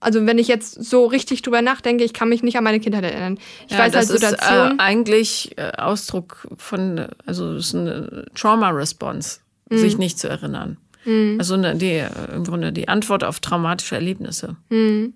also 0.00 0.26
wenn 0.26 0.38
ich 0.38 0.48
jetzt 0.48 0.84
so 0.84 1.06
richtig 1.06 1.42
drüber 1.42 1.62
nachdenke, 1.62 2.04
ich 2.04 2.12
kann 2.12 2.28
mich 2.28 2.42
nicht 2.42 2.56
an 2.56 2.64
meine 2.64 2.80
Kindheit 2.80 3.04
erinnern. 3.04 3.38
Ich 3.66 3.72
ja, 3.72 3.78
weiß 3.78 3.92
das 3.92 4.08
halt 4.08 4.20
Situationen. 4.20 4.72
Ist, 4.72 4.78
äh, 4.78 4.82
eigentlich 4.82 5.58
äh, 5.58 5.72
Ausdruck 5.78 6.48
von, 6.56 7.06
also 7.24 7.54
es 7.54 7.68
ist 7.68 7.74
eine 7.74 8.26
Trauma-Response, 8.34 9.40
mhm. 9.70 9.78
sich 9.78 9.98
nicht 9.98 10.18
zu 10.18 10.28
erinnern. 10.28 10.76
Mhm. 11.04 11.36
Also 11.38 11.54
eine, 11.54 11.76
die, 11.76 12.04
im 12.34 12.44
Grunde 12.44 12.72
die 12.72 12.88
Antwort 12.88 13.24
auf 13.24 13.40
traumatische 13.40 13.94
Erlebnisse. 13.94 14.56
Mhm. 14.68 15.14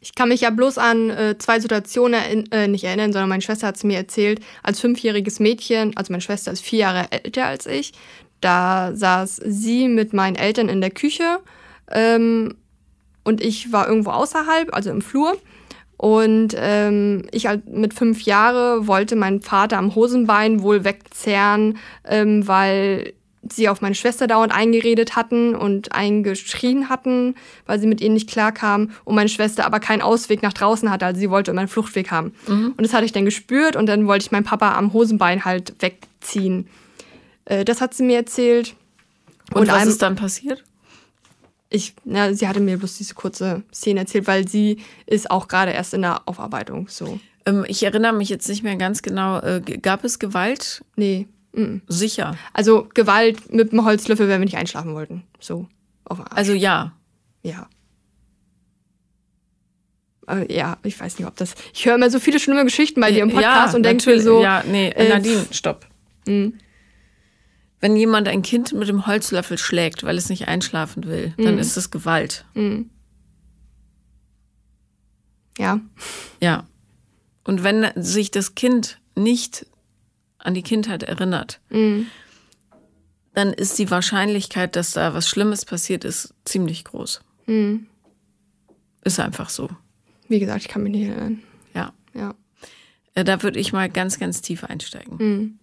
Ich 0.00 0.14
kann 0.14 0.28
mich 0.28 0.42
ja 0.42 0.50
bloß 0.50 0.76
an 0.76 1.08
äh, 1.08 1.38
zwei 1.38 1.60
Situationen 1.60 2.50
äh, 2.52 2.68
nicht 2.68 2.84
erinnern, 2.84 3.12
sondern 3.12 3.30
meine 3.30 3.40
Schwester 3.40 3.66
hat 3.66 3.76
es 3.76 3.84
mir 3.84 3.96
erzählt. 3.96 4.40
Als 4.62 4.80
fünfjähriges 4.80 5.40
Mädchen, 5.40 5.96
also 5.96 6.12
meine 6.12 6.20
Schwester 6.20 6.52
ist 6.52 6.62
vier 6.62 6.80
Jahre 6.80 7.06
älter 7.10 7.46
als 7.46 7.64
ich, 7.66 7.92
da 8.42 8.94
saß 8.94 9.40
sie 9.46 9.88
mit 9.88 10.12
meinen 10.12 10.36
Eltern 10.36 10.68
in 10.68 10.82
der 10.82 10.90
Küche. 10.90 11.38
Ähm, 11.90 12.54
und 13.24 13.40
ich 13.40 13.72
war 13.72 13.88
irgendwo 13.88 14.10
außerhalb, 14.10 14.74
also 14.74 14.90
im 14.90 15.02
Flur. 15.02 15.36
Und 15.96 16.54
ähm, 16.56 17.22
ich 17.30 17.46
halt 17.46 17.68
mit 17.68 17.94
fünf 17.94 18.22
Jahren 18.22 18.86
wollte 18.86 19.16
meinen 19.16 19.42
Vater 19.42 19.78
am 19.78 19.94
Hosenbein 19.94 20.62
wohl 20.62 20.84
wegzerren, 20.84 21.78
ähm, 22.04 22.46
weil 22.46 23.14
sie 23.50 23.68
auf 23.68 23.80
meine 23.80 23.94
Schwester 23.94 24.26
dauernd 24.26 24.52
eingeredet 24.52 25.16
hatten 25.16 25.54
und 25.54 25.94
eingeschrien 25.94 26.88
hatten, 26.88 27.34
weil 27.66 27.78
sie 27.78 27.86
mit 27.86 28.00
ihnen 28.00 28.14
nicht 28.14 28.28
klarkam 28.28 28.90
und 29.04 29.14
meine 29.14 29.28
Schwester 29.28 29.66
aber 29.66 29.80
keinen 29.80 30.02
Ausweg 30.02 30.42
nach 30.42 30.52
draußen 30.52 30.90
hatte, 30.90 31.06
also 31.06 31.20
sie 31.20 31.30
wollte 31.30 31.50
immer 31.50 31.60
einen 31.60 31.68
Fluchtweg 31.68 32.10
haben. 32.10 32.34
Mhm. 32.46 32.74
Und 32.76 32.82
das 32.82 32.92
hatte 32.92 33.04
ich 33.04 33.12
dann 33.12 33.24
gespürt 33.24 33.76
und 33.76 33.86
dann 33.86 34.06
wollte 34.06 34.26
ich 34.26 34.32
meinen 34.32 34.44
Papa 34.44 34.74
am 34.76 34.92
Hosenbein 34.92 35.44
halt 35.44 35.74
wegziehen. 35.80 36.68
Äh, 37.44 37.64
das 37.64 37.80
hat 37.80 37.94
sie 37.94 38.02
mir 38.02 38.16
erzählt. 38.16 38.74
Und, 39.52 39.62
und 39.62 39.68
was 39.68 39.76
einem, 39.76 39.90
ist 39.90 40.02
dann 40.02 40.16
passiert? 40.16 40.64
Ich, 41.74 41.94
na, 42.04 42.32
sie 42.32 42.46
hatte 42.46 42.60
mir 42.60 42.78
bloß 42.78 42.98
diese 42.98 43.14
kurze 43.14 43.64
Szene 43.72 44.00
erzählt, 44.00 44.28
weil 44.28 44.46
sie 44.46 44.78
ist 45.06 45.28
auch 45.28 45.48
gerade 45.48 45.72
erst 45.72 45.92
in 45.92 46.02
der 46.02 46.22
Aufarbeitung 46.28 46.86
so. 46.88 47.18
Ähm, 47.46 47.64
ich 47.66 47.82
erinnere 47.82 48.12
mich 48.12 48.28
jetzt 48.28 48.48
nicht 48.48 48.62
mehr 48.62 48.76
ganz 48.76 49.02
genau. 49.02 49.40
Äh, 49.40 49.60
gab 49.60 50.04
es 50.04 50.20
Gewalt? 50.20 50.84
Nee. 50.94 51.26
Mhm. 51.52 51.82
Sicher. 51.88 52.36
Also 52.52 52.86
Gewalt 52.94 53.52
mit 53.52 53.72
einem 53.72 53.84
Holzlöffel, 53.84 54.28
wenn 54.28 54.40
wir 54.40 54.44
nicht 54.44 54.56
einschlafen 54.56 54.94
wollten. 54.94 55.24
So. 55.40 55.66
Also 56.04 56.52
ja. 56.52 56.92
Ja. 57.42 57.68
Aber 60.26 60.50
ja, 60.50 60.78
ich 60.84 60.98
weiß 60.98 61.18
nicht, 61.18 61.26
ob 61.26 61.34
das. 61.34 61.54
Ich 61.72 61.86
höre 61.86 61.96
immer 61.96 62.08
so 62.08 62.20
viele 62.20 62.38
schlimme 62.38 62.62
Geschichten 62.62 63.00
bei 63.00 63.10
dir 63.10 63.24
im 63.24 63.30
Podcast 63.30 63.72
ja, 63.72 63.76
und 63.76 63.82
denke 63.82 64.08
mir 64.08 64.20
so. 64.20 64.40
Ja, 64.40 64.62
nee, 64.64 64.90
äh, 64.90 65.08
Nadine, 65.08 65.44
stopp. 65.50 65.86
Mh. 66.26 66.52
Wenn 67.84 67.96
jemand 67.96 68.28
ein 68.28 68.40
Kind 68.40 68.72
mit 68.72 68.88
dem 68.88 69.06
Holzlöffel 69.06 69.58
schlägt, 69.58 70.04
weil 70.04 70.16
es 70.16 70.30
nicht 70.30 70.48
einschlafen 70.48 71.04
will, 71.04 71.34
mhm. 71.36 71.44
dann 71.44 71.58
ist 71.58 71.76
es 71.76 71.90
Gewalt. 71.90 72.46
Mhm. 72.54 72.88
Ja. 75.58 75.80
Ja. 76.40 76.66
Und 77.44 77.62
wenn 77.62 77.90
sich 77.94 78.30
das 78.30 78.54
Kind 78.54 79.02
nicht 79.16 79.66
an 80.38 80.54
die 80.54 80.62
Kindheit 80.62 81.02
erinnert, 81.02 81.60
mhm. 81.68 82.06
dann 83.34 83.52
ist 83.52 83.78
die 83.78 83.90
Wahrscheinlichkeit, 83.90 84.76
dass 84.76 84.92
da 84.92 85.12
was 85.12 85.28
Schlimmes 85.28 85.66
passiert 85.66 86.06
ist, 86.06 86.32
ziemlich 86.46 86.84
groß. 86.84 87.20
Mhm. 87.44 87.86
Ist 89.04 89.20
einfach 89.20 89.50
so. 89.50 89.68
Wie 90.28 90.38
gesagt, 90.38 90.62
ich 90.62 90.68
kann 90.68 90.84
mich 90.84 90.92
nicht 90.92 91.08
erinnern. 91.08 91.42
Ja. 91.74 91.92
Ja. 92.14 92.34
Äh, 93.12 93.24
da 93.24 93.42
würde 93.42 93.60
ich 93.60 93.74
mal 93.74 93.90
ganz, 93.90 94.18
ganz 94.18 94.40
tief 94.40 94.64
einsteigen. 94.64 95.18
Mhm. 95.18 95.58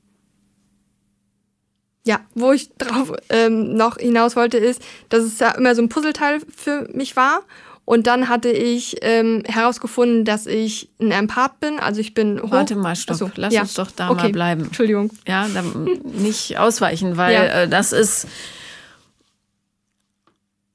Ja, 2.03 2.21
wo 2.33 2.51
ich 2.51 2.71
drauf 2.77 3.13
ähm, 3.29 3.75
noch 3.75 3.97
hinaus 3.97 4.35
wollte, 4.35 4.57
ist, 4.57 4.81
dass 5.09 5.23
es 5.23 5.37
ja 5.39 5.51
immer 5.51 5.75
so 5.75 5.83
ein 5.83 5.89
Puzzleteil 5.89 6.41
für 6.55 6.87
mich 6.93 7.15
war. 7.15 7.43
Und 7.85 8.07
dann 8.07 8.29
hatte 8.29 8.49
ich 8.49 8.97
ähm, 9.01 9.43
herausgefunden, 9.45 10.23
dass 10.23 10.45
ich 10.45 10.89
ein 10.99 11.11
Empath 11.11 11.59
bin. 11.59 11.79
Also 11.79 11.99
ich 11.99 12.13
bin 12.13 12.41
hoch. 12.41 12.51
Warte 12.51 12.75
mal, 12.75 12.95
stopp. 12.95 13.17
So, 13.17 13.31
Lass 13.35 13.53
ja. 13.53 13.61
uns 13.61 13.73
doch 13.73 13.91
da 13.91 14.09
okay. 14.09 14.23
mal 14.23 14.31
bleiben. 14.31 14.63
Entschuldigung. 14.65 15.11
Ja, 15.27 15.47
nicht 16.03 16.57
ausweichen, 16.57 17.17
weil 17.17 17.33
ja. 17.33 17.43
äh, 17.43 17.67
das 17.67 17.91
ist 17.91 18.27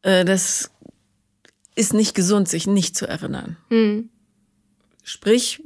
äh, 0.02 0.24
das 0.24 0.70
ist 1.74 1.92
nicht 1.92 2.14
gesund, 2.14 2.48
sich 2.48 2.66
nicht 2.66 2.96
zu 2.96 3.06
erinnern. 3.06 3.56
Mhm. 3.70 4.08
Sprich 5.02 5.62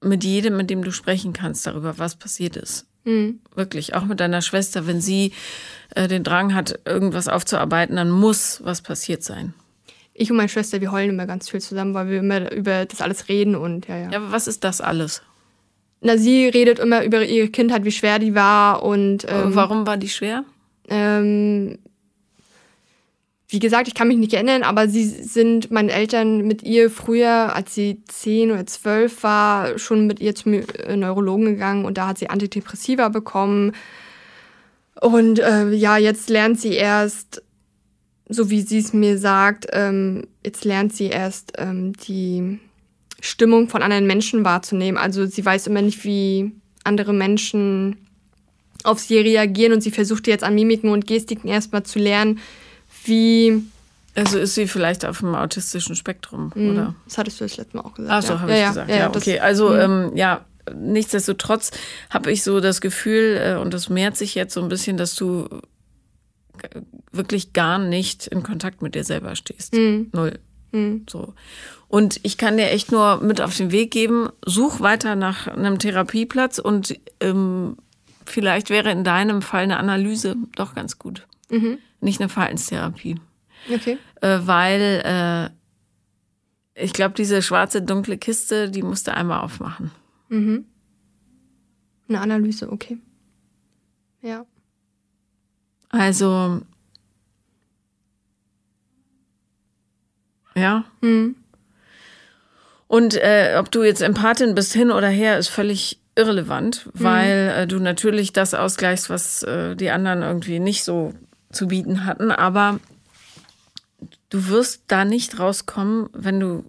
mit 0.00 0.24
jedem, 0.24 0.56
mit 0.56 0.70
dem 0.70 0.82
du 0.82 0.90
sprechen 0.90 1.32
kannst, 1.32 1.66
darüber, 1.66 1.98
was 1.98 2.16
passiert 2.16 2.56
ist. 2.56 2.86
Mhm. 3.04 3.40
Wirklich, 3.54 3.94
auch 3.94 4.04
mit 4.04 4.20
deiner 4.20 4.42
Schwester, 4.42 4.86
wenn 4.86 5.00
sie 5.00 5.32
äh, 5.94 6.08
den 6.08 6.24
Drang 6.24 6.54
hat, 6.54 6.80
irgendwas 6.84 7.28
aufzuarbeiten, 7.28 7.96
dann 7.96 8.10
muss 8.10 8.60
was 8.64 8.82
passiert 8.82 9.22
sein 9.22 9.54
ich 10.14 10.30
und 10.30 10.36
meine 10.36 10.48
Schwester, 10.48 10.80
wir 10.80 10.92
heulen 10.92 11.10
immer 11.10 11.26
ganz 11.26 11.50
viel 11.50 11.60
zusammen, 11.60 11.92
weil 11.92 12.08
wir 12.08 12.20
immer 12.20 12.50
über 12.52 12.86
das 12.86 13.00
alles 13.00 13.28
reden 13.28 13.56
und 13.56 13.88
ja, 13.88 13.96
ja. 13.98 14.10
Ja, 14.10 14.18
aber 14.18 14.32
was 14.32 14.46
ist 14.46 14.64
das 14.64 14.80
alles? 14.80 15.22
Na, 16.00 16.16
sie 16.16 16.46
redet 16.46 16.78
immer 16.78 17.04
über 17.04 17.24
ihre 17.24 17.48
Kindheit, 17.48 17.84
wie 17.84 17.90
schwer 17.90 18.18
die 18.18 18.34
war 18.34 18.82
und. 18.82 19.26
Ähm, 19.28 19.54
Warum 19.54 19.86
war 19.86 19.96
die 19.96 20.08
schwer? 20.08 20.44
Ähm, 20.88 21.78
wie 23.48 23.58
gesagt, 23.58 23.88
ich 23.88 23.94
kann 23.94 24.08
mich 24.08 24.16
nicht 24.16 24.32
erinnern, 24.32 24.62
aber 24.62 24.88
sie 24.88 25.04
sind 25.04 25.70
meine 25.70 25.92
Eltern 25.92 26.46
mit 26.46 26.62
ihr 26.62 26.90
früher, 26.90 27.54
als 27.54 27.74
sie 27.74 28.02
zehn 28.08 28.50
oder 28.50 28.66
zwölf 28.66 29.22
war, 29.22 29.78
schon 29.78 30.06
mit 30.06 30.20
ihr 30.20 30.34
zum 30.34 30.62
Neurologen 30.94 31.44
gegangen 31.44 31.84
und 31.84 31.98
da 31.98 32.08
hat 32.08 32.18
sie 32.18 32.30
Antidepressiva 32.30 33.10
bekommen. 33.10 33.72
Und 35.00 35.38
äh, 35.40 35.70
ja, 35.70 35.98
jetzt 35.98 36.30
lernt 36.30 36.58
sie 36.58 36.72
erst 36.72 37.42
so 38.28 38.50
wie 38.50 38.62
sie 38.62 38.78
es 38.78 38.92
mir 38.92 39.18
sagt, 39.18 39.66
ähm, 39.72 40.26
jetzt 40.44 40.64
lernt 40.64 40.94
sie 40.94 41.06
erst 41.06 41.52
ähm, 41.58 41.92
die 42.08 42.58
Stimmung 43.20 43.68
von 43.68 43.82
anderen 43.82 44.06
Menschen 44.06 44.44
wahrzunehmen. 44.44 44.98
Also 44.98 45.26
sie 45.26 45.44
weiß 45.44 45.66
immer 45.66 45.82
nicht, 45.82 46.04
wie 46.04 46.52
andere 46.84 47.12
Menschen 47.12 47.96
auf 48.82 48.98
sie 48.98 49.18
reagieren 49.18 49.72
und 49.72 49.82
sie 49.82 49.90
versucht 49.90 50.26
jetzt 50.26 50.44
an 50.44 50.54
Mimiken 50.54 50.90
und 50.90 51.06
Gestiken 51.06 51.48
erstmal 51.48 51.84
zu 51.84 51.98
lernen, 51.98 52.40
wie. 53.04 53.62
Also 54.16 54.38
ist 54.38 54.54
sie 54.54 54.68
vielleicht 54.68 55.04
auf 55.04 55.18
dem 55.18 55.34
autistischen 55.34 55.96
Spektrum, 55.96 56.52
mhm. 56.54 56.70
oder? 56.70 56.94
Das 57.04 57.18
hattest 57.18 57.40
du 57.40 57.44
das 57.44 57.56
letzte 57.56 57.76
Mal 57.76 57.82
auch 57.82 57.94
gesagt. 57.94 58.12
Ach 58.12 58.22
so, 58.22 58.34
ja. 58.34 58.40
habe 58.40 58.50
ja, 58.52 58.56
ich 58.56 58.62
ja, 58.62 58.68
gesagt. 58.68 58.90
Ja, 58.90 58.96
ja 58.96 59.08
okay. 59.08 59.40
Also, 59.40 59.70
mhm. 59.70 59.80
ähm, 59.80 60.16
ja, 60.16 60.44
nichtsdestotrotz 60.72 61.72
habe 62.10 62.30
ich 62.30 62.44
so 62.44 62.60
das 62.60 62.80
Gefühl, 62.80 63.40
äh, 63.42 63.60
und 63.60 63.74
das 63.74 63.88
mehrt 63.88 64.16
sich 64.16 64.36
jetzt 64.36 64.54
so 64.54 64.62
ein 64.62 64.68
bisschen, 64.68 64.96
dass 64.96 65.16
du 65.16 65.48
wirklich 67.12 67.52
gar 67.52 67.78
nicht 67.78 68.26
in 68.26 68.42
Kontakt 68.42 68.82
mit 68.82 68.94
dir 68.94 69.04
selber 69.04 69.34
stehst. 69.36 69.74
Mhm. 69.74 70.10
Null. 70.12 70.38
Mhm. 70.72 71.06
So. 71.08 71.34
Und 71.88 72.18
ich 72.22 72.38
kann 72.38 72.56
dir 72.56 72.70
echt 72.70 72.92
nur 72.92 73.20
mit 73.20 73.40
auf 73.40 73.56
den 73.56 73.70
Weg 73.70 73.90
geben, 73.90 74.28
such 74.44 74.80
weiter 74.80 75.14
nach 75.16 75.46
einem 75.46 75.78
Therapieplatz 75.78 76.58
und 76.58 76.98
ähm, 77.20 77.76
vielleicht 78.24 78.70
wäre 78.70 78.90
in 78.90 79.04
deinem 79.04 79.42
Fall 79.42 79.64
eine 79.64 79.76
Analyse 79.76 80.36
doch 80.56 80.74
ganz 80.74 80.98
gut. 80.98 81.26
Mhm. 81.50 81.78
Nicht 82.04 82.20
eine 82.20 82.28
Verhaltenstherapie. 82.28 83.18
Okay. 83.72 83.98
Äh, 84.20 84.40
weil 84.42 85.50
äh, 86.76 86.82
ich 86.82 86.92
glaube, 86.92 87.14
diese 87.14 87.40
schwarze, 87.40 87.80
dunkle 87.82 88.18
Kiste, 88.18 88.70
die 88.70 88.82
musst 88.82 89.06
du 89.06 89.14
einmal 89.14 89.40
aufmachen. 89.40 89.90
Mhm. 90.28 90.66
Eine 92.08 92.20
Analyse, 92.20 92.70
okay. 92.70 92.98
Ja. 94.20 94.44
Also, 95.88 96.60
ja. 100.54 100.84
Hm. 101.00 101.36
Und 102.86 103.14
äh, 103.14 103.56
ob 103.58 103.70
du 103.70 103.82
jetzt 103.82 104.02
Empathin 104.02 104.54
bist, 104.54 104.74
hin 104.74 104.90
oder 104.90 105.08
her, 105.08 105.38
ist 105.38 105.48
völlig 105.48 106.00
irrelevant, 106.16 106.84
hm. 106.84 106.92
weil 106.94 107.54
äh, 107.56 107.66
du 107.66 107.78
natürlich 107.78 108.32
das 108.32 108.52
ausgleichst, 108.52 109.08
was 109.08 109.42
äh, 109.44 109.74
die 109.74 109.90
anderen 109.90 110.22
irgendwie 110.22 110.58
nicht 110.58 110.84
so 110.84 111.14
zu 111.54 111.68
bieten 111.68 112.04
hatten. 112.04 112.30
Aber 112.30 112.80
du 114.30 114.48
wirst 114.48 114.84
da 114.88 115.04
nicht 115.04 115.38
rauskommen, 115.38 116.08
wenn 116.12 116.40
du 116.40 116.64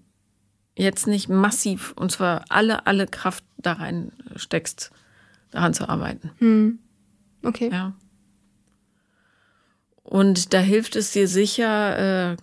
jetzt 0.77 1.07
nicht 1.07 1.29
massiv, 1.29 1.93
und 1.95 2.11
zwar 2.11 2.45
alle, 2.49 2.85
alle 2.85 3.07
Kraft 3.07 3.43
da 3.57 3.73
rein 3.73 4.11
steckst, 4.35 4.91
daran 5.51 5.73
zu 5.73 5.87
arbeiten. 5.87 6.31
Hm. 6.39 6.79
Okay. 7.43 7.69
Ja. 7.71 7.93
Und 10.03 10.53
da 10.53 10.59
hilft 10.59 10.95
es 10.95 11.11
dir 11.11 11.27
sicher 11.27 12.33
äh, 12.33 12.37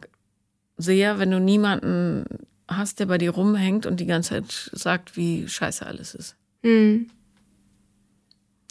sehr, 0.76 1.18
wenn 1.18 1.30
du 1.30 1.40
niemanden 1.40 2.24
hast, 2.66 3.00
der 3.00 3.06
bei 3.06 3.18
dir 3.18 3.30
rumhängt 3.30 3.86
und 3.86 4.00
die 4.00 4.06
ganze 4.06 4.30
Zeit 4.30 4.70
sagt, 4.72 5.16
wie 5.16 5.46
scheiße 5.46 5.86
alles 5.86 6.14
ist. 6.14 6.36
Mhm. 6.62 7.08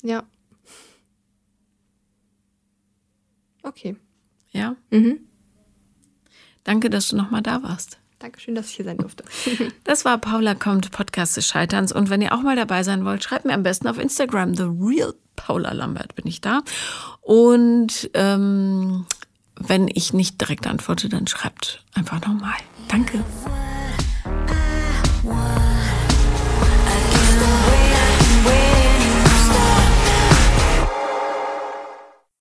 Ja. 0.01 0.23
Okay. 3.63 3.95
Ja? 4.51 4.75
Mhm. 4.89 5.19
Danke, 6.63 6.89
dass 6.89 7.09
du 7.09 7.15
nochmal 7.15 7.41
da 7.41 7.63
warst. 7.63 7.97
Dankeschön, 8.19 8.53
dass 8.53 8.69
ich 8.69 8.75
hier 8.75 8.85
sein 8.85 8.97
durfte. 8.97 9.23
das 9.83 10.05
war 10.05 10.17
Paula 10.19 10.53
kommt, 10.53 10.91
Podcast 10.91 11.37
des 11.37 11.47
Scheiterns. 11.47 11.91
Und 11.91 12.09
wenn 12.09 12.21
ihr 12.21 12.33
auch 12.33 12.41
mal 12.41 12.55
dabei 12.55 12.83
sein 12.83 13.03
wollt, 13.03 13.23
schreibt 13.23 13.45
mir 13.45 13.53
am 13.53 13.63
besten 13.63 13.87
auf 13.87 13.97
Instagram, 13.97 14.53
The 14.53 14.63
Real 14.63 15.13
Paula 15.35 15.71
Lambert 15.73 16.15
bin 16.15 16.27
ich 16.27 16.39
da. 16.39 16.61
Und 17.21 18.11
ähm, 18.13 19.07
wenn 19.55 19.87
ich 19.87 20.13
nicht 20.13 20.39
direkt 20.39 20.67
antworte, 20.67 21.09
dann 21.09 21.25
schreibt 21.27 21.83
einfach 21.93 22.21
nochmal. 22.21 22.57
Danke. 22.87 23.23